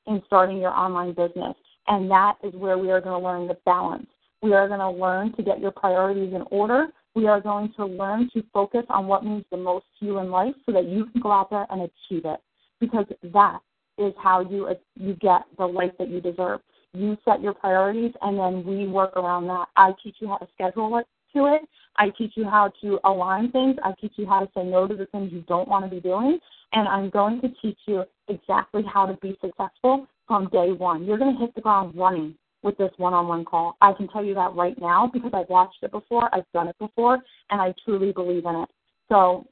in 0.06 0.22
starting 0.26 0.58
your 0.58 0.72
online 0.72 1.14
business. 1.14 1.54
And 1.88 2.10
that 2.10 2.36
is 2.42 2.54
where 2.54 2.78
we 2.78 2.90
are 2.90 3.00
going 3.00 3.20
to 3.20 3.26
learn 3.26 3.48
the 3.48 3.56
balance. 3.64 4.06
We 4.42 4.52
are 4.54 4.68
going 4.68 4.80
to 4.80 4.90
learn 4.90 5.32
to 5.34 5.42
get 5.42 5.60
your 5.60 5.70
priorities 5.70 6.34
in 6.34 6.42
order. 6.50 6.88
We 7.14 7.26
are 7.26 7.40
going 7.40 7.72
to 7.76 7.86
learn 7.86 8.30
to 8.34 8.44
focus 8.52 8.84
on 8.90 9.06
what 9.06 9.24
means 9.24 9.44
the 9.50 9.56
most 9.56 9.86
to 9.98 10.06
you 10.06 10.18
in 10.18 10.30
life 10.30 10.54
so 10.66 10.72
that 10.72 10.84
you 10.86 11.06
can 11.06 11.20
go 11.20 11.32
out 11.32 11.50
there 11.50 11.66
and 11.70 11.82
achieve 11.82 12.24
it. 12.24 12.40
Because 12.78 13.06
that 13.32 13.60
is 13.98 14.12
how 14.22 14.40
you 14.40 14.68
you 14.96 15.14
get 15.14 15.42
the 15.56 15.64
life 15.64 15.92
that 15.98 16.10
you 16.10 16.20
deserve. 16.20 16.60
You 16.92 17.16
set 17.24 17.40
your 17.40 17.54
priorities, 17.54 18.12
and 18.22 18.38
then 18.38 18.64
we 18.64 18.86
work 18.86 19.16
around 19.16 19.46
that. 19.48 19.68
I 19.76 19.92
teach 20.02 20.16
you 20.20 20.28
how 20.28 20.36
to 20.36 20.48
schedule 20.54 20.98
it 20.98 21.06
to 21.34 21.46
it. 21.46 21.62
I 21.96 22.10
teach 22.10 22.32
you 22.36 22.44
how 22.44 22.72
to 22.82 22.98
align 23.04 23.50
things. 23.50 23.76
I 23.82 23.92
teach 24.00 24.12
you 24.16 24.26
how 24.26 24.40
to 24.40 24.50
say 24.54 24.64
no 24.64 24.86
to 24.86 24.94
the 24.94 25.06
things 25.06 25.32
you 25.32 25.42
don't 25.48 25.68
want 25.68 25.84
to 25.84 25.90
be 25.90 26.00
doing. 26.00 26.38
And 26.72 26.86
I'm 26.88 27.10
going 27.10 27.40
to 27.40 27.48
teach 27.62 27.78
you 27.86 28.04
exactly 28.28 28.82
how 28.92 29.06
to 29.06 29.14
be 29.14 29.38
successful 29.40 30.06
from 30.26 30.48
day 30.48 30.72
one. 30.72 31.04
You're 31.04 31.18
going 31.18 31.34
to 31.34 31.40
hit 31.40 31.54
the 31.54 31.60
ground 31.60 31.94
running 31.96 32.34
with 32.62 32.76
this 32.78 32.90
one 32.96 33.14
on 33.14 33.28
one 33.28 33.44
call. 33.44 33.76
I 33.80 33.92
can 33.92 34.08
tell 34.08 34.24
you 34.24 34.34
that 34.34 34.54
right 34.54 34.78
now 34.80 35.08
because 35.12 35.30
I've 35.32 35.48
watched 35.48 35.82
it 35.82 35.92
before, 35.92 36.34
I've 36.34 36.50
done 36.52 36.68
it 36.68 36.78
before, 36.78 37.18
and 37.50 37.60
I 37.60 37.74
truly 37.84 38.12
believe 38.12 38.44
in 38.44 38.56
it. 38.56 38.68
So, 39.08 39.46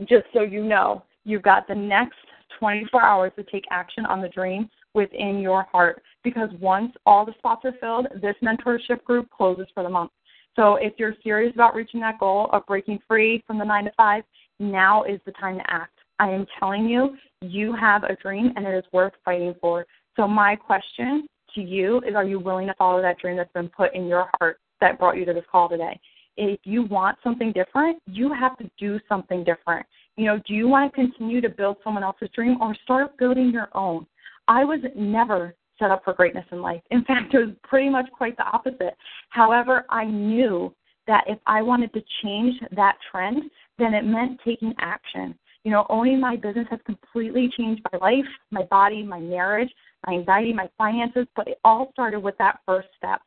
just 0.00 0.24
so 0.32 0.42
you 0.42 0.64
know, 0.64 1.04
you've 1.24 1.42
got 1.42 1.68
the 1.68 1.74
next 1.74 2.16
24 2.58 3.02
hours 3.02 3.32
to 3.36 3.44
take 3.44 3.64
action 3.70 4.04
on 4.06 4.20
the 4.20 4.28
dream 4.28 4.68
within 4.94 5.38
your 5.40 5.64
heart 5.70 6.02
because 6.22 6.48
once 6.60 6.92
all 7.06 7.24
the 7.24 7.34
spots 7.38 7.64
are 7.64 7.74
filled, 7.80 8.06
this 8.20 8.36
mentorship 8.42 9.04
group 9.04 9.30
closes 9.30 9.66
for 9.74 9.82
the 9.82 9.88
month. 9.88 10.10
So 10.56 10.76
if 10.76 10.94
you're 10.98 11.14
serious 11.22 11.52
about 11.54 11.74
reaching 11.74 12.00
that 12.00 12.18
goal 12.18 12.48
of 12.52 12.64
breaking 12.66 13.00
free 13.06 13.42
from 13.46 13.58
the 13.58 13.64
nine 13.64 13.84
to 13.84 13.92
five, 13.96 14.24
now 14.58 15.02
is 15.04 15.20
the 15.26 15.32
time 15.32 15.58
to 15.58 15.64
act. 15.68 15.93
I 16.18 16.30
am 16.30 16.46
telling 16.58 16.86
you, 16.86 17.16
you 17.40 17.74
have 17.74 18.04
a 18.04 18.16
dream 18.16 18.52
and 18.56 18.66
it 18.66 18.74
is 18.76 18.84
worth 18.92 19.12
fighting 19.24 19.54
for. 19.60 19.86
So 20.16 20.28
my 20.28 20.56
question 20.56 21.26
to 21.54 21.60
you 21.60 22.00
is 22.06 22.14
are 22.14 22.24
you 22.24 22.38
willing 22.38 22.66
to 22.68 22.74
follow 22.74 23.02
that 23.02 23.18
dream 23.18 23.36
that's 23.36 23.52
been 23.52 23.68
put 23.68 23.94
in 23.94 24.06
your 24.06 24.30
heart 24.38 24.58
that 24.80 24.98
brought 24.98 25.16
you 25.16 25.24
to 25.24 25.32
this 25.32 25.44
call 25.50 25.68
today? 25.68 25.98
If 26.36 26.60
you 26.64 26.84
want 26.84 27.18
something 27.22 27.52
different, 27.52 27.98
you 28.06 28.32
have 28.32 28.56
to 28.58 28.70
do 28.78 28.98
something 29.08 29.44
different. 29.44 29.86
You 30.16 30.26
know, 30.26 30.40
do 30.46 30.54
you 30.54 30.68
want 30.68 30.92
to 30.92 30.94
continue 30.94 31.40
to 31.40 31.48
build 31.48 31.76
someone 31.84 32.02
else's 32.02 32.28
dream 32.34 32.60
or 32.60 32.74
start 32.84 33.16
building 33.18 33.50
your 33.50 33.68
own? 33.74 34.06
I 34.48 34.64
was 34.64 34.80
never 34.96 35.54
set 35.78 35.90
up 35.90 36.02
for 36.04 36.12
greatness 36.12 36.44
in 36.52 36.60
life. 36.60 36.82
In 36.90 37.04
fact, 37.04 37.34
it 37.34 37.38
was 37.38 37.54
pretty 37.62 37.88
much 37.88 38.06
quite 38.16 38.36
the 38.36 38.44
opposite. 38.44 38.96
However, 39.30 39.84
I 39.90 40.04
knew 40.04 40.72
that 41.06 41.24
if 41.26 41.38
I 41.46 41.62
wanted 41.62 41.92
to 41.94 42.02
change 42.22 42.54
that 42.76 42.96
trend, 43.10 43.42
then 43.78 43.94
it 43.94 44.04
meant 44.04 44.40
taking 44.44 44.72
action. 44.78 45.36
You 45.64 45.70
know, 45.70 45.86
owning 45.88 46.20
my 46.20 46.36
business 46.36 46.66
has 46.70 46.80
completely 46.84 47.50
changed 47.56 47.82
my 47.90 47.98
life, 47.98 48.26
my 48.50 48.64
body, 48.64 49.02
my 49.02 49.18
marriage, 49.18 49.70
my 50.06 50.14
anxiety, 50.14 50.52
my 50.52 50.68
finances, 50.76 51.26
but 51.34 51.48
it 51.48 51.58
all 51.64 51.90
started 51.92 52.20
with 52.20 52.36
that 52.38 52.60
first 52.66 52.88
step. 52.96 53.22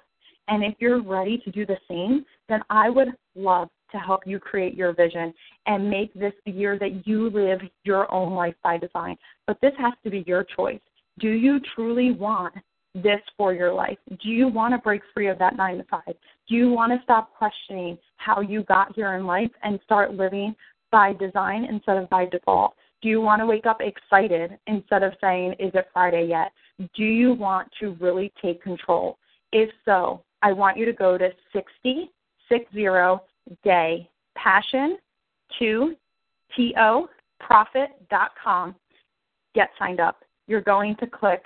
And 0.48 0.64
if 0.64 0.76
you're 0.80 1.02
ready 1.02 1.40
to 1.40 1.52
do 1.52 1.66
the 1.66 1.78
same, 1.90 2.26
then 2.48 2.62
I 2.70 2.90
would 2.90 3.10
love 3.36 3.70
to 3.92 3.98
help 3.98 4.26
you 4.26 4.40
create 4.40 4.76
your 4.76 4.94
vision 4.94 5.34
and 5.66 5.90
make 5.90 6.14
this 6.14 6.34
the 6.46 6.52
year 6.52 6.78
that 6.80 7.08
you 7.08 7.30
live 7.30 7.60
your 7.84 8.12
own 8.14 8.34
life 8.34 8.56
by 8.64 8.78
design. 8.78 9.18
But 9.46 9.60
this 9.62 9.74
has 9.80 9.94
to 10.04 10.10
be 10.10 10.24
your 10.28 10.44
choice. 10.44 10.80
Do 11.20 11.30
you 11.30 11.60
truly 11.74 12.12
want 12.12 12.54
this 12.94 13.22
for 13.36 13.54
your 13.54 13.74
life? 13.74 13.98
Do 14.10 14.30
you 14.30 14.48
want 14.48 14.74
to 14.74 14.78
break 14.78 15.02
free 15.14 15.28
of 15.28 15.40
that 15.40 15.56
nine 15.56 15.78
to 15.78 15.84
five? 15.86 16.16
Do 16.48 16.56
you 16.56 16.70
want 16.70 16.92
to 16.92 17.00
stop 17.04 17.34
questioning 17.34 17.98
how 18.18 18.42
you 18.42 18.64
got 18.64 18.96
here 18.96 19.16
in 19.16 19.26
life 19.26 19.52
and 19.64 19.80
start 19.84 20.14
living 20.14 20.56
by 20.92 21.14
design 21.14 21.66
instead 21.66 21.98
of 21.98 22.10
by 22.10 22.26
default? 22.26 22.74
Do 23.02 23.10
you 23.10 23.22
want 23.22 23.42
to 23.42 23.46
wake 23.46 23.66
up 23.66 23.82
excited 23.82 24.58
instead 24.68 25.04
of 25.04 25.14
saying, 25.22 25.54
Is 25.60 25.72
it 25.74 25.88
Friday 25.94 26.28
yet? 26.28 26.52
Do 26.96 27.04
you 27.04 27.34
want 27.34 27.70
to 27.80 27.96
really 28.00 28.32
take 28.42 28.62
control? 28.62 29.18
If 29.52 29.70
so, 29.86 30.24
I 30.42 30.52
want 30.52 30.78
you 30.78 30.86
to 30.86 30.94
go 30.94 31.18
to 31.18 31.30
60, 31.54 32.12
60 32.50 32.88
day 33.64 34.10
passion 34.36 34.98
to 35.60 35.96
to 36.56 37.08
profit.com. 37.40 38.76
Get 39.54 39.70
signed 39.80 40.00
up 40.00 40.24
you're 40.48 40.62
going 40.62 40.96
to 40.96 41.08
click 41.08 41.44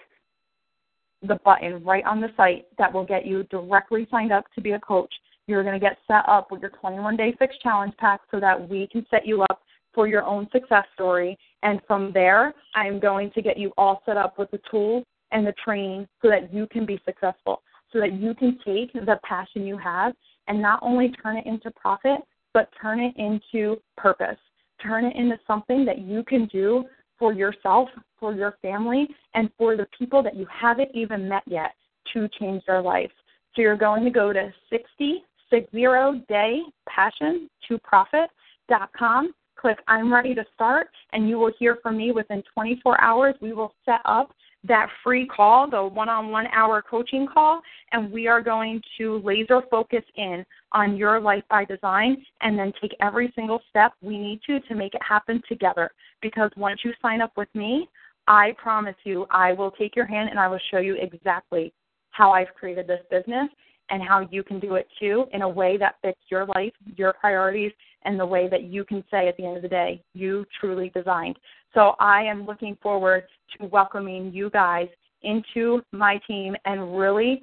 the 1.24 1.36
button 1.44 1.84
right 1.84 2.06
on 2.06 2.22
the 2.22 2.30
site 2.38 2.66
that 2.78 2.92
will 2.92 3.06
get 3.06 3.26
you 3.26 3.44
directly 3.44 4.08
signed 4.10 4.32
up 4.32 4.46
to 4.56 4.62
be 4.62 4.72
a 4.72 4.80
coach. 4.80 5.14
You're 5.48 5.64
going 5.64 5.80
to 5.80 5.86
get 5.86 5.98
set 6.08 6.28
up 6.28 6.52
with 6.52 6.62
your 6.62 6.72
21 6.72 7.18
day 7.18 7.34
fix 7.38 7.56
challenge 7.62 7.94
pack 7.98 8.22
so 8.30 8.40
that 8.40 8.70
we 8.70 8.88
can 8.92 9.06
set 9.10 9.26
you 9.26 9.44
up 9.44 9.62
for 9.94 10.08
your 10.08 10.24
own 10.24 10.48
success 10.52 10.86
story. 10.94 11.38
And 11.64 11.82
from 11.88 12.12
there, 12.14 12.54
I'm 12.76 13.00
going 13.00 13.32
to 13.32 13.42
get 13.42 13.58
you 13.58 13.72
all 13.78 14.02
set 14.06 14.18
up 14.18 14.38
with 14.38 14.52
the 14.52 14.62
tools 14.70 15.06
and 15.32 15.46
the 15.46 15.54
training 15.64 16.08
so 16.22 16.30
that 16.30 16.54
you 16.54 16.68
can 16.68 16.86
be 16.86 17.02
successful, 17.06 17.62
so 17.92 18.00
that 18.00 18.14
you 18.14 18.34
can 18.34 18.58
take 18.66 18.94
the 18.94 19.20
passion 19.24 19.66
you 19.66 19.78
have 19.78 20.14
and 20.48 20.62
not 20.62 20.80
only 20.82 21.10
turn 21.10 21.38
it 21.38 21.46
into 21.46 21.72
profit, 21.72 22.20
but 22.54 22.70
turn 22.82 23.00
it 23.00 23.16
into 23.18 23.78
purpose. 23.98 24.38
Turn 24.82 25.06
it 25.06 25.16
into 25.16 25.40
something 25.46 25.86
that 25.86 26.00
you 26.00 26.24
can 26.24 26.48
do 26.48 26.86
for 27.20 27.34
yourself, 27.34 27.88
for 28.20 28.34
your 28.34 28.58
family, 28.62 29.08
and 29.36 29.50
for 29.58 29.78
the 29.78 29.88
people 29.98 30.24
that 30.24 30.36
you 30.36 30.48
haven't 30.52 30.90
even 30.94 31.30
met 31.30 31.44
yet 31.46 31.72
to 32.14 32.28
change 32.40 32.64
their 32.66 32.82
life. 32.82 33.12
So 33.56 33.62
you're 33.62 33.78
going 33.78 34.04
to 34.04 34.10
go 34.10 34.34
to 34.34 34.52
60, 34.70 35.24
60 35.52 36.24
day 36.28 36.62
passion 36.88 37.50
to 37.68 37.78
profit.com. 37.80 39.34
Click 39.58 39.78
I'm 39.88 40.12
ready 40.12 40.34
to 40.34 40.44
start, 40.56 40.88
and 41.14 41.30
you 41.30 41.38
will 41.38 41.52
hear 41.60 41.78
from 41.84 41.98
me 41.98 42.12
within 42.12 42.42
24 42.54 43.00
hours. 43.00 43.36
We 43.42 43.54
will 43.54 43.74
set 43.86 44.00
up 44.06 44.32
that 44.64 44.88
free 45.04 45.28
call, 45.28 45.70
the 45.70 45.84
one 45.84 46.10
on 46.10 46.30
one 46.30 46.48
hour 46.48 46.82
coaching 46.82 47.28
call, 47.32 47.62
and 47.92 48.12
we 48.12 48.28
are 48.28 48.42
going 48.42 48.82
to 48.98 49.22
laser 49.24 49.62
focus 49.70 50.04
in 50.16 50.46
on 50.72 50.96
your 50.96 51.20
life 51.20 51.44
by 51.50 51.66
design 51.66 52.24
and 52.42 52.58
then 52.58 52.72
take 52.82 52.96
every 53.02 53.32
single 53.36 53.60
step 53.70 53.92
we 54.02 54.18
need 54.18 54.40
to 54.48 54.60
to 54.62 54.76
make 54.76 54.94
it 54.94 55.02
happen 55.08 55.42
together. 55.48 55.92
Because 56.22 56.52
once 56.56 56.82
you 56.84 56.94
sign 57.02 57.22
up 57.22 57.32
with 57.38 57.50
me, 57.54 57.88
I 58.28 58.54
promise 58.58 58.96
you, 59.04 59.26
I 59.32 59.54
will 59.54 59.72
take 59.72 59.96
your 59.96 60.06
hand 60.06 60.30
and 60.30 60.40
I 60.40 60.48
will 60.48 60.60
show 60.70 60.78
you 60.80 60.96
exactly 60.96 61.74
how 62.12 62.32
I've 62.32 62.54
created 62.56 62.88
this 62.88 63.02
business 63.10 63.50
and 63.92 64.02
how 64.02 64.28
you 64.32 64.44
can 64.44 64.60
do 64.60 64.76
it 64.76 64.88
too 65.00 65.26
in 65.34 65.42
a 65.44 65.50
way 65.50 65.78
that 65.78 65.96
fits 66.02 66.20
your 66.30 66.46
life, 66.46 66.74
your 66.96 67.14
priorities, 67.14 67.72
and 68.04 68.20
the 68.20 68.26
way 68.26 68.48
that 68.48 68.64
you 68.64 68.84
can 68.84 69.04
say 69.12 69.28
at 69.28 69.38
the 69.38 69.46
end 69.46 69.58
of 69.58 69.62
the 69.62 69.70
day, 69.70 70.02
you 70.14 70.46
truly 70.60 70.90
designed. 70.96 71.38
So 71.74 71.96
I 72.00 72.24
am 72.24 72.46
looking 72.46 72.78
forward 72.82 73.26
to 73.58 73.68
welcoming 73.68 74.32
you 74.34 74.50
guys 74.50 74.88
into 75.22 75.82
my 75.92 76.20
team 76.26 76.56
and 76.66 76.98
really 76.98 77.42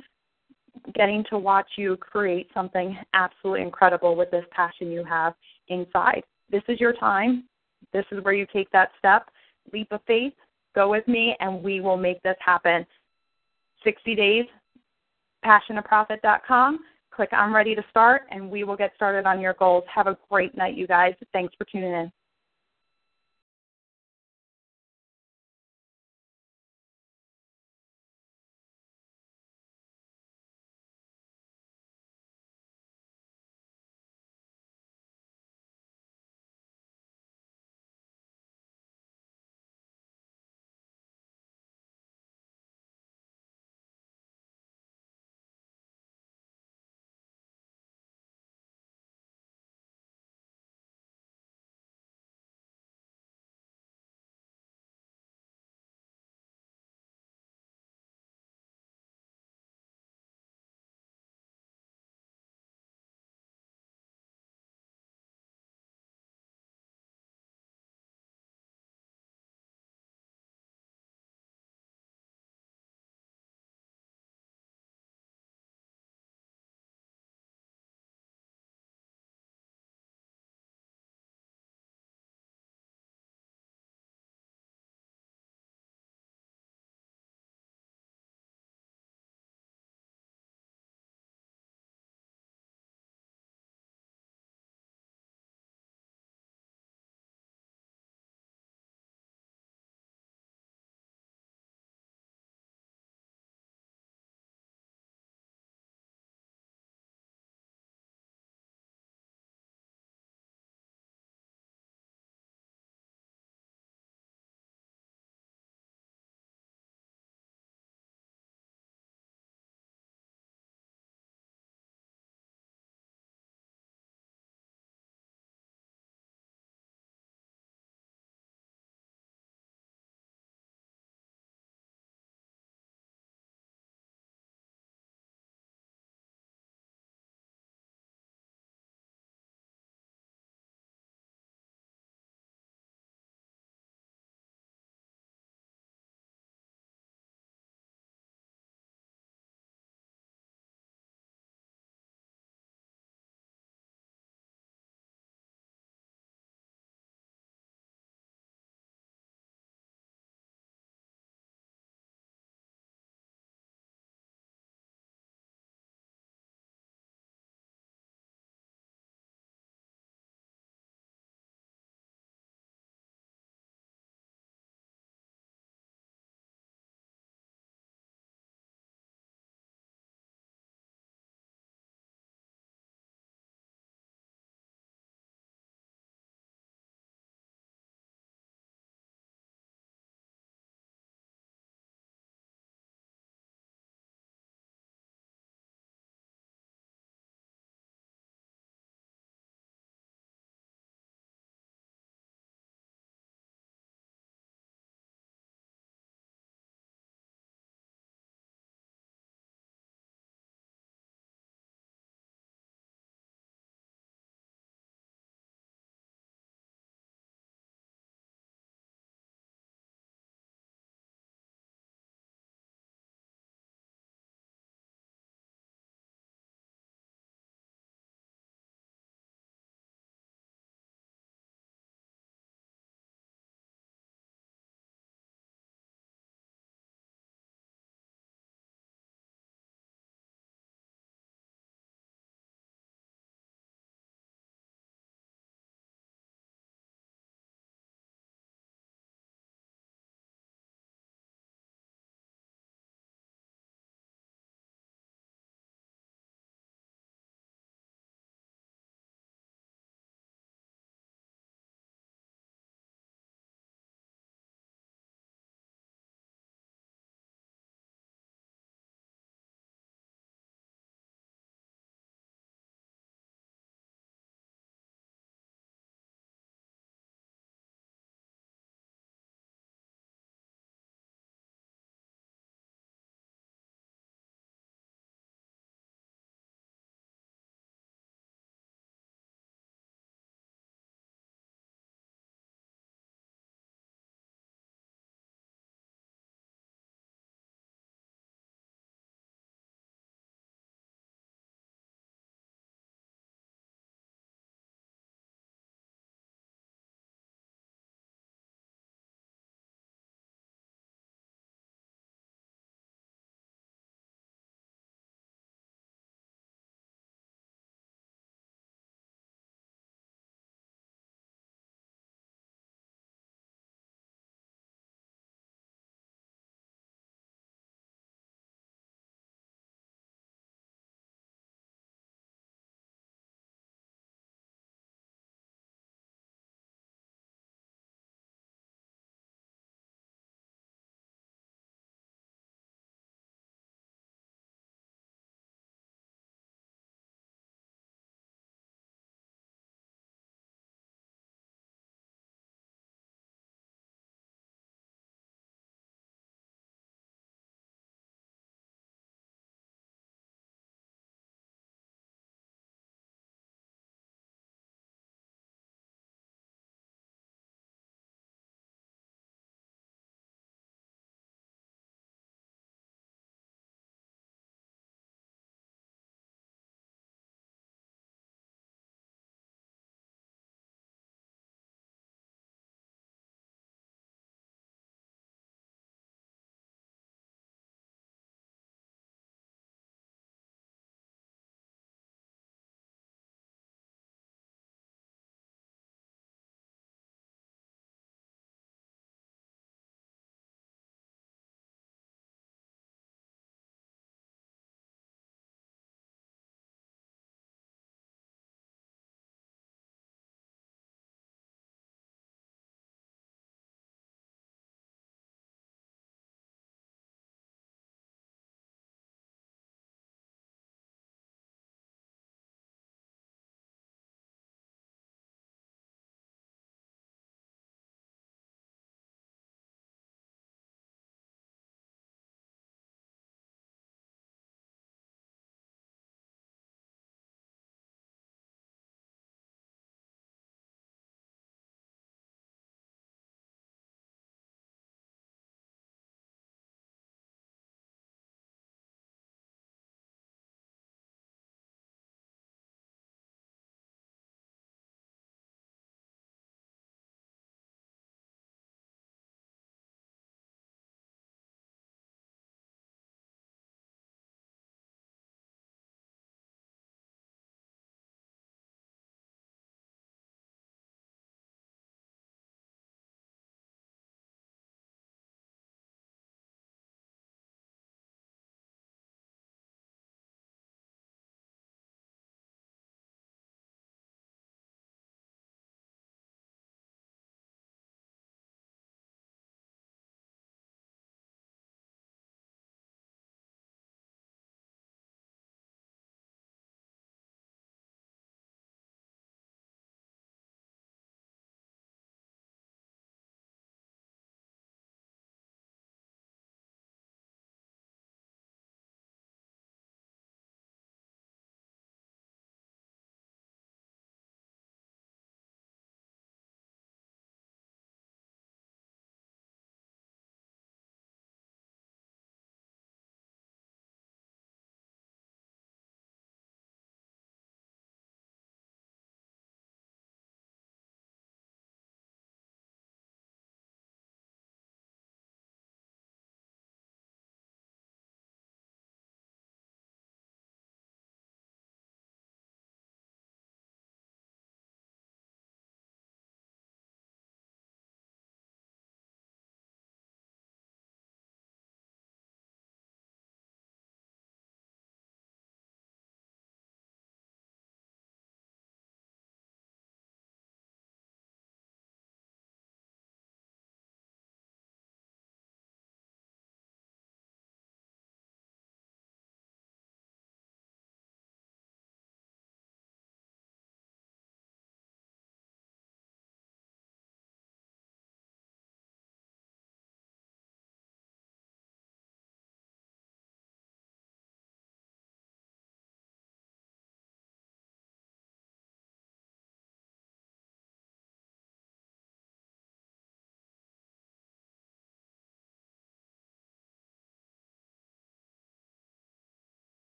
getting 0.94 1.24
to 1.30 1.38
watch 1.38 1.68
you 1.76 1.96
create 1.96 2.48
something 2.54 2.96
absolutely 3.14 3.62
incredible 3.62 4.16
with 4.16 4.30
this 4.30 4.44
passion 4.50 4.90
you 4.90 5.04
have 5.04 5.34
inside. 5.68 6.22
This 6.50 6.62
is 6.68 6.80
your 6.80 6.92
time. 6.94 7.44
This 7.92 8.04
is 8.10 8.22
where 8.24 8.34
you 8.34 8.46
take 8.52 8.70
that 8.72 8.90
step, 8.98 9.28
leap 9.72 9.88
of 9.92 10.00
faith, 10.06 10.32
go 10.74 10.90
with 10.90 11.06
me, 11.06 11.36
and 11.40 11.62
we 11.62 11.80
will 11.80 11.96
make 11.96 12.22
this 12.22 12.36
happen. 12.40 12.86
60 13.84 14.14
days, 14.14 14.44
passiontoprofit.com. 15.44 16.78
Click 17.10 17.30
I'm 17.32 17.54
ready 17.54 17.74
to 17.74 17.82
start, 17.90 18.22
and 18.30 18.50
we 18.50 18.64
will 18.64 18.76
get 18.76 18.92
started 18.94 19.26
on 19.26 19.40
your 19.40 19.54
goals. 19.54 19.84
Have 19.92 20.06
a 20.06 20.16
great 20.30 20.56
night, 20.56 20.76
you 20.76 20.86
guys. 20.86 21.14
Thanks 21.32 21.54
for 21.56 21.64
tuning 21.64 21.92
in. 21.92 22.12